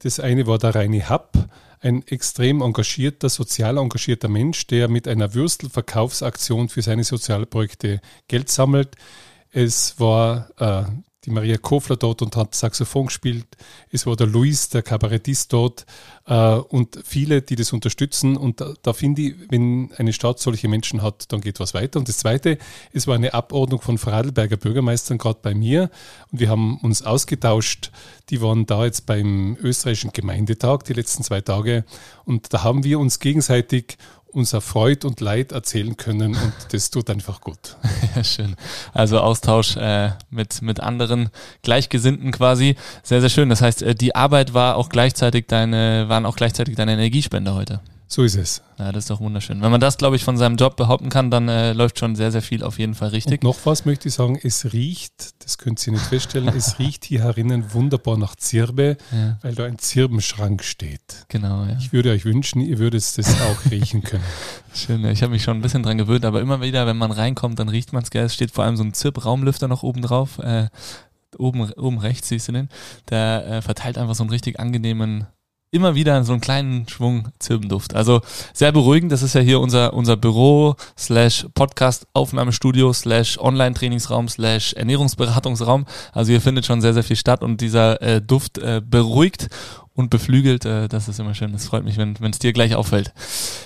Das 0.00 0.18
eine 0.18 0.48
war 0.48 0.58
der 0.58 0.74
Reini 0.74 1.00
Happ, 1.00 1.48
ein 1.80 2.06
extrem 2.06 2.60
engagierter, 2.62 3.28
sozial 3.28 3.78
engagierter 3.78 4.28
Mensch, 4.28 4.66
der 4.66 4.88
mit 4.88 5.06
einer 5.08 5.34
Würstelverkaufsaktion 5.34 6.68
für 6.68 6.82
seine 6.82 7.04
Sozialprojekte 7.04 8.00
Geld 8.26 8.48
sammelt. 8.50 8.96
Es 9.50 9.98
war 9.98 10.50
äh, 10.58 10.84
die 11.24 11.30
Maria 11.30 11.56
Kofler 11.56 11.96
dort 11.96 12.22
und 12.22 12.36
hat 12.36 12.54
Saxophon 12.54 13.06
gespielt. 13.06 13.46
Es 13.90 14.06
war 14.06 14.14
der 14.14 14.28
Luis, 14.28 14.68
der 14.68 14.82
Kabarettist 14.82 15.52
dort 15.52 15.84
äh, 16.26 16.54
und 16.54 17.00
viele, 17.04 17.42
die 17.42 17.56
das 17.56 17.72
unterstützen. 17.72 18.36
Und 18.36 18.60
da, 18.60 18.74
da 18.82 18.92
finde 18.92 19.22
ich, 19.22 19.34
wenn 19.50 19.90
eine 19.96 20.12
Stadt 20.12 20.38
solche 20.38 20.68
Menschen 20.68 21.02
hat, 21.02 21.32
dann 21.32 21.40
geht 21.40 21.58
was 21.58 21.74
weiter. 21.74 21.98
Und 21.98 22.08
das 22.08 22.18
Zweite, 22.18 22.58
es 22.92 23.08
war 23.08 23.16
eine 23.16 23.34
Abordnung 23.34 23.80
von 23.80 23.98
Vorarlberger 23.98 24.56
Bürgermeistern 24.56 25.18
gerade 25.18 25.40
bei 25.42 25.54
mir 25.54 25.90
und 26.30 26.38
wir 26.38 26.48
haben 26.50 26.78
uns 26.78 27.02
ausgetauscht. 27.02 27.90
Die 28.30 28.40
waren 28.40 28.66
da 28.66 28.84
jetzt 28.84 29.06
beim 29.06 29.56
österreichischen 29.60 30.12
Gemeindetag 30.12 30.84
die 30.84 30.92
letzten 30.92 31.24
zwei 31.24 31.40
Tage 31.40 31.84
und 32.24 32.52
da 32.52 32.62
haben 32.62 32.84
wir 32.84 33.00
uns 33.00 33.18
gegenseitig 33.18 33.96
unser 34.38 34.60
Freud 34.60 35.06
und 35.06 35.20
Leid 35.20 35.52
erzählen 35.52 35.96
können 35.96 36.34
und 36.34 36.52
das 36.72 36.90
tut 36.90 37.10
einfach 37.10 37.40
gut. 37.40 37.76
Ja, 38.14 38.24
schön. 38.24 38.56
Also 38.94 39.20
Austausch 39.20 39.76
äh, 39.76 40.12
mit, 40.30 40.62
mit 40.62 40.80
anderen 40.80 41.30
Gleichgesinnten 41.62 42.30
quasi. 42.30 42.76
Sehr, 43.02 43.20
sehr 43.20 43.30
schön. 43.30 43.48
Das 43.50 43.60
heißt, 43.60 43.82
äh, 43.82 43.94
die 43.94 44.14
Arbeit 44.14 44.54
war 44.54 44.76
auch 44.76 44.88
gleichzeitig 44.88 45.46
deine, 45.46 46.08
waren 46.08 46.24
auch 46.24 46.36
gleichzeitig 46.36 46.76
deine 46.76 46.92
Energiespender 46.92 47.54
heute. 47.54 47.80
So 48.10 48.22
ist 48.22 48.36
es. 48.36 48.62
Ja, 48.78 48.90
das 48.90 49.04
ist 49.04 49.10
doch 49.10 49.20
wunderschön. 49.20 49.60
Wenn 49.60 49.70
man 49.70 49.82
das, 49.82 49.98
glaube 49.98 50.16
ich, 50.16 50.24
von 50.24 50.38
seinem 50.38 50.56
Job 50.56 50.76
behaupten 50.76 51.10
kann, 51.10 51.30
dann 51.30 51.46
äh, 51.48 51.74
läuft 51.74 51.98
schon 51.98 52.16
sehr, 52.16 52.32
sehr 52.32 52.40
viel 52.40 52.62
auf 52.62 52.78
jeden 52.78 52.94
Fall 52.94 53.08
richtig. 53.10 53.42
Und 53.42 53.50
noch 53.50 53.66
was 53.66 53.84
möchte 53.84 54.08
ich 54.08 54.14
sagen, 54.14 54.40
es 54.42 54.72
riecht, 54.72 55.44
das 55.44 55.58
könnt 55.58 55.86
ihr 55.86 55.92
nicht 55.92 56.06
feststellen, 56.06 56.48
es 56.48 56.78
riecht 56.78 57.04
hier 57.04 57.24
herinnen 57.24 57.74
wunderbar 57.74 58.16
nach 58.16 58.34
Zirbe, 58.34 58.96
ja. 59.12 59.36
weil 59.42 59.54
da 59.54 59.66
ein 59.66 59.78
Zirbenschrank 59.78 60.64
steht. 60.64 61.26
Genau, 61.28 61.64
ja. 61.64 61.76
Ich 61.78 61.92
würde 61.92 62.10
euch 62.10 62.24
wünschen, 62.24 62.62
ihr 62.62 62.78
würdet 62.78 63.18
das 63.18 63.40
auch 63.42 63.70
riechen 63.70 64.02
können. 64.02 64.24
Schön, 64.74 65.04
ich 65.04 65.22
habe 65.22 65.32
mich 65.32 65.42
schon 65.42 65.58
ein 65.58 65.62
bisschen 65.62 65.82
dran 65.82 65.98
gewöhnt, 65.98 66.24
aber 66.24 66.40
immer 66.40 66.62
wieder, 66.62 66.86
wenn 66.86 66.96
man 66.96 67.10
reinkommt, 67.10 67.58
dann 67.58 67.68
riecht 67.68 67.92
man 67.92 68.02
es. 68.02 68.08
Es 68.10 68.34
steht 68.34 68.52
vor 68.52 68.64
allem 68.64 68.78
so 68.78 68.84
ein 68.84 68.94
Zirp-Raumlüfter 68.94 69.68
noch 69.68 69.82
oben 69.82 70.00
drauf. 70.00 70.38
Äh, 70.38 70.68
oben, 71.36 71.70
oben 71.72 71.98
rechts 71.98 72.28
siehst 72.28 72.48
du 72.48 72.52
den. 72.52 72.70
Der 73.10 73.46
äh, 73.46 73.62
verteilt 73.62 73.98
einfach 73.98 74.14
so 74.14 74.22
einen 74.22 74.30
richtig 74.30 74.58
angenehmen 74.58 75.26
immer 75.70 75.94
wieder 75.94 76.24
so 76.24 76.32
einen 76.32 76.40
kleinen 76.40 76.88
Schwung 76.88 77.28
Zirbenduft. 77.38 77.94
Also 77.94 78.20
sehr 78.52 78.72
beruhigend. 78.72 79.12
Das 79.12 79.22
ist 79.22 79.34
ja 79.34 79.40
hier 79.40 79.60
unser, 79.60 79.92
unser 79.94 80.16
Büro 80.16 80.76
slash 80.98 81.46
Podcast 81.54 82.06
Aufnahmestudio 82.12 82.92
slash 82.92 83.38
Online-Trainingsraum 83.38 84.28
slash 84.28 84.72
Ernährungsberatungsraum. 84.74 85.86
Also 86.12 86.30
hier 86.30 86.40
findet 86.40 86.66
schon 86.66 86.80
sehr, 86.80 86.94
sehr 86.94 87.04
viel 87.04 87.16
statt 87.16 87.42
und 87.42 87.60
dieser 87.60 88.00
äh, 88.00 88.22
Duft 88.22 88.58
äh, 88.58 88.80
beruhigt 88.84 89.48
und 89.94 90.10
beflügelt. 90.10 90.64
Äh, 90.64 90.88
das 90.88 91.08
ist 91.08 91.20
immer 91.20 91.34
schön. 91.34 91.52
Das 91.52 91.66
freut 91.66 91.84
mich, 91.84 91.98
wenn 91.98 92.16
es 92.30 92.38
dir 92.38 92.52
gleich 92.52 92.74
auffällt. 92.74 93.12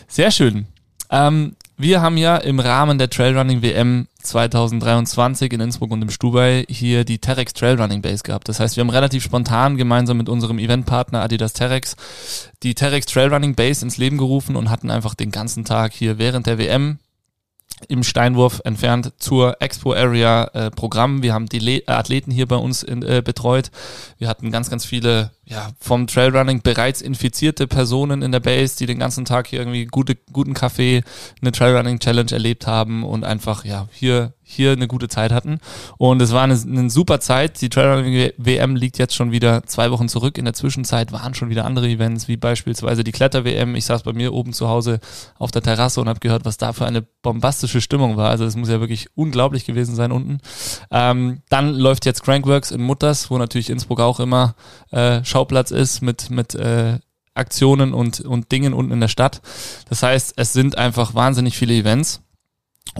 Sehr 0.08 0.30
schön. 0.30 0.66
Ähm, 1.12 1.56
wir 1.76 2.00
haben 2.00 2.16
ja 2.16 2.36
im 2.36 2.58
Rahmen 2.58 2.96
der 2.96 3.10
Trailrunning 3.10 3.60
WM 3.60 4.06
2023 4.22 5.52
in 5.52 5.60
Innsbruck 5.60 5.90
und 5.90 6.00
im 6.00 6.10
Stubai 6.10 6.64
hier 6.68 7.04
die 7.04 7.18
Terex 7.18 7.52
Trailrunning 7.52 8.02
Base 8.02 8.22
gehabt. 8.22 8.48
Das 8.48 8.60
heißt, 8.60 8.76
wir 8.76 8.82
haben 8.82 8.90
relativ 8.90 9.22
spontan 9.22 9.76
gemeinsam 9.76 10.16
mit 10.16 10.28
unserem 10.28 10.58
Eventpartner 10.58 11.22
Adidas 11.22 11.52
Terex 11.52 11.96
die 12.62 12.74
Terex 12.74 13.06
Trailrunning 13.06 13.54
Base 13.54 13.84
ins 13.84 13.98
Leben 13.98 14.16
gerufen 14.16 14.56
und 14.56 14.70
hatten 14.70 14.90
einfach 14.90 15.14
den 15.14 15.30
ganzen 15.30 15.64
Tag 15.64 15.92
hier 15.92 16.18
während 16.18 16.46
der 16.46 16.58
WM 16.58 16.98
im 17.88 18.02
Steinwurf 18.02 18.60
entfernt 18.64 19.12
zur 19.18 19.60
Expo 19.60 19.92
Area 19.92 20.44
äh, 20.54 20.70
Programm. 20.70 21.22
Wir 21.22 21.34
haben 21.34 21.46
die 21.46 21.58
Le 21.58 21.82
Athleten 21.86 22.30
hier 22.30 22.46
bei 22.46 22.56
uns 22.56 22.82
in, 22.82 23.02
äh, 23.02 23.22
betreut. 23.24 23.70
Wir 24.18 24.28
hatten 24.28 24.50
ganz, 24.50 24.70
ganz 24.70 24.84
viele 24.84 25.30
ja, 25.44 25.70
vom 25.80 26.06
Trailrunning 26.06 26.62
bereits 26.62 27.00
infizierte 27.00 27.66
Personen 27.66 28.22
in 28.22 28.32
der 28.32 28.40
Base, 28.40 28.76
die 28.78 28.86
den 28.86 28.98
ganzen 28.98 29.24
Tag 29.24 29.48
hier 29.48 29.58
irgendwie 29.58 29.86
gute, 29.86 30.16
guten 30.32 30.54
Kaffee, 30.54 31.02
eine 31.40 31.52
Trailrunning 31.52 31.98
Challenge 31.98 32.30
erlebt 32.30 32.66
haben 32.66 33.04
und 33.04 33.24
einfach, 33.24 33.64
ja, 33.64 33.88
hier, 33.92 34.32
hier 34.52 34.72
eine 34.72 34.86
gute 34.86 35.08
Zeit 35.08 35.32
hatten. 35.32 35.58
Und 35.98 36.20
es 36.22 36.32
war 36.32 36.42
eine, 36.42 36.54
eine 36.54 36.90
super 36.90 37.20
Zeit. 37.20 37.60
Die 37.60 37.68
Trailrunning 37.68 38.32
WM 38.36 38.76
liegt 38.76 38.98
jetzt 38.98 39.14
schon 39.14 39.32
wieder 39.32 39.64
zwei 39.64 39.90
Wochen 39.90 40.08
zurück. 40.08 40.38
In 40.38 40.44
der 40.44 40.54
Zwischenzeit 40.54 41.12
waren 41.12 41.34
schon 41.34 41.50
wieder 41.50 41.64
andere 41.64 41.88
Events, 41.88 42.28
wie 42.28 42.36
beispielsweise 42.36 43.04
die 43.04 43.12
Kletter 43.12 43.44
WM. 43.44 43.74
Ich 43.74 43.84
saß 43.84 44.02
bei 44.02 44.12
mir 44.12 44.32
oben 44.32 44.52
zu 44.52 44.68
Hause 44.68 45.00
auf 45.38 45.50
der 45.50 45.62
Terrasse 45.62 46.00
und 46.00 46.08
habe 46.08 46.20
gehört, 46.20 46.44
was 46.44 46.58
da 46.58 46.72
für 46.72 46.86
eine 46.86 47.02
bombastische 47.02 47.80
Stimmung 47.80 48.16
war. 48.16 48.30
Also 48.30 48.44
es 48.44 48.56
muss 48.56 48.68
ja 48.68 48.80
wirklich 48.80 49.08
unglaublich 49.14 49.64
gewesen 49.64 49.94
sein 49.94 50.12
unten. 50.12 50.38
Ähm, 50.90 51.42
dann 51.48 51.74
läuft 51.74 52.06
jetzt 52.06 52.22
Crankworks 52.22 52.70
in 52.70 52.82
Mutters, 52.82 53.30
wo 53.30 53.38
natürlich 53.38 53.70
Innsbruck 53.70 54.00
auch 54.00 54.20
immer 54.20 54.54
äh, 54.90 55.24
Schauplatz 55.24 55.70
ist 55.70 56.02
mit, 56.02 56.30
mit 56.30 56.54
äh, 56.54 56.98
Aktionen 57.34 57.94
und, 57.94 58.20
und 58.20 58.52
Dingen 58.52 58.74
unten 58.74 58.92
in 58.92 59.00
der 59.00 59.08
Stadt. 59.08 59.40
Das 59.88 60.02
heißt, 60.02 60.34
es 60.36 60.52
sind 60.52 60.76
einfach 60.76 61.14
wahnsinnig 61.14 61.56
viele 61.56 61.74
Events. 61.74 62.21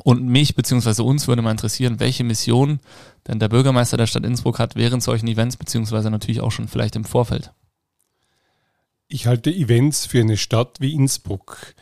Und 0.05 0.27
mich 0.27 0.55
beziehungsweise 0.55 1.03
uns 1.03 1.29
würde 1.29 1.43
mal 1.43 1.51
interessieren, 1.51 2.01
welche 2.01 2.25
Mission 2.25 2.81
denn 3.27 3.39
der 3.39 3.49
Bürgermeister 3.49 3.97
der 3.97 4.07
Stadt 4.07 4.25
Innsbruck 4.25 4.59
hat 4.59 4.75
während 4.75 5.03
solchen 5.03 5.29
Events, 5.29 5.57
beziehungsweise 5.57 6.11
natürlich 6.11 6.41
auch 6.41 6.51
schon 6.51 6.69
vielleicht 6.69 6.97
im 6.97 7.05
Vorfeld. 7.05 7.53
Ich 9.09 9.27
halte 9.27 9.51
Events 9.51 10.07
für 10.07 10.21
eine 10.21 10.39
Stadt 10.39 10.81
wie 10.81 10.95
Innsbruck 10.95 11.75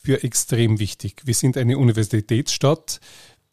für 0.00 0.22
extrem 0.22 0.78
wichtig. 0.78 1.22
Wir 1.24 1.34
sind 1.34 1.56
eine 1.56 1.76
Universitätsstadt 1.76 3.00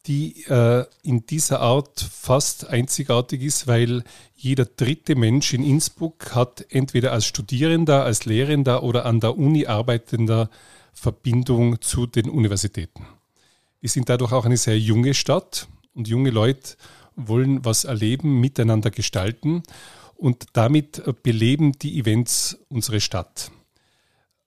die 0.06 0.44
äh, 0.48 0.84
in 1.02 1.26
dieser 1.26 1.60
Art 1.60 2.00
fast 2.00 2.68
einzigartig 2.68 3.42
ist, 3.42 3.66
weil 3.66 4.04
jeder 4.34 4.64
dritte 4.64 5.16
Mensch 5.16 5.52
in 5.52 5.64
Innsbruck 5.64 6.34
hat 6.34 6.64
entweder 6.70 7.12
als 7.12 7.26
Studierender, 7.26 8.04
als 8.04 8.24
Lehrender 8.24 8.82
oder 8.82 9.04
an 9.04 9.20
der 9.20 9.36
Uni 9.36 9.66
arbeitender 9.66 10.48
Verbindung 10.92 11.80
zu 11.80 12.06
den 12.06 12.30
Universitäten. 12.30 13.06
Wir 13.80 13.90
sind 13.90 14.08
dadurch 14.08 14.32
auch 14.32 14.44
eine 14.44 14.56
sehr 14.56 14.78
junge 14.78 15.14
Stadt 15.14 15.68
und 15.94 16.08
junge 16.08 16.30
Leute 16.30 16.76
wollen 17.14 17.64
was 17.64 17.84
erleben, 17.84 18.40
miteinander 18.40 18.90
gestalten 18.90 19.62
und 20.14 20.46
damit 20.52 21.02
beleben 21.22 21.72
die 21.72 21.98
Events 21.98 22.58
unsere 22.68 23.00
Stadt. 23.00 23.50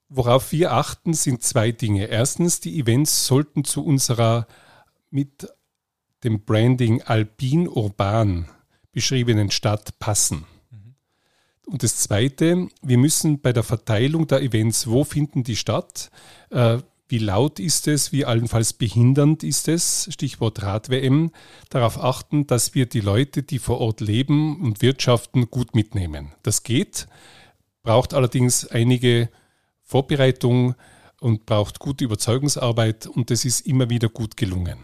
Worauf 0.07 0.51
wir 0.51 0.73
achten, 0.73 1.13
sind 1.13 1.43
zwei 1.43 1.71
Dinge. 1.71 2.05
Erstens, 2.05 2.59
die 2.59 2.79
Events 2.79 3.27
sollten 3.27 3.63
zu 3.63 3.85
unserer 3.85 4.47
mit 5.11 5.47
dem 6.23 6.43
Branding 6.43 7.01
alpin 7.03 7.67
urban 7.67 8.49
beschriebenen 8.91 9.51
Stadt 9.51 9.99
passen. 9.99 10.45
Und 11.67 11.83
das 11.83 11.97
Zweite, 11.97 12.67
wir 12.81 12.97
müssen 12.97 13.41
bei 13.41 13.53
der 13.53 13.61
Verteilung 13.61 14.25
der 14.25 14.41
Events, 14.41 14.87
wo 14.87 15.03
finden 15.03 15.43
die 15.43 15.55
statt, 15.55 16.09
äh, 16.49 16.79
wie 17.09 17.17
laut 17.17 17.59
ist 17.59 17.87
es, 17.87 18.11
wie 18.11 18.23
allenfalls 18.23 18.73
behindernd 18.73 19.43
ist 19.43 19.67
es, 19.67 20.07
Stichwort 20.11 20.61
Rad-WM, 20.61 21.31
darauf 21.69 22.01
achten, 22.01 22.47
dass 22.47 22.75
wir 22.75 22.85
die 22.85 23.01
Leute, 23.01 23.43
die 23.43 23.59
vor 23.59 23.81
Ort 23.81 23.99
leben 23.99 24.61
und 24.61 24.81
wirtschaften, 24.81 25.49
gut 25.49 25.75
mitnehmen. 25.75 26.33
Das 26.43 26.63
geht, 26.63 27.07
braucht 27.81 28.13
allerdings 28.13 28.67
einige 28.67 29.29
Vorbereitung 29.83 30.75
und 31.19 31.47
braucht 31.47 31.79
gute 31.79 32.05
Überzeugungsarbeit 32.05 33.07
und 33.07 33.31
das 33.31 33.43
ist 33.43 33.61
immer 33.61 33.89
wieder 33.89 34.09
gut 34.09 34.37
gelungen. 34.37 34.77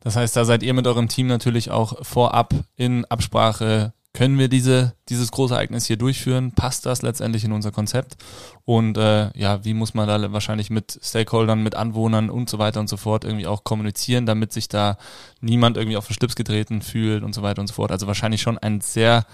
Das 0.00 0.16
heißt, 0.16 0.34
da 0.36 0.44
seid 0.44 0.64
ihr 0.64 0.74
mit 0.74 0.86
eurem 0.88 1.08
Team 1.08 1.28
natürlich 1.28 1.70
auch 1.70 2.04
vorab 2.04 2.52
in 2.74 3.04
Absprache. 3.04 3.94
Können 4.14 4.38
wir 4.38 4.48
diese, 4.48 4.94
dieses 5.08 5.30
große 5.30 5.54
Ereignis 5.54 5.86
hier 5.86 5.96
durchführen? 5.96 6.52
Passt 6.52 6.84
das 6.84 7.00
letztendlich 7.00 7.44
in 7.44 7.52
unser 7.52 7.72
Konzept? 7.72 8.16
Und 8.66 8.98
äh, 8.98 9.30
ja, 9.38 9.64
wie 9.64 9.72
muss 9.72 9.94
man 9.94 10.06
da 10.06 10.32
wahrscheinlich 10.32 10.68
mit 10.68 11.00
Stakeholdern, 11.02 11.62
mit 11.62 11.74
Anwohnern 11.74 12.28
und 12.28 12.50
so 12.50 12.58
weiter 12.58 12.80
und 12.80 12.88
so 12.88 12.98
fort 12.98 13.24
irgendwie 13.24 13.46
auch 13.46 13.64
kommunizieren, 13.64 14.26
damit 14.26 14.52
sich 14.52 14.68
da 14.68 14.98
niemand 15.40 15.78
irgendwie 15.78 15.96
auf 15.96 16.06
den 16.06 16.14
Schlips 16.14 16.36
getreten 16.36 16.82
fühlt 16.82 17.22
und 17.22 17.34
so 17.34 17.42
weiter 17.42 17.60
und 17.62 17.68
so 17.68 17.74
fort. 17.74 17.90
Also 17.90 18.06
wahrscheinlich 18.06 18.42
schon 18.42 18.58
ein 18.58 18.82
sehr, 18.82 19.24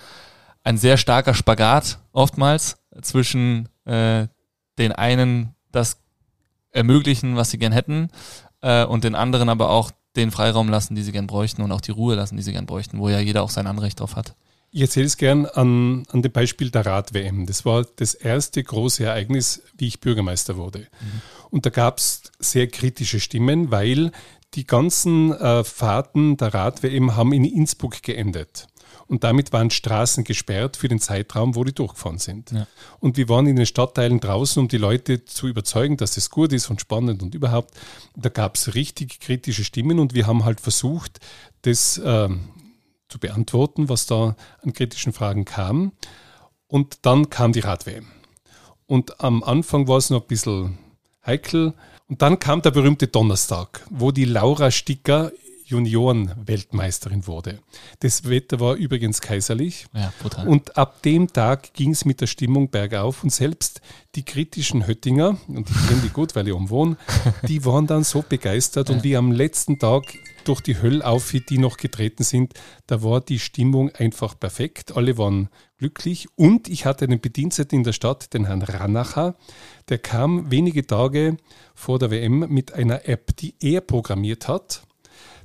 ein 0.63 0.79
sehr 0.79 0.97
starker 0.97 1.35
Spagat 1.35 1.99
oftmals 2.13 2.79
zwischen 3.03 3.69
äh, 3.85 4.29
den 4.79 4.93
einen 4.93 5.57
das 5.73 5.99
ermöglichen, 6.71 7.35
was 7.35 7.51
sie 7.51 7.59
gern 7.59 7.73
hätten, 7.73 8.11
äh, 8.61 8.85
und 8.85 9.03
den 9.03 9.17
anderen 9.17 9.49
aber 9.49 9.71
auch 9.71 9.91
den 10.17 10.31
Freiraum 10.31 10.69
lassen, 10.69 10.95
die 10.95 11.03
sie 11.03 11.13
gern 11.13 11.27
bräuchten 11.27 11.63
und 11.63 11.73
auch 11.73 11.81
die 11.81 11.91
Ruhe 11.91 12.15
lassen, 12.15 12.37
die 12.37 12.43
sie 12.43 12.53
gern 12.53 12.67
bräuchten, 12.67 12.99
wo 12.99 13.09
ja 13.09 13.19
jeder 13.19 13.43
auch 13.43 13.51
sein 13.51 13.67
Anrecht 13.67 14.01
drauf 14.01 14.17
hat. 14.17 14.35
Ich 14.71 14.83
erzähle 14.83 15.07
es 15.07 15.17
gern 15.17 15.47
an, 15.47 16.05
an 16.11 16.23
dem 16.23 16.33
Beispiel 16.33 16.71
der 16.71 16.85
Rad-WM. 16.85 17.47
Das 17.47 17.65
war 17.65 17.87
das 17.97 18.15
erste 18.15 18.63
große 18.63 19.05
Ereignis, 19.05 19.63
wie 19.77 19.87
ich 19.87 20.01
Bürgermeister 20.01 20.57
wurde. 20.57 20.81
Mhm. 20.81 21.23
Und 21.51 21.67
da 21.67 21.71
gab 21.71 21.99
es 21.99 22.23
sehr 22.39 22.67
kritische 22.69 23.21
Stimmen, 23.21 23.71
weil 23.71 24.13
die 24.55 24.67
ganzen 24.67 25.33
äh, 25.33 25.65
Fahrten 25.65 26.37
der 26.37 26.53
Rad-WM 26.53 27.17
haben 27.17 27.33
in 27.33 27.45
Innsbruck 27.45 28.03
geendet. 28.03 28.67
Und 29.07 29.25
damit 29.25 29.55
waren 29.55 29.71
Straßen 29.71 30.23
gesperrt 30.25 30.77
für 30.77 30.89
den 30.89 31.01
Zeitraum, 31.01 31.55
wo 31.55 31.65
die 31.65 31.73
durchgefahren 31.73 32.19
sind. 32.19 32.51
Ja. 32.53 32.67
Und 33.01 33.17
wir 33.17 33.29
waren 33.31 33.47
in 33.47 33.57
den 33.57 33.65
Stadtteilen 33.65 34.21
draußen, 34.21 34.61
um 34.61 34.69
die 34.69 34.77
Leute 34.77 35.25
zu 35.25 35.49
überzeugen, 35.49 35.97
dass 35.97 36.19
es 36.19 36.29
gut 36.29 36.53
ist 36.53 36.69
und 36.69 36.81
spannend 36.81 37.23
und 37.23 37.35
überhaupt. 37.35 37.75
Da 38.17 38.29
gab 38.29 38.57
es 38.57 38.75
richtig 38.75 39.21
kritische 39.21 39.65
Stimmen 39.65 39.99
und 39.99 40.13
wir 40.13 40.27
haben 40.27 40.45
halt 40.45 40.61
versucht, 40.61 41.21
das 41.63 41.97
äh, 41.97 42.29
zu 43.09 43.19
beantworten, 43.19 43.89
was 43.89 44.07
da 44.07 44.37
an 44.63 44.73
kritischen 44.73 45.13
Fragen 45.13 45.45
kam. 45.45 45.93
Und 46.67 47.07
dann 47.07 47.31
kam 47.31 47.53
die 47.53 47.61
Rad-WM. 47.61 48.07
Und 48.87 49.21
am 49.21 49.43
Anfang 49.43 49.89
war 49.89 49.99
es 49.99 50.11
noch 50.11 50.23
ein 50.23 50.27
bisschen 50.27 50.79
heikel. 51.25 51.75
Und 52.09 52.23
dann 52.23 52.39
kam 52.39 52.63
der 52.63 52.71
berühmte 52.71 53.07
Donnerstag, 53.07 53.87
wo 53.91 54.11
die 54.13 54.25
Laura 54.25 54.71
Sticker 54.71 55.33
Junioren-Weltmeisterin 55.69 57.27
wurde. 57.27 57.59
Das 58.01 58.29
Wetter 58.29 58.59
war 58.59 58.75
übrigens 58.75 59.21
kaiserlich. 59.21 59.87
Ja, 59.95 60.13
und 60.47 60.77
ab 60.77 61.03
dem 61.03 61.33
Tag 61.33 61.75
ging 61.75 61.91
es 61.91 62.05
mit 62.05 62.21
der 62.21 62.27
Stimmung 62.27 62.71
bergauf 62.71 63.23
und 63.23 63.31
selbst 63.31 63.83
die 64.15 64.25
kritischen 64.25 64.87
Höttinger, 64.87 65.37
und 65.47 65.69
ich 65.69 65.89
kenne 65.89 66.01
die 66.03 66.09
gut, 66.09 66.35
weil 66.35 66.49
ich 66.49 66.55
umwohne, 66.55 66.97
die 67.49 67.65
waren 67.65 67.87
dann 67.87 68.03
so 68.03 68.25
begeistert 68.27 68.89
ja. 68.89 68.95
und 68.95 69.05
wie 69.05 69.17
am 69.17 69.31
letzten 69.31 69.79
Tag 69.79 70.05
durch 70.45 70.63
die 70.63 70.81
Hölle 70.81 71.07
auf, 71.07 71.33
die 71.33 71.59
noch 71.59 71.77
getreten 71.77 72.23
sind, 72.23 72.55
da 72.87 73.03
war 73.03 73.21
die 73.21 73.39
Stimmung 73.39 73.91
einfach 73.91 74.39
perfekt. 74.39 74.97
Alle 74.97 75.19
waren 75.19 75.51
glücklich 75.77 76.29
und 76.37 76.69
ich 76.69 76.87
hatte 76.87 77.05
einen 77.05 77.21
Bediensteten 77.21 77.81
in 77.81 77.85
der 77.85 77.93
Stadt, 77.93 78.33
den 78.33 78.47
Herrn 78.47 78.63
Ranacher, 78.63 79.37
der 79.91 79.99
kam 79.99 80.51
wenige 80.51 80.87
Tage 80.87 81.37
vor 81.75 81.99
der 81.99 82.11
WM 82.11 82.47
mit 82.49 82.73
einer 82.73 83.07
App, 83.07 83.37
die 83.37 83.55
er 83.61 83.83
programmiert 83.83 84.49
hat 84.49 84.88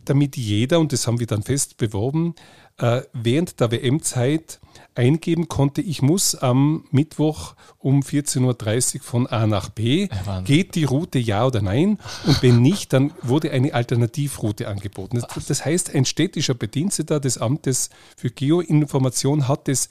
damit 0.06 0.38
jeder, 0.38 0.80
und 0.80 0.94
das 0.94 1.08
haben 1.08 1.20
wir 1.20 1.28
dann 1.28 1.44
fest 1.44 1.78
beworben, 1.78 2.36
äh, 2.78 3.02
während 3.14 3.60
der 3.60 3.72
WM-Zeit 3.72 4.60
eingeben 4.96 5.48
konnte, 5.48 5.82
ich 5.82 6.02
muss 6.02 6.36
am 6.36 6.86
Mittwoch 6.92 7.56
um 7.78 8.02
14.30 8.02 8.96
Uhr 8.96 9.02
von 9.02 9.28
A 9.28 9.48
nach 9.48 9.70
B. 9.70 10.08
Ja, 10.26 10.42
Geht 10.42 10.76
die 10.76 10.84
Route 10.84 11.20
ja 11.20 11.46
oder 11.46 11.62
nein? 11.62 12.00
Und 12.26 12.42
wenn 12.42 12.62
nicht, 12.62 12.94
dann 12.94 13.14
wurde 13.22 13.52
eine 13.52 13.74
Alternativroute 13.74 14.68
angeboten. 14.68 15.22
Das, 15.22 15.46
das 15.46 15.66
heißt, 15.66 15.94
ein 15.94 16.06
städtischer 16.06 16.54
Bediensteter 16.54 17.20
des 17.20 17.38
Amtes 17.38 17.90
für 18.18 18.30
Geoinformation 18.30 19.48
hat 19.48 19.68
es, 19.68 19.90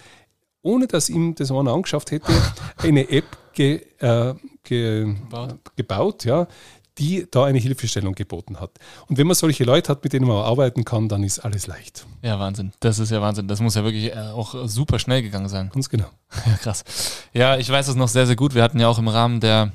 ohne 0.62 0.86
dass 0.86 1.08
ihm 1.08 1.34
das 1.34 1.50
einer 1.50 1.72
angeschafft 1.72 2.10
hätte, 2.10 2.32
eine 2.78 3.10
App 3.10 3.36
ge, 3.54 3.82
äh, 3.98 4.34
ge, 4.62 5.14
gebaut, 5.76 6.24
ja, 6.24 6.46
die 6.98 7.26
da 7.30 7.44
eine 7.44 7.58
Hilfestellung 7.58 8.14
geboten 8.14 8.60
hat. 8.60 8.72
Und 9.08 9.18
wenn 9.18 9.26
man 9.26 9.34
solche 9.34 9.64
Leute 9.64 9.90
hat, 9.90 10.04
mit 10.04 10.12
denen 10.12 10.26
man 10.26 10.44
arbeiten 10.44 10.84
kann, 10.84 11.08
dann 11.08 11.22
ist 11.22 11.38
alles 11.38 11.66
leicht. 11.66 12.06
Ja, 12.22 12.38
Wahnsinn. 12.38 12.72
Das 12.80 12.98
ist 12.98 13.10
ja 13.10 13.20
Wahnsinn. 13.20 13.48
Das 13.48 13.60
muss 13.60 13.74
ja 13.74 13.84
wirklich 13.84 14.12
äh, 14.12 14.18
auch 14.18 14.54
super 14.66 14.98
schnell 14.98 15.22
gegangen 15.22 15.48
sein. 15.48 15.70
Ganz 15.72 15.88
genau. 15.88 16.08
Ja, 16.46 16.56
krass. 16.56 16.84
Ja, 17.34 17.56
ich 17.58 17.68
weiß 17.68 17.88
es 17.88 17.94
noch 17.94 18.08
sehr, 18.08 18.26
sehr 18.26 18.36
gut. 18.36 18.54
Wir 18.54 18.62
hatten 18.62 18.80
ja 18.80 18.88
auch 18.88 18.98
im 18.98 19.08
Rahmen 19.08 19.40
der 19.40 19.72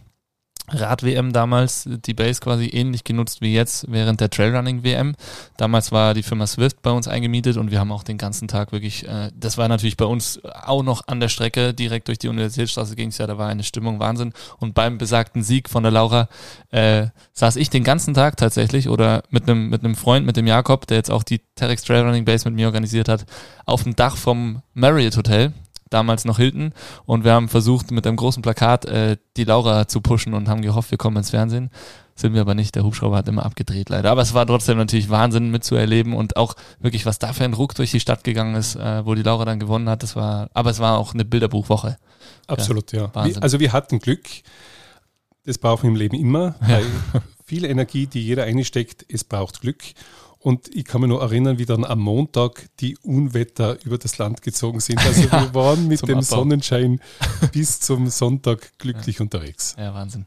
Rad-WM 0.69 1.31
damals 1.31 1.87
die 1.87 2.13
Base 2.13 2.41
quasi 2.41 2.67
ähnlich 2.67 3.03
genutzt 3.03 3.41
wie 3.41 3.53
jetzt 3.53 3.85
während 3.89 4.19
der 4.19 4.29
Trailrunning-WM. 4.29 5.15
Damals 5.55 5.91
war 5.91 6.13
die 6.13 6.23
Firma 6.23 6.45
Swift 6.45 6.81
bei 6.81 6.91
uns 6.91 7.07
eingemietet 7.07 7.55
und 7.55 7.71
wir 7.71 7.79
haben 7.79 7.91
auch 7.91 8.03
den 8.03 8.17
ganzen 8.17 8.47
Tag 8.49 8.73
wirklich, 8.73 9.07
äh, 9.07 9.31
das 9.33 9.57
war 9.57 9.69
natürlich 9.69 9.95
bei 9.95 10.05
uns 10.05 10.41
auch 10.43 10.83
noch 10.83 11.07
an 11.07 11.19
der 11.19 11.29
Strecke, 11.29 11.73
direkt 11.73 12.09
durch 12.09 12.19
die 12.19 12.27
Universitätsstraße 12.27 12.95
ging 12.95 13.09
es 13.09 13.17
ja, 13.17 13.27
da 13.27 13.37
war 13.37 13.47
eine 13.47 13.63
Stimmung 13.63 13.99
Wahnsinn. 13.99 14.33
Und 14.57 14.73
beim 14.73 14.97
besagten 14.97 15.41
Sieg 15.41 15.69
von 15.69 15.83
der 15.83 15.91
Laura 15.91 16.27
äh, 16.71 17.07
saß 17.33 17.55
ich 17.55 17.69
den 17.69 17.85
ganzen 17.85 18.13
Tag 18.13 18.35
tatsächlich 18.35 18.89
oder 18.89 19.23
mit 19.29 19.43
einem 19.43 19.69
mit 19.69 19.83
einem 19.83 19.95
Freund, 19.95 20.25
mit 20.25 20.35
dem 20.35 20.47
Jakob, 20.47 20.85
der 20.87 20.97
jetzt 20.97 21.11
auch 21.11 21.23
die 21.23 21.41
Terex 21.55 21.83
Trailrunning 21.83 22.25
Base 22.25 22.47
mit 22.47 22.55
mir 22.55 22.65
organisiert 22.65 23.07
hat, 23.07 23.25
auf 23.65 23.83
dem 23.83 23.95
Dach 23.95 24.17
vom 24.17 24.61
Marriott 24.73 25.15
Hotel 25.15 25.53
damals 25.89 26.25
noch 26.25 26.37
Hilton 26.37 26.73
und 27.05 27.23
wir 27.23 27.33
haben 27.33 27.49
versucht 27.49 27.91
mit 27.91 28.05
einem 28.05 28.17
großen 28.17 28.41
Plakat 28.41 28.85
äh, 28.85 29.17
die 29.35 29.43
Laura 29.43 29.87
zu 29.87 30.01
pushen 30.01 30.33
und 30.33 30.47
haben 30.49 30.61
gehofft, 30.61 30.91
wir 30.91 30.97
kommen 30.97 31.17
ins 31.17 31.29
Fernsehen. 31.29 31.69
Sind 32.15 32.33
wir 32.33 32.41
aber 32.41 32.55
nicht. 32.55 32.73
Der 32.73 32.83
Hubschrauber 32.83 33.17
hat 33.17 33.27
immer 33.27 33.45
abgedreht, 33.45 33.89
leider. 33.89 34.09
Aber 34.09 34.23
es 34.23 34.33
war 34.33 34.47
trotzdem 34.47 34.79
natürlich 34.79 35.11
Wahnsinn 35.11 35.51
mitzuerleben 35.51 36.13
und 36.13 36.35
auch 36.35 36.55
wirklich, 36.79 37.05
was 37.05 37.19
da 37.19 37.31
für 37.31 37.43
ein 37.43 37.53
Ruck 37.53 37.75
durch 37.75 37.91
die 37.91 37.99
Stadt 37.99 38.23
gegangen 38.23 38.55
ist, 38.55 38.75
äh, 38.75 39.05
wo 39.05 39.13
die 39.13 39.21
Laura 39.21 39.45
dann 39.45 39.59
gewonnen 39.59 39.87
hat. 39.87 40.01
Das 40.01 40.15
war, 40.15 40.49
aber 40.55 40.71
es 40.71 40.79
war 40.79 40.97
auch 40.97 41.13
eine 41.13 41.25
Bilderbuchwoche. 41.25 41.97
Absolut, 42.47 42.91
ja. 42.91 43.11
ja. 43.13 43.37
also 43.39 43.59
wir 43.59 43.71
hatten 43.71 43.99
Glück. 43.99 44.25
Das 45.45 45.59
brauchen 45.59 45.83
wir 45.83 45.89
im 45.89 45.95
Leben 45.95 46.15
immer. 46.15 46.55
Ja. 46.67 46.79
viel 47.47 47.63
Energie, 47.63 48.07
die 48.07 48.21
jeder 48.21 48.43
einsteckt, 48.43 49.05
es 49.07 49.23
braucht 49.23 49.61
Glück. 49.61 49.83
Und 50.47 50.73
ich 50.73 50.85
kann 50.85 51.01
mich 51.01 51.09
noch 51.09 51.19
erinnern, 51.19 51.57
wie 51.57 51.65
dann 51.65 51.83
am 51.83 51.99
Montag 51.99 52.69
die 52.79 52.97
Unwetter 52.99 53.75
über 53.83 53.97
das 53.97 54.17
Land 54.17 54.41
gezogen 54.41 54.79
sind. 54.79 54.97
Also 54.99 55.23
ja, 55.29 55.41
wir 55.41 55.53
waren 55.53 55.89
mit 55.89 56.01
dem 56.03 56.19
Abbau. 56.19 56.21
Sonnenschein 56.21 57.01
bis 57.51 57.81
zum 57.81 58.07
Sonntag 58.07 58.71
glücklich 58.77 59.17
ja. 59.17 59.23
unterwegs. 59.23 59.75
Ja, 59.77 59.93
Wahnsinn. 59.93 60.25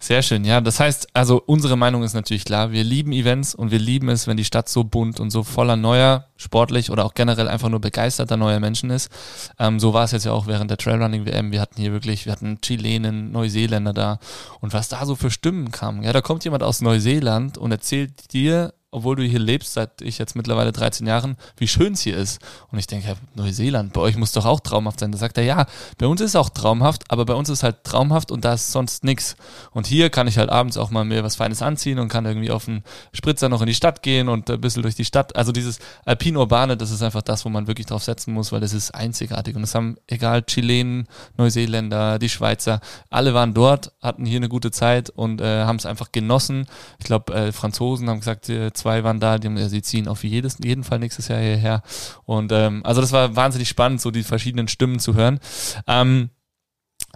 Sehr 0.00 0.22
schön. 0.22 0.44
Ja, 0.44 0.60
das 0.60 0.80
heißt, 0.80 1.10
also 1.12 1.40
unsere 1.46 1.76
Meinung 1.76 2.02
ist 2.02 2.14
natürlich 2.14 2.44
klar. 2.44 2.72
Wir 2.72 2.82
lieben 2.82 3.12
Events 3.12 3.54
und 3.54 3.70
wir 3.70 3.78
lieben 3.78 4.08
es, 4.08 4.26
wenn 4.26 4.36
die 4.36 4.44
Stadt 4.44 4.68
so 4.68 4.82
bunt 4.82 5.20
und 5.20 5.30
so 5.30 5.44
voller 5.44 5.76
neuer, 5.76 6.26
sportlich 6.36 6.90
oder 6.90 7.04
auch 7.04 7.14
generell 7.14 7.46
einfach 7.46 7.68
nur 7.68 7.80
begeisterter 7.80 8.36
neuer 8.36 8.58
Menschen 8.58 8.90
ist. 8.90 9.08
Ähm, 9.56 9.78
so 9.78 9.94
war 9.94 10.02
es 10.02 10.10
jetzt 10.10 10.24
ja 10.24 10.32
auch 10.32 10.48
während 10.48 10.72
der 10.72 10.78
Trailrunning 10.78 11.26
WM. 11.26 11.52
Wir 11.52 11.60
hatten 11.60 11.80
hier 11.80 11.92
wirklich, 11.92 12.26
wir 12.26 12.32
hatten 12.32 12.60
Chilenen, 12.60 13.30
Neuseeländer 13.30 13.92
da 13.92 14.18
und 14.58 14.72
was 14.72 14.88
da 14.88 15.06
so 15.06 15.14
für 15.14 15.30
Stimmen 15.30 15.70
kamen. 15.70 16.02
Ja, 16.02 16.12
da 16.12 16.22
kommt 16.22 16.42
jemand 16.42 16.64
aus 16.64 16.80
Neuseeland 16.80 17.56
und 17.56 17.70
erzählt 17.70 18.32
dir, 18.32 18.74
obwohl 18.92 19.16
du 19.16 19.22
hier 19.22 19.38
lebst, 19.38 19.72
seit 19.72 20.02
ich 20.02 20.18
jetzt 20.18 20.34
mittlerweile 20.34 20.72
13 20.72 21.06
Jahren, 21.06 21.36
wie 21.56 21.68
schön 21.68 21.92
es 21.92 22.00
hier 22.00 22.16
ist. 22.16 22.40
Und 22.72 22.78
ich 22.78 22.86
denke, 22.86 23.08
ja, 23.08 23.14
Neuseeland, 23.34 23.92
bei 23.92 24.00
euch 24.00 24.16
muss 24.16 24.32
doch 24.32 24.46
auch 24.46 24.60
traumhaft 24.60 25.00
sein. 25.00 25.12
Da 25.12 25.18
sagt 25.18 25.38
er, 25.38 25.44
ja, 25.44 25.66
bei 25.98 26.06
uns 26.06 26.20
ist 26.20 26.34
auch 26.34 26.48
traumhaft, 26.48 27.04
aber 27.08 27.24
bei 27.24 27.34
uns 27.34 27.48
ist 27.48 27.62
halt 27.62 27.84
traumhaft 27.84 28.32
und 28.32 28.44
da 28.44 28.54
ist 28.54 28.72
sonst 28.72 29.04
nichts. 29.04 29.36
Und 29.70 29.86
hier 29.86 30.10
kann 30.10 30.26
ich 30.26 30.38
halt 30.38 30.50
abends 30.50 30.76
auch 30.76 30.90
mal 30.90 31.04
mir 31.04 31.22
was 31.22 31.36
Feines 31.36 31.62
anziehen 31.62 31.98
und 31.98 32.08
kann 32.08 32.26
irgendwie 32.26 32.50
auf 32.50 32.64
den 32.64 32.82
Spritzer 33.12 33.48
noch 33.48 33.60
in 33.60 33.68
die 33.68 33.74
Stadt 33.74 34.02
gehen 34.02 34.28
und 34.28 34.50
ein 34.50 34.60
bisschen 34.60 34.82
durch 34.82 34.96
die 34.96 35.04
Stadt. 35.04 35.36
Also 35.36 35.52
dieses 35.52 35.78
Alpin-Urbane, 36.04 36.76
das 36.76 36.90
ist 36.90 37.02
einfach 37.02 37.22
das, 37.22 37.44
wo 37.44 37.48
man 37.48 37.68
wirklich 37.68 37.86
drauf 37.86 38.02
setzen 38.02 38.34
muss, 38.34 38.50
weil 38.50 38.60
das 38.60 38.72
ist 38.72 38.92
einzigartig. 38.92 39.54
Und 39.54 39.62
das 39.62 39.74
haben, 39.74 39.98
egal, 40.08 40.42
Chilenen, 40.42 41.06
Neuseeländer, 41.36 42.18
die 42.18 42.28
Schweizer, 42.28 42.80
alle 43.08 43.34
waren 43.34 43.54
dort, 43.54 43.92
hatten 44.02 44.26
hier 44.26 44.38
eine 44.38 44.48
gute 44.48 44.72
Zeit 44.72 45.10
und 45.10 45.40
äh, 45.40 45.64
haben 45.64 45.76
es 45.76 45.86
einfach 45.86 46.10
genossen. 46.10 46.66
Ich 46.98 47.04
glaube, 47.04 47.32
äh, 47.32 47.52
Franzosen 47.52 48.08
haben 48.08 48.18
gesagt, 48.18 48.48
äh, 48.48 48.72
zwei 48.80 49.04
waren 49.04 49.20
da, 49.20 49.38
die 49.38 49.48
haben, 49.48 49.68
sie 49.68 49.82
ziehen 49.82 50.08
auf 50.08 50.24
jedes, 50.24 50.58
jeden 50.62 50.84
Fall 50.84 50.98
nächstes 50.98 51.28
Jahr 51.28 51.40
hierher. 51.40 51.82
Und 52.24 52.52
ähm, 52.52 52.82
also 52.84 53.00
das 53.00 53.12
war 53.12 53.36
wahnsinnig 53.36 53.68
spannend, 53.68 54.00
so 54.00 54.10
die 54.10 54.22
verschiedenen 54.22 54.68
Stimmen 54.68 54.98
zu 54.98 55.14
hören. 55.14 55.40
Ähm, 55.86 56.30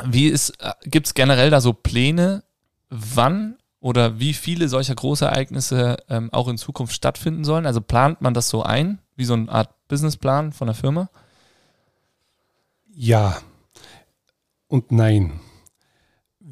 wie 0.05 0.27
ist, 0.29 0.51
äh, 0.61 0.73
gibt 0.85 1.07
es 1.07 1.15
generell 1.15 1.51
da 1.51 1.61
so 1.61 1.73
Pläne, 1.73 2.45
wann 2.91 3.57
oder 3.81 4.19
wie 4.19 4.33
viele 4.33 4.69
solcher 4.69 4.95
Großereignisse 4.95 5.97
ähm, 6.09 6.33
auch 6.33 6.49
in 6.49 6.59
Zukunft 6.59 6.95
stattfinden 6.95 7.45
sollen? 7.45 7.67
Also 7.67 7.81
plant 7.81 8.21
man 8.21 8.35
das 8.35 8.49
so 8.49 8.63
ein, 8.63 8.99
wie 9.17 9.25
so 9.25 9.35
eine 9.35 9.51
Art 9.51 9.71
Businessplan 9.89 10.53
von 10.53 10.67
der 10.67 10.75
Firma? 10.75 11.11
Ja 12.95 13.37
und 14.69 14.91
nein 14.91 15.41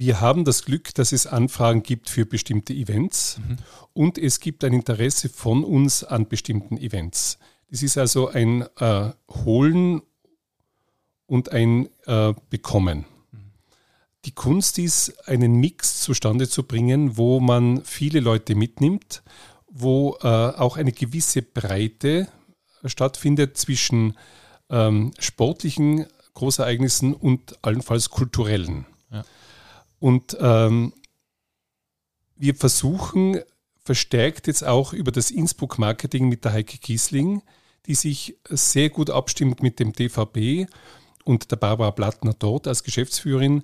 wir 0.05 0.20
haben 0.20 0.44
das 0.44 0.64
Glück, 0.64 0.92
dass 0.94 1.12
es 1.12 1.28
Anfragen 1.28 1.84
gibt 1.84 2.11
für 2.11 2.26
bestimmte 2.26 2.72
Events 2.72 3.38
mhm. 3.38 3.57
und 3.92 4.18
es 4.18 4.40
gibt 4.40 4.64
ein 4.64 4.72
Interesse 4.72 5.28
von 5.28 5.62
uns 5.62 6.03
an 6.03 6.26
bestimmten 6.26 6.76
Events. 6.76 7.38
Das 7.70 7.84
ist 7.84 7.96
also 7.96 8.26
ein 8.26 8.66
äh, 8.80 9.12
Holen 9.44 10.03
und 11.26 11.53
ein 11.53 11.88
äh, 12.07 12.34
Bekommen. 12.50 13.05
Mhm. 13.30 13.38
Die 14.24 14.32
Kunst 14.32 14.80
ist, 14.80 15.28
einen 15.28 15.55
Mix 15.61 16.00
zustande 16.00 16.48
zu 16.48 16.64
bringen, 16.64 17.16
wo 17.16 17.38
man 17.38 17.84
viele 17.84 18.18
Leute 18.18 18.57
mitnimmt, 18.57 19.22
wo 19.70 20.16
äh, 20.20 20.26
auch 20.26 20.78
eine 20.78 20.90
gewisse 20.90 21.42
Breite 21.42 22.26
stattfindet 22.84 23.57
zwischen 23.57 24.18
ähm, 24.68 25.12
sportlichen 25.20 26.07
Großereignissen 26.34 27.14
und 27.14 27.57
allenfalls 27.62 28.11
kulturellen. 28.11 28.86
Und 30.03 30.36
ähm, 30.40 30.94
wir 32.34 32.57
versuchen 32.57 33.38
verstärkt 33.84 34.48
jetzt 34.48 34.66
auch 34.66 34.92
über 34.92 35.12
das 35.12 35.30
Innsbruck-Marketing 35.30 36.28
mit 36.28 36.44
der 36.44 36.55
Heike 36.55 36.78
Kiesling, 36.78 37.40
die 37.86 37.94
sich 37.94 38.36
sehr 38.48 38.90
gut 38.90 39.11
abstimmt 39.11 39.62
mit 39.62 39.78
dem 39.78 39.92
DVB 39.92 40.68
und 41.22 41.53
der 41.53 41.57
Barbara 41.57 41.90
Blattner 41.90 42.34
dort 42.36 42.66
als 42.66 42.82
Geschäftsführerin 42.82 43.62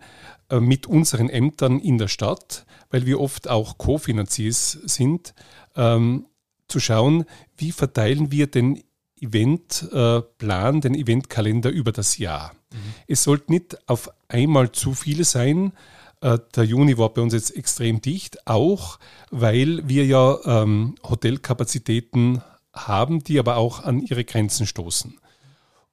äh, 0.48 0.60
mit 0.60 0.86
unseren 0.86 1.28
Ämtern 1.28 1.80
in 1.80 1.98
der 1.98 2.06
Stadt, 2.06 2.66
weil 2.90 3.04
wir 3.04 3.18
oft 3.20 3.48
auch 3.48 3.76
Kofinanziers 3.76 4.78
sind, 4.84 5.34
ähm, 5.74 6.26
zu 6.68 6.78
schauen, 6.78 7.24
wie 7.56 7.72
verteilen 7.72 8.30
wir 8.30 8.46
denn 8.46 8.80
Eventplan, 9.20 10.80
den 10.82 10.94
Eventkalender 10.94 11.70
über 11.70 11.90
das 11.90 12.16
Jahr. 12.16 12.52
Mhm. 12.72 12.94
Es 13.08 13.24
sollte 13.24 13.50
nicht 13.50 13.88
auf 13.88 14.08
einmal 14.28 14.70
zu 14.70 14.94
viele 14.94 15.24
sein. 15.24 15.72
Äh, 16.20 16.38
der 16.54 16.64
Juni 16.64 16.98
war 16.98 17.10
bei 17.10 17.22
uns 17.22 17.32
jetzt 17.32 17.56
extrem 17.56 18.00
dicht, 18.00 18.46
auch 18.46 18.98
weil 19.30 19.86
wir 19.88 20.06
ja 20.06 20.38
ähm, 20.44 20.96
Hotelkapazitäten 21.02 22.42
haben, 22.72 23.20
die 23.24 23.38
aber 23.38 23.56
auch 23.56 23.84
an 23.84 24.00
ihre 24.00 24.24
Grenzen 24.24 24.66
stoßen. 24.66 25.18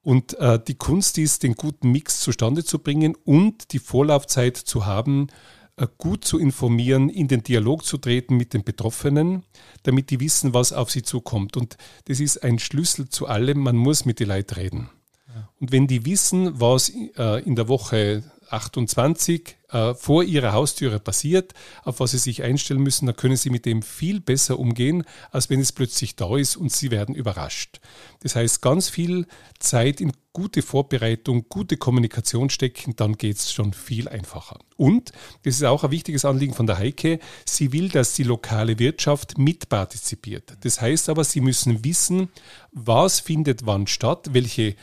Und 0.02 0.38
äh, 0.40 0.60
die 0.60 0.76
Kunst 0.76 1.18
ist, 1.18 1.44
den 1.44 1.56
guten 1.56 1.92
Mix 1.92 2.20
zustande 2.20 2.64
zu 2.64 2.80
bringen 2.80 3.16
und 3.26 3.74
die 3.74 3.80
Vorlaufzeit 3.80 4.56
zu 4.56 4.86
haben, 4.86 5.30
äh, 5.78 5.88
gut 5.98 6.24
zu 6.24 6.38
informieren, 6.38 7.10
in 7.10 7.28
den 7.28 7.44
Dialog 7.44 7.84
zu 7.84 7.98
treten 7.98 8.38
mit 8.38 8.54
den 8.54 8.64
Betroffenen, 8.64 9.44
damit 9.84 10.12
die 10.12 10.20
wissen, 10.20 10.54
was 10.54 10.74
auf 10.74 10.92
sie 10.92 11.02
zukommt. 11.02 11.58
Und 11.58 11.78
das 12.06 12.20
ist 12.20 12.44
ein 12.44 12.60
Schlüssel 12.60 13.10
zu 13.10 13.26
allem, 13.28 13.60
man 13.60 13.76
muss 13.76 14.06
mit 14.06 14.20
den 14.20 14.28
Leuten 14.28 14.54
reden. 14.54 14.90
Ja. 15.28 15.50
Und 15.60 15.72
wenn 15.72 15.88
die 15.88 16.06
wissen, 16.06 16.60
was 16.60 16.90
äh, 16.90 17.44
in 17.44 17.56
der 17.56 17.68
Woche 17.68 18.24
28 18.52 19.58
äh, 19.70 19.94
vor 19.96 20.24
ihrer 20.24 20.54
Haustüre 20.54 21.00
passiert, 21.00 21.54
auf 21.84 22.00
was 22.00 22.12
sie 22.12 22.18
sich 22.18 22.44
einstellen 22.44 22.82
müssen, 22.82 23.06
dann 23.08 23.16
können 23.16 23.36
sie 23.38 23.50
mit 23.50 23.66
dem 23.66 23.82
viel 23.82 24.20
besser 24.20 24.60
umgehen, 24.60 25.04
als 25.32 25.50
wenn 25.50 25.60
es 25.60 25.72
plötzlich 25.72 26.16
da 26.16 26.38
ist 26.38 26.56
und 26.56 26.72
sie 26.72 26.92
werden 26.92 27.16
überrascht. 27.16 27.80
Das 28.22 28.36
heißt, 28.36 28.62
ganz 28.62 28.90
viel 28.90 29.28
Zeit 29.60 30.02
in 30.02 30.12
gute 30.34 30.62
Vorbereitung, 30.62 31.46
gute 31.48 31.78
Kommunikation 31.78 32.50
stecken, 32.50 32.96
dann 32.98 33.18
geht 33.18 33.38
es 33.38 33.54
schon 33.54 33.72
viel 33.74 34.10
einfacher. 34.10 34.60
Und, 34.76 35.14
das 35.44 35.56
ist 35.56 35.64
auch 35.64 35.86
ein 35.86 35.92
wichtiges 35.92 36.26
Anliegen 36.26 36.54
von 36.54 36.68
der 36.68 36.78
Heike, 36.78 37.20
sie 37.46 37.72
will, 37.72 37.88
dass 37.88 38.16
die 38.16 38.24
lokale 38.24 38.78
Wirtschaft 38.78 39.38
mitpartizipiert. 39.38 40.58
Das 40.60 40.82
heißt 40.82 41.08
aber, 41.08 41.24
sie 41.24 41.40
müssen 41.40 41.86
wissen, 41.86 42.30
was 42.74 43.22
findet 43.22 43.66
wann 43.66 43.88
statt, 43.88 44.28
welche 44.34 44.76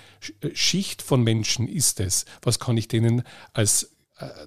Schicht 0.54 1.02
von 1.02 1.22
Menschen 1.22 1.68
ist 1.68 2.00
es, 2.00 2.24
was 2.40 2.58
kann 2.58 2.78
ich 2.78 2.88
denen 2.88 3.22
als 3.52 3.90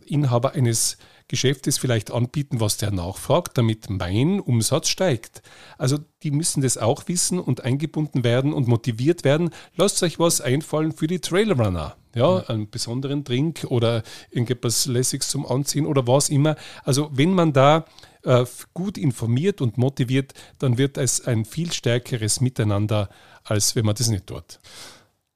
Inhaber 0.05 0.53
eines 0.53 0.97
Geschäftes 1.28 1.80
vielleicht 1.80 2.11
anbieten, 2.11 2.59
was 2.59 2.78
der 2.78 2.91
nachfragt, 2.91 3.57
damit 3.57 3.89
mein 3.89 4.39
Umsatz 4.39 4.89
steigt. 4.89 5.41
Also 5.78 5.97
die 6.21 6.32
müssen 6.32 6.61
das 6.61 6.78
auch 6.78 7.07
wissen 7.07 7.39
und 7.39 7.63
eingebunden 7.63 8.23
werden 8.23 8.53
und 8.53 8.67
motiviert 8.67 9.23
werden. 9.23 9.49
Lasst 9.76 10.03
euch 10.03 10.19
was 10.19 10.41
einfallen 10.41 10.91
für 10.91 11.07
die 11.07 11.19
Trailrunner. 11.19 11.95
Ja, 12.13 12.38
einen 12.47 12.69
besonderen 12.69 13.26
Drink 13.26 13.65
oder 13.67 14.03
irgendetwas 14.30 14.86
Lässiges 14.86 15.28
zum 15.28 15.45
Anziehen 15.45 15.86
oder 15.86 16.07
was 16.07 16.30
immer. 16.30 16.55
Also 16.84 17.09
wenn 17.11 17.34
man 17.34 17.51
da 17.51 17.86
äh, 18.23 18.45
gut 18.73 18.97
informiert 18.97 19.59
und 19.59 19.78
motiviert, 19.78 20.34
dann 20.59 20.78
wird 20.78 20.97
es 20.97 21.26
ein 21.26 21.43
viel 21.43 21.73
stärkeres 21.73 22.39
Miteinander, 22.39 23.09
als 23.43 23.76
wenn 23.76 23.86
man 23.86 23.95
das 23.95 24.07
nicht 24.07 24.28
tut. 24.28 24.59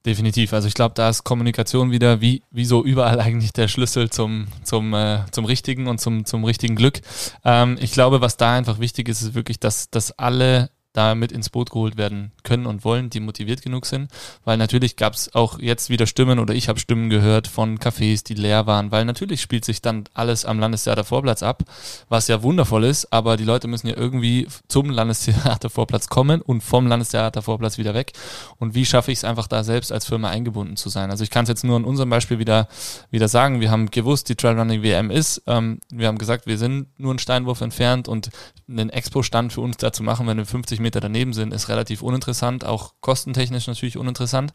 Definitiv. 0.06 0.54
Also 0.54 0.66
ich 0.66 0.72
glaube, 0.72 0.94
da 0.94 1.10
ist 1.10 1.24
Kommunikation 1.24 1.90
wieder 1.90 2.22
wie, 2.22 2.42
wie 2.50 2.64
so 2.64 2.82
überall 2.82 3.20
eigentlich 3.20 3.52
der 3.52 3.68
Schlüssel 3.68 4.08
zum, 4.08 4.46
zum, 4.64 4.94
äh, 4.94 5.20
zum 5.30 5.44
richtigen 5.44 5.88
und 5.88 6.00
zum, 6.00 6.24
zum 6.24 6.44
richtigen 6.44 6.74
Glück. 6.74 7.02
Ähm, 7.44 7.76
ich 7.80 7.92
glaube, 7.92 8.22
was 8.22 8.38
da 8.38 8.54
einfach 8.54 8.78
wichtig 8.78 9.10
ist, 9.10 9.20
ist 9.20 9.34
wirklich, 9.34 9.60
dass, 9.60 9.90
dass 9.90 10.12
alle 10.12 10.70
da 10.92 11.14
mit 11.14 11.30
ins 11.30 11.50
Boot 11.50 11.70
geholt 11.70 11.96
werden 11.96 12.32
können 12.42 12.66
und 12.66 12.84
wollen, 12.84 13.10
die 13.10 13.20
motiviert 13.20 13.62
genug 13.62 13.86
sind. 13.86 14.10
Weil 14.44 14.56
natürlich 14.56 14.96
gab 14.96 15.14
es 15.14 15.34
auch 15.34 15.58
jetzt 15.60 15.88
wieder 15.88 16.06
Stimmen 16.06 16.38
oder 16.38 16.54
ich 16.54 16.68
habe 16.68 16.80
Stimmen 16.80 17.10
gehört 17.10 17.46
von 17.46 17.78
Cafés, 17.78 18.24
die 18.24 18.34
leer 18.34 18.66
waren, 18.66 18.90
weil 18.90 19.04
natürlich 19.04 19.40
spielt 19.40 19.64
sich 19.64 19.82
dann 19.82 20.04
alles 20.14 20.44
am 20.44 20.58
Landestheatervorplatz 20.58 21.42
ab, 21.42 21.62
was 22.08 22.26
ja 22.28 22.42
wundervoll 22.42 22.84
ist, 22.84 23.12
aber 23.12 23.36
die 23.36 23.44
Leute 23.44 23.68
müssen 23.68 23.86
ja 23.86 23.96
irgendwie 23.96 24.48
zum 24.68 24.90
Landestheatervorplatz 24.90 26.08
kommen 26.08 26.42
und 26.42 26.62
vom 26.62 26.86
Landestheatervorplatz 26.88 27.78
wieder 27.78 27.94
weg. 27.94 28.12
Und 28.58 28.74
wie 28.74 28.84
schaffe 28.84 29.12
ich 29.12 29.18
es 29.18 29.24
einfach 29.24 29.46
da 29.46 29.62
selbst 29.62 29.92
als 29.92 30.06
Firma 30.06 30.28
eingebunden 30.30 30.76
zu 30.76 30.88
sein? 30.88 31.10
Also 31.10 31.22
ich 31.22 31.30
kann 31.30 31.44
es 31.44 31.48
jetzt 31.48 31.64
nur 31.64 31.76
in 31.76 31.84
unserem 31.84 32.10
Beispiel 32.10 32.38
wieder, 32.38 32.68
wieder 33.10 33.28
sagen. 33.28 33.60
Wir 33.60 33.70
haben 33.70 33.90
gewusst, 33.90 34.28
die 34.28 34.34
Trailrunning 34.34 34.82
WM 34.82 35.10
ist. 35.10 35.42
Ähm, 35.46 35.78
wir 35.90 36.08
haben 36.08 36.18
gesagt, 36.18 36.46
wir 36.46 36.58
sind 36.58 36.88
nur 36.98 37.12
einen 37.12 37.18
Steinwurf 37.20 37.60
entfernt 37.60 38.08
und 38.08 38.30
einen 38.68 38.90
Expo-Stand 38.90 39.52
für 39.52 39.60
uns 39.60 39.76
da 39.76 39.92
zu 39.92 40.02
machen, 40.02 40.26
wenn 40.26 40.36
wir 40.36 40.46
50 40.46 40.79
Meter 40.80 41.00
daneben 41.00 41.32
sind, 41.32 41.52
ist 41.52 41.68
relativ 41.68 42.02
uninteressant, 42.02 42.64
auch 42.64 42.94
kostentechnisch 43.00 43.66
natürlich 43.66 43.96
uninteressant. 43.96 44.52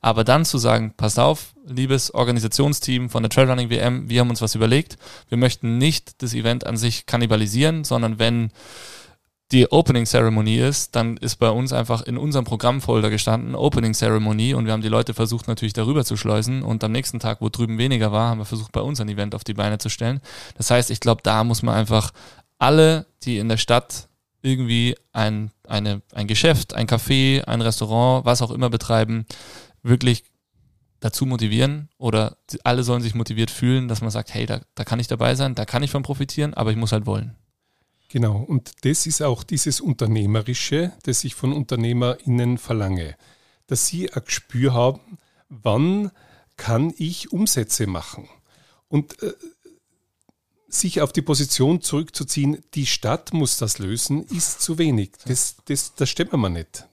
Aber 0.00 0.24
dann 0.24 0.44
zu 0.44 0.58
sagen, 0.58 0.94
passt 0.96 1.18
auf, 1.18 1.54
liebes 1.66 2.12
Organisationsteam 2.12 3.10
von 3.10 3.22
der 3.22 3.30
Trailrunning 3.30 3.70
WM, 3.70 4.08
wir 4.08 4.20
haben 4.20 4.30
uns 4.30 4.42
was 4.42 4.54
überlegt. 4.54 4.96
Wir 5.28 5.38
möchten 5.38 5.78
nicht 5.78 6.22
das 6.22 6.34
Event 6.34 6.66
an 6.66 6.76
sich 6.76 7.06
kannibalisieren, 7.06 7.84
sondern 7.84 8.18
wenn 8.18 8.50
die 9.52 9.70
Opening 9.70 10.04
Ceremony 10.04 10.56
ist, 10.56 10.96
dann 10.96 11.16
ist 11.18 11.36
bei 11.36 11.50
uns 11.50 11.72
einfach 11.72 12.02
in 12.02 12.18
unserem 12.18 12.44
Programmfolder 12.44 13.10
gestanden 13.10 13.54
Opening 13.54 13.92
Ceremony 13.92 14.54
und 14.54 14.66
wir 14.66 14.72
haben 14.72 14.82
die 14.82 14.88
Leute 14.88 15.14
versucht 15.14 15.48
natürlich 15.48 15.74
darüber 15.74 16.04
zu 16.04 16.16
schleusen 16.16 16.62
und 16.62 16.82
am 16.82 16.92
nächsten 16.92 17.20
Tag, 17.20 17.40
wo 17.40 17.48
drüben 17.50 17.78
weniger 17.78 18.10
war, 18.10 18.30
haben 18.30 18.38
wir 18.38 18.46
versucht 18.46 18.72
bei 18.72 18.80
uns 18.80 19.00
ein 19.00 19.08
Event 19.08 19.34
auf 19.34 19.44
die 19.44 19.54
Beine 19.54 19.78
zu 19.78 19.90
stellen. 19.90 20.20
Das 20.56 20.70
heißt, 20.70 20.90
ich 20.90 21.00
glaube, 21.00 21.20
da 21.22 21.44
muss 21.44 21.62
man 21.62 21.74
einfach 21.74 22.10
alle, 22.58 23.06
die 23.22 23.38
in 23.38 23.48
der 23.48 23.56
Stadt 23.58 24.08
irgendwie 24.42 24.96
ein, 25.12 25.50
eine, 25.68 26.02
ein 26.12 26.26
Geschäft, 26.26 26.74
ein 26.74 26.86
Café, 26.86 27.42
ein 27.44 27.60
Restaurant, 27.60 28.24
was 28.24 28.42
auch 28.42 28.50
immer 28.50 28.70
betreiben, 28.70 29.26
wirklich 29.82 30.24
dazu 31.00 31.26
motivieren 31.26 31.90
oder 31.98 32.38
alle 32.64 32.82
sollen 32.82 33.02
sich 33.02 33.14
motiviert 33.14 33.50
fühlen, 33.50 33.88
dass 33.88 34.00
man 34.00 34.10
sagt, 34.10 34.32
hey, 34.32 34.46
da, 34.46 34.60
da 34.74 34.84
kann 34.84 35.00
ich 35.00 35.06
dabei 35.06 35.34
sein, 35.34 35.54
da 35.54 35.66
kann 35.66 35.82
ich 35.82 35.90
von 35.90 36.02
profitieren, 36.02 36.54
aber 36.54 36.70
ich 36.70 36.76
muss 36.76 36.92
halt 36.92 37.06
wollen. 37.06 37.36
Genau, 38.08 38.36
und 38.36 38.72
das 38.84 39.06
ist 39.06 39.22
auch 39.22 39.42
dieses 39.42 39.80
Unternehmerische, 39.80 40.92
das 41.02 41.24
ich 41.24 41.34
von 41.34 41.52
UnternehmerInnen 41.52 42.58
verlange, 42.58 43.16
dass 43.66 43.86
sie 43.86 44.10
ein 44.12 44.22
Gespür 44.24 44.72
haben, 44.72 45.18
wann 45.48 46.10
kann 46.56 46.94
ich 46.96 47.32
Umsätze 47.32 47.86
machen. 47.86 48.28
Und 48.88 49.20
äh, 49.22 49.32
sich 50.74 51.00
auf 51.00 51.12
die 51.12 51.22
Position 51.22 51.80
zurückzuziehen, 51.80 52.58
die 52.74 52.86
Stadt 52.86 53.32
muss 53.32 53.58
das 53.58 53.78
lösen, 53.78 54.24
ist 54.24 54.60
zu 54.60 54.78
wenig. 54.78 55.12
Das, 55.26 55.56
das, 55.66 55.94
das 55.94 56.08
stimmt 56.08 56.32
mir 56.32 56.50
nicht. 56.50 56.86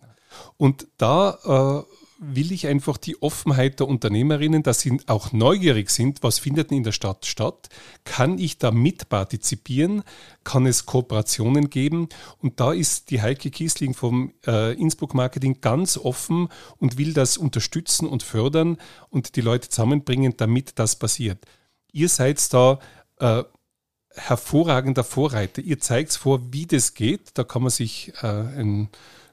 Und 0.58 0.88
da 0.98 1.86
äh, 1.86 1.92
will 2.22 2.52
ich 2.52 2.68
einfach 2.68 2.98
die 2.98 3.20
Offenheit 3.22 3.80
der 3.80 3.88
Unternehmerinnen, 3.88 4.62
dass 4.62 4.80
sie 4.82 5.02
auch 5.08 5.32
neugierig 5.32 5.90
sind, 5.90 6.22
was 6.22 6.38
findet 6.38 6.72
in 6.72 6.84
der 6.84 6.92
Stadt 6.92 7.26
statt, 7.26 7.70
kann 8.04 8.38
ich 8.38 8.60
da 8.60 8.70
mitpartizipieren, 8.70 10.04
kann 10.44 10.68
es 10.68 10.86
Kooperationen 10.86 11.72
geben 11.72 12.10
und 12.38 12.60
da 12.60 12.74
ist 12.74 13.10
die 13.10 13.24
Heike 13.24 13.50
Kiesling 13.50 13.96
vom 13.96 14.34
äh, 14.46 14.80
Innsbruck 14.80 15.16
Marketing 15.16 15.62
ganz 15.62 15.98
offen 15.98 16.50
und 16.78 17.00
will 17.00 17.14
das 17.14 17.38
unterstützen 17.38 18.08
und 18.08 18.22
fördern 18.22 18.78
und 19.10 19.36
die 19.36 19.42
Leute 19.42 19.70
zusammenbringen, 19.70 20.36
damit 20.38 20.78
das 20.78 20.96
passiert. 20.98 21.44
Ihr 21.92 22.08
seid 22.08 22.54
da 22.54 22.80
äh, 23.20 23.44
hervorragender 24.16 25.03
Vorreiter. 25.03 25.62
Ihr 25.62 25.80
zeigt 25.80 26.14
vor, 26.14 26.41
wie 26.51 26.66
das 26.66 26.93
geht. 26.93 27.32
Da 27.36 27.43
kann 27.43 27.62
man 27.62 27.72
sich 27.72 28.14
äh, 28.22 28.28
ein 28.28 28.89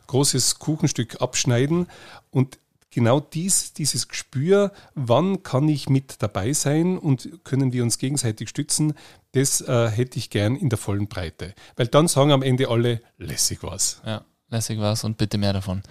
großes 0.07 0.59
Kuchenstück 0.59 1.21
abschneiden 1.21 1.87
und 2.31 2.59
genau 2.91 3.21
dies, 3.21 3.73
dieses 3.75 4.09
Gespür, 4.09 4.73
wann 4.95 5.43
kann 5.43 5.69
ich 5.69 5.89
mit 5.89 6.23
dabei 6.23 6.53
sein 6.53 6.99
und 6.99 7.45
können 7.45 7.73
wir 7.73 7.83
uns 7.83 7.99
gegenseitig 7.99 8.49
stützen, 8.49 8.95
das 9.33 9.61
äh, 9.61 9.89
hätte 9.89 10.19
ich 10.19 10.31
gern 10.31 10.57
in 10.57 10.69
der 10.69 10.79
vollen 10.79 11.09
Breite. 11.09 11.55
Weil 11.77 11.87
dann 11.87 12.09
sagen 12.09 12.33
am 12.33 12.43
Ende 12.43 12.69
alle, 12.69 13.01
lässig 13.19 13.59
was. 13.63 14.01
Ja, 14.05 14.25
lässig 14.49 14.81
was 14.81 15.05
und 15.05 15.19
bitte 15.19 15.39
mehr 15.39 15.53
davon. 15.53 15.83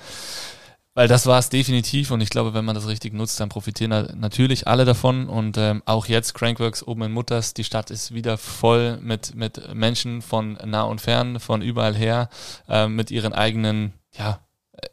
Weil 0.98 1.08
das 1.08 1.28
war 1.28 1.38
es 1.38 1.50
definitiv 1.50 2.10
und 2.10 2.22
ich 2.22 2.32
glaube, 2.32 2.56
wenn 2.56 2.66
man 2.66 2.74
das 2.74 2.88
richtig 2.88 3.14
nutzt, 3.14 3.40
dann 3.40 3.50
profitieren 3.50 4.18
natürlich 4.20 4.66
alle 4.66 4.84
davon 4.84 5.30
und 5.30 5.56
ähm, 5.56 5.84
auch 5.86 6.08
jetzt 6.08 6.34
Crankworks 6.34 6.82
oben 6.82 7.04
in 7.04 7.12
Mutters, 7.12 7.54
die 7.54 7.64
Stadt 7.64 7.92
ist 7.92 8.16
wieder 8.16 8.40
voll 8.40 8.98
mit, 9.00 9.36
mit 9.36 9.76
Menschen 9.76 10.24
von 10.24 10.58
nah 10.66 10.82
und 10.82 11.00
fern, 11.00 11.40
von 11.40 11.62
überall 11.62 11.94
her, 11.94 12.30
äh, 12.68 12.88
mit 12.88 13.12
ihren 13.12 13.32
eigenen 13.32 13.94
ja, 14.18 14.40
äh, 14.72 14.88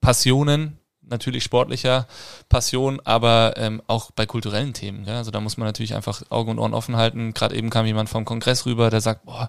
Passionen, 0.00 0.78
natürlich 1.12 1.44
sportlicher 1.44 2.08
Passion, 2.48 3.00
aber 3.04 3.54
ähm, 3.56 3.80
auch 3.86 4.10
bei 4.10 4.26
kulturellen 4.26 4.72
Themen. 4.72 5.04
Ja? 5.06 5.18
Also 5.18 5.30
da 5.30 5.40
muss 5.40 5.56
man 5.56 5.68
natürlich 5.68 5.94
einfach 5.94 6.22
Augen 6.30 6.50
und 6.50 6.58
Ohren 6.58 6.74
offen 6.74 6.96
halten. 6.96 7.32
Gerade 7.34 7.54
eben 7.54 7.70
kam 7.70 7.86
jemand 7.86 8.08
vom 8.08 8.24
Kongress 8.24 8.66
rüber, 8.66 8.90
der 8.90 9.00
sagt, 9.00 9.24
boah, 9.24 9.48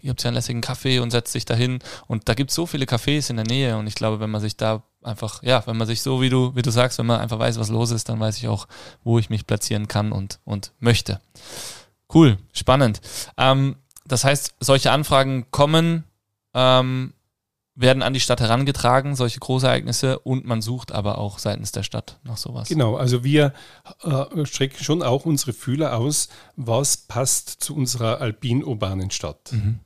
ihr 0.00 0.10
habt 0.10 0.22
ja 0.22 0.28
einen 0.28 0.34
lässigen 0.34 0.60
Kaffee 0.60 0.98
und 0.98 1.10
setzt 1.10 1.32
sich 1.32 1.46
dahin. 1.46 1.78
Und 2.06 2.28
da 2.28 2.34
gibt 2.34 2.50
es 2.50 2.56
so 2.56 2.66
viele 2.66 2.84
Cafés 2.84 3.30
in 3.30 3.36
der 3.36 3.46
Nähe 3.46 3.78
und 3.78 3.86
ich 3.86 3.94
glaube, 3.94 4.20
wenn 4.20 4.30
man 4.30 4.42
sich 4.42 4.56
da 4.58 4.82
einfach, 5.02 5.42
ja, 5.42 5.66
wenn 5.66 5.76
man 5.76 5.86
sich 5.86 6.02
so, 6.02 6.20
wie 6.20 6.30
du, 6.30 6.54
wie 6.54 6.62
du 6.62 6.70
sagst, 6.70 6.98
wenn 6.98 7.06
man 7.06 7.20
einfach 7.20 7.38
weiß, 7.38 7.58
was 7.58 7.68
los 7.68 7.90
ist, 7.90 8.08
dann 8.08 8.20
weiß 8.20 8.36
ich 8.38 8.48
auch, 8.48 8.66
wo 9.02 9.18
ich 9.18 9.30
mich 9.30 9.46
platzieren 9.46 9.88
kann 9.88 10.12
und, 10.12 10.40
und 10.44 10.72
möchte. 10.80 11.20
Cool, 12.12 12.38
spannend. 12.52 13.00
Ähm, 13.36 13.76
das 14.06 14.24
heißt, 14.24 14.54
solche 14.60 14.90
Anfragen 14.90 15.46
kommen, 15.50 16.04
ähm, 16.54 17.13
werden 17.76 18.02
an 18.02 18.12
die 18.12 18.20
Stadt 18.20 18.40
herangetragen, 18.40 19.16
solche 19.16 19.40
Großereignisse, 19.40 20.20
und 20.20 20.44
man 20.44 20.62
sucht 20.62 20.92
aber 20.92 21.18
auch 21.18 21.38
seitens 21.38 21.72
der 21.72 21.82
Stadt 21.82 22.18
nach 22.22 22.36
sowas. 22.36 22.68
Genau, 22.68 22.96
also 22.96 23.24
wir 23.24 23.52
äh, 24.02 24.46
strecken 24.46 24.84
schon 24.84 25.02
auch 25.02 25.24
unsere 25.24 25.52
Fühler 25.52 25.96
aus, 25.96 26.28
was 26.56 26.96
passt 26.96 27.48
zu 27.48 27.74
unserer 27.74 28.20
alpin-urbanen 28.20 29.10
Stadt. 29.10 29.52
Mhm. 29.52 29.80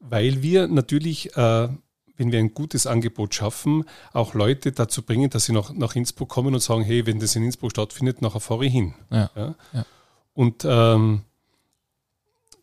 Weil 0.00 0.42
wir 0.42 0.68
natürlich, 0.68 1.34
äh, 1.36 1.68
wenn 2.16 2.32
wir 2.32 2.38
ein 2.38 2.52
gutes 2.52 2.86
Angebot 2.86 3.34
schaffen, 3.34 3.84
auch 4.12 4.34
Leute 4.34 4.72
dazu 4.72 5.02
bringen, 5.02 5.30
dass 5.30 5.46
sie 5.46 5.52
nach, 5.52 5.72
nach 5.72 5.96
Innsbruck 5.96 6.28
kommen 6.28 6.52
und 6.52 6.60
sagen, 6.60 6.82
hey, 6.82 7.06
wenn 7.06 7.20
das 7.20 7.36
in 7.36 7.42
Innsbruck 7.42 7.70
stattfindet, 7.70 8.20
nachher 8.20 8.40
fahre 8.40 8.66
ich 8.66 8.72
hin. 8.72 8.94
Ja. 9.10 9.30
ja? 9.34 9.54
ja. 9.72 9.86
Und 10.34 10.64
ähm, 10.66 11.22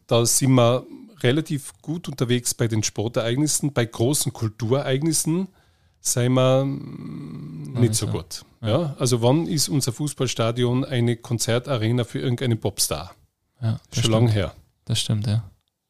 da 0.05 0.25
sind 0.25 0.51
wir 0.51 0.86
relativ 1.22 1.74
gut 1.82 2.07
unterwegs 2.07 2.53
bei 2.53 2.68
den 2.68 2.84
Sportereignissen, 2.84 3.74
bei 3.74 3.86
großen 3.86 4.34
Kulturereignissen 4.34 5.47
seien 5.99 6.34
wir 6.34 6.65
nicht 6.65 7.95
so 7.95 8.07
gut. 8.07 8.45
Ja. 8.61 8.68
ja. 8.68 8.95
Also 8.99 9.22
wann 9.22 9.47
ist 9.47 9.70
unser 9.70 9.91
Fußballstadion 9.93 10.86
eine 10.86 11.18
Konzertarena 11.18 12.03
für 12.03 12.20
irgendeinen 12.20 12.59
Popstar? 12.59 13.13
Ja, 13.61 13.80
Schon 13.91 14.11
lange 14.11 14.32
her. 14.32 14.53
Das 14.86 14.99
stimmt, 14.99 15.28
ja. 15.28 15.43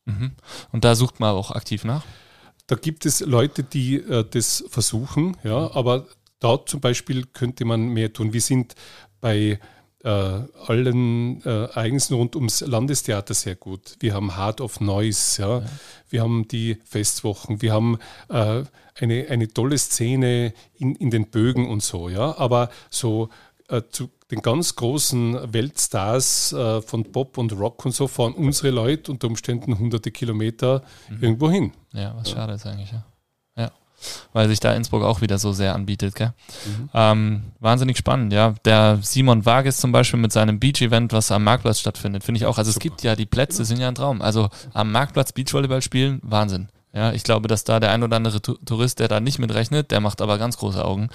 Mhm. 0.06 0.32
Und 0.72 0.84
da 0.84 0.96
sucht 0.96 1.20
man 1.20 1.36
auch 1.36 1.52
aktiv 1.52 1.84
nach? 1.84 2.04
Da 2.66 2.76
gibt 2.76 3.06
es 3.06 3.20
Leute, 3.22 3.64
die 3.64 3.96
äh, 3.96 4.26
das 4.30 4.64
versuchen, 4.70 5.38
ja, 5.44 5.72
aber 5.74 6.08
da 6.40 6.60
zum 6.66 6.82
Beispiel 6.82 7.26
könnte 7.26 7.66
man 7.66 7.90
mehr 7.90 8.12
tun. 8.12 8.34
Wir 8.34 8.42
sind 8.42 8.76
bei 9.22 9.60
äh, 10.08 10.48
allen 10.68 11.44
äh, 11.44 11.66
Ereignissen 11.66 12.14
rund 12.16 12.36
ums 12.36 12.62
Landestheater 12.62 13.34
sehr 13.34 13.56
gut. 13.56 13.98
Wir 14.00 14.14
haben 14.14 14.38
Heart 14.38 14.62
of 14.62 14.80
Noise, 14.80 15.42
ja. 15.42 15.60
ja. 15.60 15.66
wir 16.10 16.22
haben 16.22 16.48
die 16.48 16.78
Festwochen, 16.86 17.62
wir 17.62 17.74
haben 17.74 18.00
äh, 18.30 18.64
eine, 18.96 19.28
eine 19.30 19.48
tolle 19.50 19.78
Szene 19.78 20.54
in, 20.76 20.96
in 20.96 21.12
den 21.12 21.30
Bögen 21.30 21.68
und 21.68 21.84
so, 21.84 22.08
ja. 22.08 22.38
Aber 22.38 22.70
so 22.90 23.30
äh, 23.68 23.82
zu 23.90 24.10
den 24.32 24.42
ganz 24.42 24.76
großen 24.76 25.54
Weltstars 25.54 26.54
äh, 26.54 26.82
von 26.82 27.12
Pop 27.12 27.38
und 27.38 27.52
Rock 27.54 27.86
und 27.86 27.94
so 27.94 28.08
fahren 28.08 28.34
unsere 28.34 28.70
Leute 28.70 29.12
unter 29.12 29.28
Umständen 29.28 29.78
hunderte 29.78 30.12
Kilometer 30.12 30.84
mhm. 31.10 31.24
irgendwo 31.24 31.50
hin. 31.50 31.74
Ja, 31.92 32.16
was 32.16 32.32
schade 32.32 32.54
ist 32.54 32.66
eigentlich, 32.66 32.92
ja. 32.92 33.04
Weil 34.34 34.48
sich 34.48 34.60
da 34.60 34.74
Innsbruck 34.74 35.04
auch 35.04 35.22
wieder 35.22 35.38
so 35.38 35.54
sehr 35.54 35.74
anbietet, 35.74 36.16
gell? 36.16 36.34
Mhm. 36.66 36.90
Ähm, 36.94 37.44
wahnsinnig 37.60 37.98
spannend, 37.98 38.34
ja. 38.34 38.56
Der 38.66 39.00
Simon 39.02 39.46
Wages 39.46 39.78
zum 39.78 39.92
Beispiel 39.92 40.20
mit 40.20 40.32
seinem 40.32 40.60
Beach-Event, 40.60 41.14
was 41.14 41.32
am 41.32 41.44
Marktplatz 41.44 41.80
stattfindet, 41.80 42.24
finde 42.24 42.40
ich 42.40 42.46
auch. 42.46 42.58
Also 42.58 42.72
Super. 42.72 42.80
es 42.80 42.84
gibt 42.84 43.04
ja 43.04 43.16
die 43.16 43.26
Plätze, 43.26 43.66
sind 43.66 43.80
ja 43.80 43.88
ein 43.88 43.96
Traum. 43.96 44.22
Also 44.22 44.50
am 44.74 44.92
Marktplatz 44.92 45.32
Beachvolleyball 45.32 45.82
spielen, 45.82 46.20
Wahnsinn. 46.24 46.70
Ja, 46.98 47.14
ich 47.14 47.22
glaube, 47.22 47.48
dass 47.48 47.64
da 47.64 47.80
der 47.80 47.92
ein 47.92 48.02
oder 48.02 48.16
andere 48.16 48.42
Tourist, 48.42 48.98
der 48.98 49.08
da 49.08 49.20
nicht 49.20 49.38
mitrechnet, 49.38 49.92
der 49.92 50.00
macht 50.00 50.20
aber 50.20 50.40
ganz 50.40 50.58
große 50.58 50.84
Augen. 50.84 51.10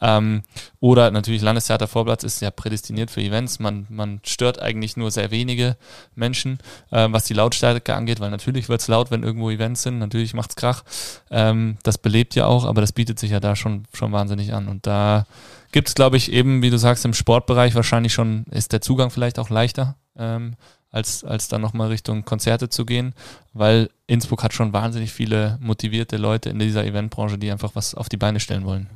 Ähm, 0.00 0.42
oder 0.80 1.12
natürlich 1.12 1.42
Landestheater 1.42 1.86
Vorplatz 1.86 2.24
ist 2.24 2.42
ja 2.42 2.50
prädestiniert 2.50 3.08
für 3.08 3.20
Events. 3.20 3.60
Man, 3.60 3.86
man 3.88 4.20
stört 4.26 4.60
eigentlich 4.60 4.96
nur 4.96 5.12
sehr 5.12 5.30
wenige 5.30 5.76
Menschen, 6.16 6.58
äh, 6.90 7.06
was 7.12 7.26
die 7.26 7.34
Lautstärke 7.34 7.94
angeht, 7.94 8.18
weil 8.18 8.32
natürlich 8.32 8.68
wird 8.68 8.80
es 8.80 8.88
laut, 8.88 9.12
wenn 9.12 9.22
irgendwo 9.22 9.48
Events 9.48 9.84
sind. 9.84 10.00
Natürlich 10.00 10.34
macht's 10.34 10.56
Krach. 10.56 10.82
Ähm, 11.30 11.78
das 11.84 11.98
belebt 11.98 12.34
ja 12.34 12.46
auch, 12.46 12.64
aber 12.64 12.80
das 12.80 12.90
bietet 12.90 13.20
sich 13.20 13.30
ja 13.30 13.38
da 13.38 13.54
schon, 13.54 13.84
schon 13.92 14.10
wahnsinnig 14.10 14.52
an. 14.52 14.66
Und 14.66 14.88
da 14.88 15.24
gibt 15.70 15.86
es, 15.86 15.94
glaube 15.94 16.16
ich, 16.16 16.32
eben, 16.32 16.62
wie 16.62 16.70
du 16.70 16.78
sagst, 16.78 17.04
im 17.04 17.14
Sportbereich 17.14 17.76
wahrscheinlich 17.76 18.12
schon, 18.12 18.44
ist 18.50 18.72
der 18.72 18.80
Zugang 18.80 19.10
vielleicht 19.10 19.38
auch 19.38 19.50
leichter. 19.50 19.94
Ähm, 20.16 20.56
als, 20.90 21.24
als 21.24 21.48
dann 21.48 21.60
nochmal 21.60 21.88
Richtung 21.88 22.24
Konzerte 22.24 22.68
zu 22.68 22.86
gehen, 22.86 23.14
weil 23.52 23.90
Innsbruck 24.06 24.42
hat 24.42 24.54
schon 24.54 24.72
wahnsinnig 24.72 25.12
viele 25.12 25.58
motivierte 25.60 26.16
Leute 26.16 26.50
in 26.50 26.58
dieser 26.58 26.84
Eventbranche, 26.84 27.38
die 27.38 27.50
einfach 27.50 27.74
was 27.74 27.94
auf 27.94 28.08
die 28.08 28.16
Beine 28.16 28.40
stellen 28.40 28.64
wollen. 28.64 28.88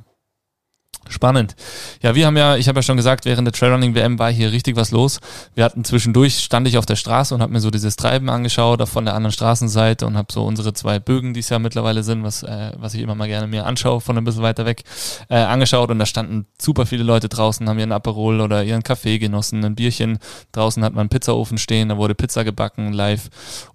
Spannend. 1.08 1.56
Ja, 2.00 2.14
wir 2.14 2.26
haben 2.26 2.36
ja, 2.36 2.56
ich 2.56 2.68
habe 2.68 2.78
ja 2.78 2.82
schon 2.82 2.96
gesagt, 2.96 3.24
während 3.24 3.46
der 3.46 3.52
Trailrunning 3.52 3.94
WM 3.94 4.18
war 4.18 4.30
hier 4.30 4.52
richtig 4.52 4.76
was 4.76 4.92
los. 4.92 5.20
Wir 5.54 5.64
hatten 5.64 5.84
zwischendurch, 5.84 6.38
stand 6.38 6.66
ich 6.68 6.78
auf 6.78 6.86
der 6.86 6.96
Straße 6.96 7.34
und 7.34 7.42
habe 7.42 7.52
mir 7.52 7.60
so 7.60 7.70
dieses 7.70 7.96
Treiben 7.96 8.30
angeschaut, 8.30 8.88
von 8.88 9.04
der 9.04 9.14
anderen 9.14 9.32
Straßenseite 9.32 10.06
und 10.06 10.16
habe 10.16 10.32
so 10.32 10.44
unsere 10.44 10.72
zwei 10.72 10.98
Bögen, 10.98 11.34
die 11.34 11.40
es 11.40 11.48
ja 11.48 11.58
mittlerweile 11.58 12.02
sind, 12.02 12.22
was, 12.22 12.42
äh, 12.42 12.72
was 12.76 12.94
ich 12.94 13.02
immer 13.02 13.14
mal 13.14 13.28
gerne 13.28 13.46
mir 13.46 13.66
anschaue, 13.66 14.00
von 14.00 14.16
ein 14.16 14.24
bisschen 14.24 14.42
weiter 14.42 14.64
weg, 14.64 14.84
äh, 15.28 15.36
angeschaut 15.36 15.90
und 15.90 15.98
da 15.98 16.06
standen 16.06 16.46
super 16.60 16.86
viele 16.86 17.02
Leute 17.02 17.28
draußen, 17.28 17.68
haben 17.68 17.78
ihren 17.78 17.92
Aperol 17.92 18.40
oder 18.40 18.62
ihren 18.62 18.82
Kaffee 18.82 19.18
genossen, 19.18 19.64
ein 19.64 19.74
Bierchen. 19.74 20.18
Draußen 20.52 20.82
hat 20.84 20.94
man 20.94 21.00
einen 21.00 21.08
Pizzaofen 21.08 21.58
stehen, 21.58 21.88
da 21.88 21.96
wurde 21.96 22.14
Pizza 22.14 22.44
gebacken 22.44 22.92
live 22.92 23.28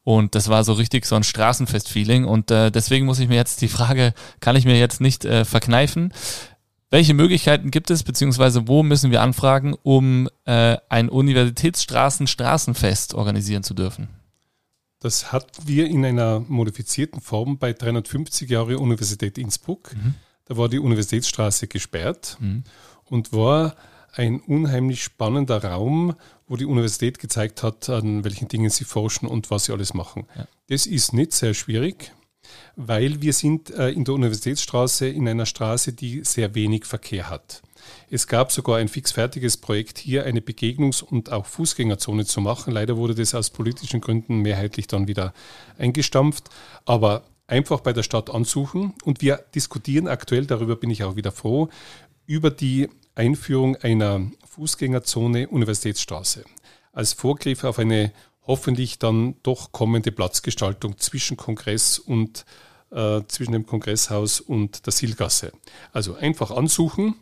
und 0.03 0.33
das 0.33 0.49
war 0.49 0.63
so 0.63 0.73
richtig 0.73 1.05
so 1.05 1.15
ein 1.15 1.23
Straßenfest-Feeling 1.23 2.25
und 2.25 2.51
äh, 2.51 2.71
deswegen 2.71 3.05
muss 3.05 3.19
ich 3.19 3.27
mir 3.27 3.35
jetzt 3.35 3.61
die 3.61 3.67
Frage, 3.67 4.13
kann 4.39 4.55
ich 4.55 4.65
mir 4.65 4.79
jetzt 4.79 5.01
nicht 5.01 5.25
äh, 5.25 5.45
verkneifen, 5.45 6.13
welche 6.89 7.13
Möglichkeiten 7.13 7.69
gibt 7.69 7.91
es, 7.91 8.03
beziehungsweise 8.03 8.67
wo 8.67 8.83
müssen 8.83 9.11
wir 9.11 9.21
anfragen, 9.21 9.75
um 9.83 10.29
äh, 10.45 10.77
ein 10.89 11.09
Universitätsstraßen-Straßenfest 11.09 13.13
organisieren 13.13 13.63
zu 13.63 13.73
dürfen? 13.73 14.07
Das 14.99 15.31
hatten 15.31 15.67
wir 15.67 15.87
in 15.87 16.05
einer 16.05 16.39
modifizierten 16.39 17.21
Form 17.21 17.57
bei 17.57 17.73
350 17.73 18.49
Jahre 18.49 18.79
Universität 18.79 19.37
Innsbruck. 19.37 19.95
Mhm. 19.95 20.15
Da 20.45 20.57
war 20.57 20.69
die 20.69 20.79
Universitätsstraße 20.79 21.67
gesperrt 21.67 22.37
mhm. 22.39 22.63
und 23.03 23.33
war 23.33 23.75
ein 24.13 24.39
unheimlich 24.39 25.03
spannender 25.03 25.63
Raum, 25.63 26.15
wo 26.47 26.55
die 26.55 26.65
Universität 26.65 27.19
gezeigt 27.19 27.61
hat, 27.61 27.89
an 27.89 28.23
welchen 28.23 28.47
Dingen 28.47 28.69
sie 28.69 28.85
forschen 28.85 29.27
und 29.27 29.51
was 29.51 29.65
sie 29.65 29.73
alles 29.73 29.93
machen. 29.93 30.25
Ja. 30.35 30.47
Das 30.69 30.85
ist 30.85 31.13
nicht 31.13 31.33
sehr 31.33 31.53
schwierig 31.53 32.13
weil 32.77 33.21
wir 33.21 33.33
sind 33.33 33.71
äh, 33.71 33.89
in 33.89 34.05
der 34.05 34.13
Universitätsstraße 34.13 35.07
in 35.09 35.27
einer 35.27 35.47
Straße, 35.47 35.93
die 35.93 36.23
sehr 36.23 36.55
wenig 36.55 36.85
Verkehr 36.85 37.29
hat. 37.29 37.63
Es 38.09 38.27
gab 38.27 38.51
sogar 38.51 38.77
ein 38.77 38.87
fixfertiges 38.87 39.57
Projekt 39.57 39.97
hier, 39.97 40.25
eine 40.25 40.41
Begegnungs- 40.41 41.03
und 41.03 41.31
auch 41.31 41.47
Fußgängerzone 41.47 42.25
zu 42.25 42.39
machen. 42.39 42.71
Leider 42.71 42.95
wurde 42.95 43.15
das 43.15 43.33
aus 43.33 43.49
politischen 43.49 43.99
Gründen 43.99 44.41
mehrheitlich 44.41 44.87
dann 44.87 45.07
wieder 45.07 45.33
eingestampft. 45.77 46.49
Aber 46.85 47.23
einfach 47.47 47.79
bei 47.79 47.93
der 47.93 48.03
Stadt 48.03 48.29
ansuchen. 48.29 48.93
Und 49.03 49.21
wir 49.21 49.43
diskutieren 49.55 50.07
aktuell, 50.07 50.45
darüber 50.45 50.75
bin 50.75 50.91
ich 50.91 51.03
auch 51.03 51.15
wieder 51.15 51.31
froh, 51.31 51.69
über 52.27 52.51
die 52.51 52.89
Einführung 53.15 53.75
einer 53.77 54.29
Fußgängerzone 54.45 55.47
Universitätsstraße 55.47 56.45
als 56.97 57.13
Vorgriff 57.13 57.63
auf 57.63 57.77
eine 57.77 58.11
hoffentlich 58.47 58.97
dann 58.97 59.35
doch 59.43 59.71
kommende 59.71 60.11
Platzgestaltung 60.11 60.97
zwischen 60.97 61.37
Kongress 61.37 61.99
und 61.99 62.45
äh, 62.91 63.21
zwischen 63.27 63.51
dem 63.51 63.65
Kongresshaus 63.65 64.39
und 64.39 64.85
der 64.85 64.93
Silgasse. 64.93 65.51
Also 65.91 66.15
einfach 66.15 66.51
ansuchen 66.51 67.15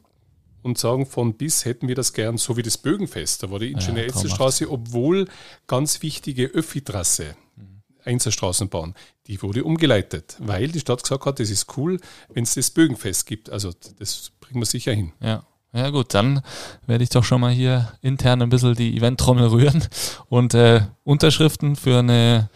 und 0.61 0.77
sagen, 0.77 1.05
von 1.05 1.33
bis 1.33 1.65
hätten 1.65 1.87
wir 1.87 1.95
das 1.95 2.13
gern, 2.13 2.37
so 2.37 2.57
wie 2.57 2.63
das 2.63 2.77
Bögenfest. 2.77 3.43
Da 3.43 3.51
war 3.51 3.59
die 3.59 3.71
Ingenieur-Etzel-Straße, 3.71 4.69
obwohl 4.69 5.27
ganz 5.67 6.01
wichtige 6.01 6.45
Öffi-Trasse, 6.47 7.35
mhm. 7.55 7.81
Einzelstraßenbahn, 8.03 8.93
die 9.27 9.41
wurde 9.41 9.63
umgeleitet, 9.63 10.37
weil 10.39 10.67
die 10.67 10.79
Stadt 10.79 11.01
gesagt 11.01 11.25
hat, 11.25 11.39
das 11.39 11.49
ist 11.49 11.77
cool, 11.77 11.99
wenn 12.29 12.43
es 12.43 12.53
das 12.53 12.69
Bögenfest 12.69 13.25
gibt. 13.25 13.49
Also 13.49 13.71
das 13.97 14.31
bringen 14.39 14.61
wir 14.61 14.65
sicher 14.65 14.93
hin. 14.93 15.13
Ja. 15.19 15.45
Ja 15.75 15.89
gut, 15.89 16.13
dann 16.13 16.41
werde 16.87 17.03
ich 17.03 17.09
doch 17.09 17.25
schon 17.25 17.41
mal 17.41 17.51
hier 17.51 17.91
intern 18.01 18.41
ein 18.41 18.49
bisschen 18.49 18.75
die 18.75 18.95
Eventtrommel 18.95 19.47
rühren 19.47 19.83
und 20.29 20.53
äh, 20.53 20.81
Unterschriften 21.03 21.75
für 21.75 21.99
eine 21.99 22.49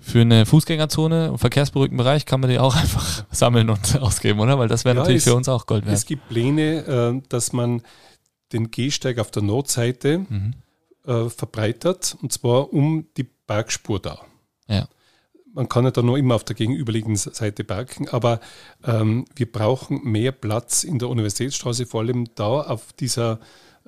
für 0.00 0.20
eine 0.20 0.44
Fußgängerzone 0.44 1.28
im 1.28 1.38
verkehrsberuhigten 1.38 1.96
Bereich 1.96 2.26
kann 2.26 2.40
man 2.40 2.50
die 2.50 2.58
auch 2.58 2.74
einfach 2.82 3.24
sammeln 3.30 3.68
und 3.70 4.00
ausgeben, 4.00 4.40
oder? 4.40 4.58
Weil 4.58 4.68
das 4.68 4.84
wäre 4.84 4.96
ja, 4.96 5.02
natürlich 5.02 5.18
es, 5.18 5.24
für 5.24 5.34
uns 5.34 5.48
auch 5.48 5.66
Gold 5.66 5.84
wert. 5.84 5.94
Es 5.94 6.06
gibt 6.06 6.28
Pläne, 6.28 6.86
äh, 6.86 7.28
dass 7.28 7.52
man 7.52 7.82
den 8.52 8.70
Gehsteig 8.70 9.18
auf 9.18 9.30
der 9.30 9.42
Nordseite 9.42 10.24
mhm. 10.28 10.54
äh, 11.06 11.28
verbreitert 11.28 12.16
und 12.22 12.32
zwar 12.32 12.72
um 12.72 13.06
die 13.16 13.26
Bergspur 13.46 14.00
da. 14.00 14.20
Ja 14.68 14.88
man 15.54 15.68
kann 15.68 15.84
ja 15.84 15.90
da 15.90 16.02
noch 16.02 16.16
immer 16.16 16.34
auf 16.34 16.44
der 16.44 16.56
gegenüberliegenden 16.56 17.16
Seite 17.16 17.64
parken, 17.64 18.08
aber 18.08 18.40
ähm, 18.84 19.24
wir 19.36 19.50
brauchen 19.50 20.00
mehr 20.02 20.32
Platz 20.32 20.84
in 20.84 20.98
der 20.98 21.08
Universitätsstraße, 21.08 21.86
vor 21.86 22.00
allem 22.00 22.28
da 22.34 22.60
auf 22.62 22.92
dieser 22.92 23.38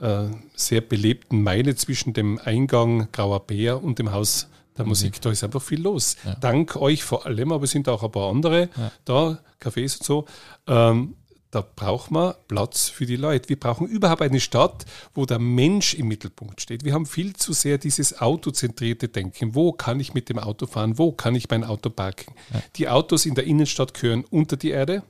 äh, 0.00 0.26
sehr 0.54 0.80
belebten 0.80 1.42
Meile 1.42 1.74
zwischen 1.74 2.12
dem 2.12 2.38
Eingang 2.38 3.08
Grauer 3.12 3.46
Bär 3.46 3.82
und 3.82 3.98
dem 3.98 4.12
Haus 4.12 4.48
der 4.76 4.84
mhm. 4.84 4.90
Musik. 4.90 5.20
Da 5.20 5.30
ist 5.30 5.42
einfach 5.42 5.62
viel 5.62 5.82
los. 5.82 6.16
Ja. 6.24 6.34
Dank 6.36 6.76
euch 6.76 7.02
vor 7.02 7.26
allem, 7.26 7.52
aber 7.52 7.64
es 7.64 7.70
sind 7.70 7.88
auch 7.88 8.02
ein 8.02 8.12
paar 8.12 8.30
andere 8.30 8.68
ja. 8.76 8.92
da, 9.04 9.38
Cafés 9.60 9.98
und 9.98 10.04
so. 10.04 10.24
Ähm, 10.66 11.14
da 11.56 11.64
braucht 11.74 12.10
man 12.10 12.34
Platz 12.48 12.90
für 12.90 13.06
die 13.06 13.16
Leute. 13.16 13.48
Wir 13.48 13.58
brauchen 13.58 13.86
überhaupt 13.86 14.20
eine 14.20 14.40
Stadt, 14.40 14.84
wo 15.14 15.24
der 15.24 15.38
Mensch 15.38 15.94
im 15.94 16.06
Mittelpunkt 16.06 16.60
steht. 16.60 16.84
Wir 16.84 16.92
haben 16.92 17.06
viel 17.06 17.34
zu 17.34 17.54
sehr 17.54 17.78
dieses 17.78 18.20
autozentrierte 18.20 19.08
Denken. 19.08 19.54
Wo 19.54 19.72
kann 19.72 19.98
ich 19.98 20.12
mit 20.12 20.28
dem 20.28 20.38
Auto 20.38 20.66
fahren? 20.66 20.98
Wo 20.98 21.12
kann 21.12 21.34
ich 21.34 21.48
mein 21.48 21.64
Auto 21.64 21.88
parken? 21.88 22.34
Ja. 22.52 22.62
Die 22.76 22.88
Autos 22.90 23.24
in 23.24 23.34
der 23.34 23.44
Innenstadt 23.44 23.94
gehören 23.94 24.26
unter 24.28 24.58
die 24.58 24.68
Erde 24.68 25.02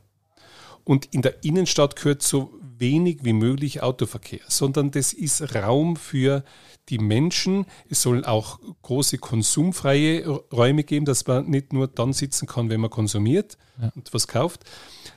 und 0.84 1.06
in 1.06 1.22
der 1.22 1.42
Innenstadt 1.42 1.96
gehört 1.96 2.22
so 2.22 2.54
wenig 2.78 3.18
wie 3.22 3.32
möglich 3.32 3.82
Autoverkehr, 3.82 4.40
sondern 4.48 4.90
das 4.90 5.12
ist 5.12 5.54
Raum 5.54 5.96
für 5.96 6.44
die 6.88 6.98
Menschen. 6.98 7.66
Es 7.88 8.02
sollen 8.02 8.24
auch 8.24 8.60
große 8.82 9.18
konsumfreie 9.18 10.26
Räume 10.52 10.84
geben, 10.84 11.04
dass 11.04 11.26
man 11.26 11.48
nicht 11.48 11.72
nur 11.72 11.88
dann 11.88 12.12
sitzen 12.12 12.46
kann, 12.46 12.70
wenn 12.70 12.80
man 12.80 12.90
konsumiert 12.90 13.58
ja. 13.80 13.90
und 13.94 14.12
was 14.14 14.28
kauft. 14.28 14.64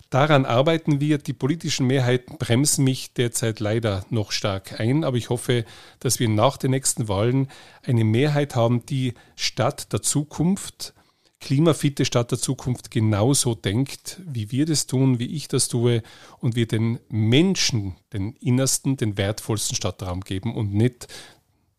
Daran 0.09 0.45
arbeiten 0.45 0.99
wir. 0.99 1.19
Die 1.19 1.33
politischen 1.33 1.85
Mehrheiten 1.85 2.37
bremsen 2.39 2.83
mich 2.83 3.13
derzeit 3.13 3.59
leider 3.59 4.05
noch 4.09 4.31
stark 4.31 4.79
ein, 4.79 5.03
aber 5.03 5.17
ich 5.17 5.29
hoffe, 5.29 5.65
dass 5.99 6.19
wir 6.19 6.29
nach 6.29 6.57
den 6.57 6.71
nächsten 6.71 7.07
Wahlen 7.07 7.47
eine 7.83 8.03
Mehrheit 8.03 8.55
haben, 8.55 8.85
die 8.87 9.13
Stadt 9.35 9.93
der 9.93 10.01
Zukunft 10.01 10.95
klimafitte 11.39 12.05
Stadt 12.05 12.31
der 12.31 12.39
Zukunft 12.39 12.91
genauso 12.91 13.55
denkt, 13.55 14.21
wie 14.25 14.51
wir 14.51 14.65
das 14.65 14.87
tun, 14.87 15.19
wie 15.19 15.35
ich 15.35 15.47
das 15.47 15.67
tue 15.67 16.03
und 16.39 16.55
wir 16.55 16.67
den 16.67 16.99
Menschen 17.09 17.95
den 18.13 18.33
innersten, 18.33 18.97
den 18.97 19.17
wertvollsten 19.17 19.75
Stadtraum 19.75 20.21
geben 20.21 20.55
und 20.55 20.73
nicht 20.73 21.07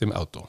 dem 0.00 0.12
Auto. 0.12 0.48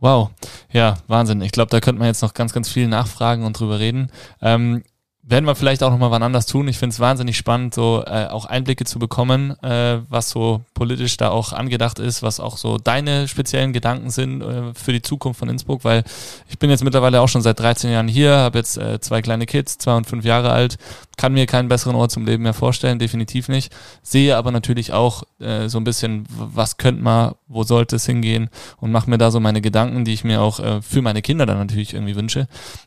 Wow, 0.00 0.30
ja, 0.72 0.98
Wahnsinn. 1.06 1.40
Ich 1.40 1.52
glaube, 1.52 1.70
da 1.70 1.80
könnte 1.80 1.98
man 1.98 2.08
jetzt 2.08 2.22
noch 2.22 2.34
ganz, 2.34 2.52
ganz 2.52 2.68
viel 2.68 2.86
nachfragen 2.86 3.44
und 3.44 3.58
drüber 3.58 3.78
reden. 3.78 4.10
Ähm, 4.42 4.82
werden 5.28 5.44
wir 5.44 5.56
vielleicht 5.56 5.82
auch 5.82 5.90
nochmal 5.90 6.12
wann 6.12 6.22
anders 6.22 6.46
tun. 6.46 6.68
Ich 6.68 6.78
finde 6.78 6.94
es 6.94 7.00
wahnsinnig 7.00 7.36
spannend, 7.36 7.74
so 7.74 8.04
äh, 8.06 8.26
auch 8.26 8.44
Einblicke 8.44 8.84
zu 8.84 9.00
bekommen, 9.00 9.60
äh, 9.60 9.98
was 10.08 10.30
so 10.30 10.62
politisch 10.72 11.16
da 11.16 11.30
auch 11.30 11.52
angedacht 11.52 11.98
ist, 11.98 12.22
was 12.22 12.38
auch 12.38 12.56
so 12.56 12.78
deine 12.78 13.26
speziellen 13.26 13.72
Gedanken 13.72 14.10
sind 14.10 14.40
äh, 14.40 14.72
für 14.74 14.92
die 14.92 15.02
Zukunft 15.02 15.40
von 15.40 15.48
Innsbruck, 15.48 15.82
weil 15.82 16.04
ich 16.48 16.60
bin 16.60 16.70
jetzt 16.70 16.84
mittlerweile 16.84 17.20
auch 17.20 17.28
schon 17.28 17.42
seit 17.42 17.58
13 17.58 17.90
Jahren 17.90 18.06
hier, 18.06 18.36
habe 18.36 18.58
jetzt 18.58 18.78
äh, 18.78 19.00
zwei 19.00 19.20
kleine 19.20 19.46
Kids, 19.46 19.78
zwei 19.78 19.96
und 19.96 20.06
fünf 20.06 20.24
Jahre 20.24 20.50
alt, 20.50 20.78
kann 21.16 21.32
mir 21.32 21.46
keinen 21.46 21.68
besseren 21.68 21.96
Ort 21.96 22.12
zum 22.12 22.24
Leben 22.24 22.44
mehr 22.44 22.54
vorstellen, 22.54 23.00
definitiv 23.00 23.48
nicht. 23.48 23.74
Sehe 24.02 24.36
aber 24.36 24.52
natürlich 24.52 24.92
auch 24.92 25.24
äh, 25.40 25.68
so 25.68 25.78
ein 25.78 25.84
bisschen, 25.84 26.24
was 26.28 26.76
könnte 26.76 27.02
man, 27.02 27.34
wo 27.48 27.64
sollte 27.64 27.96
es 27.96 28.06
hingehen 28.06 28.48
und 28.76 28.92
mache 28.92 29.10
mir 29.10 29.18
da 29.18 29.32
so 29.32 29.40
meine 29.40 29.60
Gedanken, 29.60 30.04
die 30.04 30.12
ich 30.12 30.22
mir 30.22 30.40
auch 30.40 30.60
äh, 30.60 30.80
für 30.82 31.02
meine 31.02 31.20
Kinder 31.20 31.46
dann 31.46 31.58
natürlich 31.58 31.94
irgendwie 31.94 32.14
wünsche. 32.14 32.46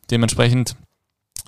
Dementsprechend 0.10 0.78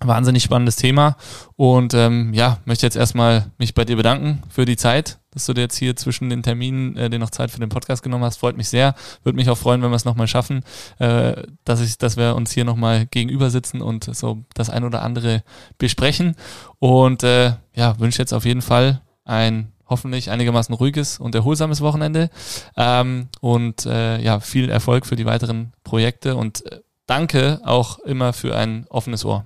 Wahnsinnig 0.04 0.43
spannendes 0.43 0.78
Thema. 0.78 1.16
Und 1.56 1.93
ähm, 1.93 2.34
ja, 2.34 2.58
möchte 2.66 2.86
jetzt 2.86 2.95
erstmal 2.95 3.52
mich 3.60 3.76
bei 3.76 3.86
dir 3.86 3.95
bedanken 3.95 4.41
für 4.49 4.66
die 4.66 4.76
Zeit, 4.76 5.20
dass 5.32 5.45
du 5.45 5.54
dir 5.54 5.62
jetzt 5.62 5.78
hier 5.78 5.95
zwischen 5.95 6.30
den 6.30 6.41
Terminen 6.41 6.97
äh, 6.97 7.10
dir 7.10 7.20
noch 7.20 7.30
Zeit 7.30 7.52
für 7.52 7.60
den 7.60 7.70
Podcast 7.70 8.02
genommen 8.02 8.24
hast. 8.24 8.38
Freut 8.38 8.58
mich 8.58 8.68
sehr. 8.68 8.95
Würde 9.24 9.36
mich 9.36 9.49
auch 9.49 9.58
freuen, 9.58 9.82
wenn 9.82 9.91
wir 9.91 9.95
es 9.95 10.06
nochmal 10.06 10.28
schaffen, 10.28 10.64
äh, 10.97 11.43
dass, 11.66 11.82
ich, 11.82 11.99
dass 11.99 12.18
wir 12.18 12.36
uns 12.36 12.52
hier 12.52 12.66
nochmal 12.66 13.06
gegenüber 13.06 13.52
sitzen 13.52 13.82
und 13.82 14.16
so 14.16 14.43
das 14.56 14.72
ein 14.72 14.84
oder 14.84 15.04
andere 15.04 15.43
besprechen. 15.78 16.36
Und 16.80 17.24
äh, 17.24 17.54
ja, 17.76 17.99
wünsche 17.99 18.22
jetzt 18.22 18.34
auf 18.34 18.45
jeden 18.45 18.64
Fall 18.64 19.02
ein 19.24 19.72
hoffentlich 19.88 20.32
einigermaßen 20.32 20.74
ruhiges 20.74 21.20
und 21.20 21.36
erholsames 21.36 21.82
Wochenende. 21.82 22.32
Ähm, 22.76 23.28
und 23.39 23.86
äh, 23.86 24.20
ja, 24.20 24.39
viel 24.39 24.70
Erfolg 24.70 25.06
für 25.06 25.16
die 25.16 25.26
weiteren 25.26 25.74
Projekte 25.84 26.36
und 26.36 26.66
äh, 26.72 26.80
danke 27.06 27.60
auch 27.64 27.99
immer 27.99 28.34
für 28.34 28.56
ein 28.56 28.88
offenes 28.89 29.26
Ohr. 29.26 29.45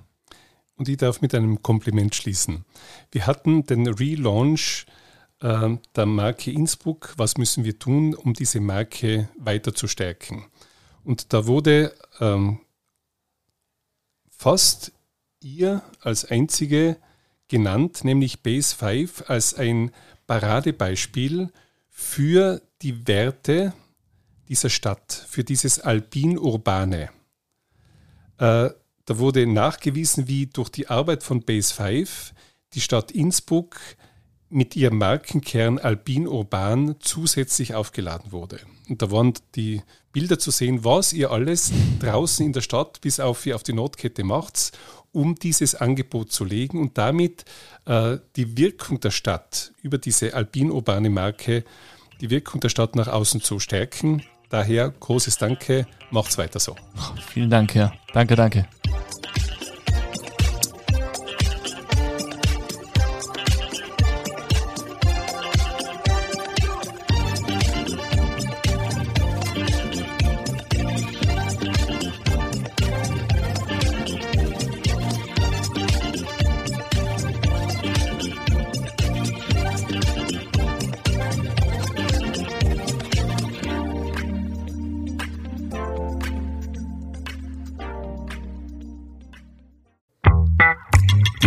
Und 0.76 0.88
ich 0.88 0.98
darf 0.98 1.22
mit 1.22 1.34
einem 1.34 1.62
Kompliment 1.62 2.14
schließen. 2.14 2.64
Wir 3.10 3.26
hatten 3.26 3.64
den 3.64 3.86
Relaunch 3.86 4.86
äh, 5.40 5.76
der 5.94 6.06
Marke 6.06 6.50
Innsbruck. 6.50 7.14
Was 7.16 7.38
müssen 7.38 7.64
wir 7.64 7.78
tun, 7.78 8.14
um 8.14 8.34
diese 8.34 8.60
Marke 8.60 9.28
weiter 9.38 9.74
zu 9.74 9.88
stärken? 9.88 10.44
Und 11.02 11.32
da 11.32 11.46
wurde 11.46 11.94
ähm, 12.20 12.60
fast 14.28 14.92
ihr 15.40 15.82
als 16.00 16.24
einzige 16.24 16.96
genannt, 17.48 18.04
nämlich 18.04 18.42
Base 18.42 18.74
5 18.74 19.24
als 19.28 19.54
ein 19.54 19.92
Paradebeispiel 20.26 21.52
für 21.88 22.60
die 22.82 23.06
Werte 23.06 23.72
dieser 24.48 24.68
Stadt, 24.68 25.12
für 25.28 25.44
dieses 25.44 25.80
Alpin-Urbane. 25.80 27.10
Äh, 28.38 28.70
da 29.06 29.18
wurde 29.18 29.46
nachgewiesen, 29.46 30.28
wie 30.28 30.46
durch 30.46 30.68
die 30.68 30.88
Arbeit 30.88 31.22
von 31.22 31.40
Base 31.40 31.72
5 31.72 32.34
die 32.74 32.80
Stadt 32.80 33.10
Innsbruck 33.12 33.78
mit 34.48 34.76
ihrem 34.76 34.98
Markenkern 34.98 35.78
Alpin 35.78 36.28
Urban 36.28 36.96
zusätzlich 37.00 37.74
aufgeladen 37.74 38.32
wurde. 38.32 38.60
Und 38.88 39.02
da 39.02 39.10
waren 39.10 39.32
die 39.54 39.82
Bilder 40.12 40.38
zu 40.38 40.50
sehen, 40.50 40.84
was 40.84 41.12
ihr 41.12 41.30
alles 41.30 41.72
draußen 42.00 42.44
in 42.44 42.52
der 42.52 42.60
Stadt 42.60 43.00
bis 43.00 43.20
auf, 43.20 43.46
auf 43.46 43.62
die 43.62 43.72
Nordkette 43.72 44.24
macht, 44.24 44.72
um 45.12 45.34
dieses 45.34 45.74
Angebot 45.74 46.32
zu 46.32 46.44
legen 46.44 46.80
und 46.80 46.98
damit 46.98 47.44
äh, 47.86 48.18
die 48.36 48.56
Wirkung 48.56 49.00
der 49.00 49.10
Stadt 49.10 49.72
über 49.82 49.98
diese 49.98 50.34
alpin-urbane 50.34 51.10
Marke, 51.10 51.64
die 52.20 52.30
Wirkung 52.30 52.60
der 52.60 52.68
Stadt 52.68 52.96
nach 52.96 53.08
außen 53.08 53.40
zu 53.40 53.58
stärken. 53.58 54.22
Daher 54.48 54.90
großes 54.90 55.38
Danke, 55.38 55.86
macht's 56.10 56.38
weiter 56.38 56.60
so. 56.60 56.76
Vielen 57.28 57.50
Dank, 57.50 57.74
ja. 57.74 57.92
Danke, 58.12 58.36
danke. 58.36 58.68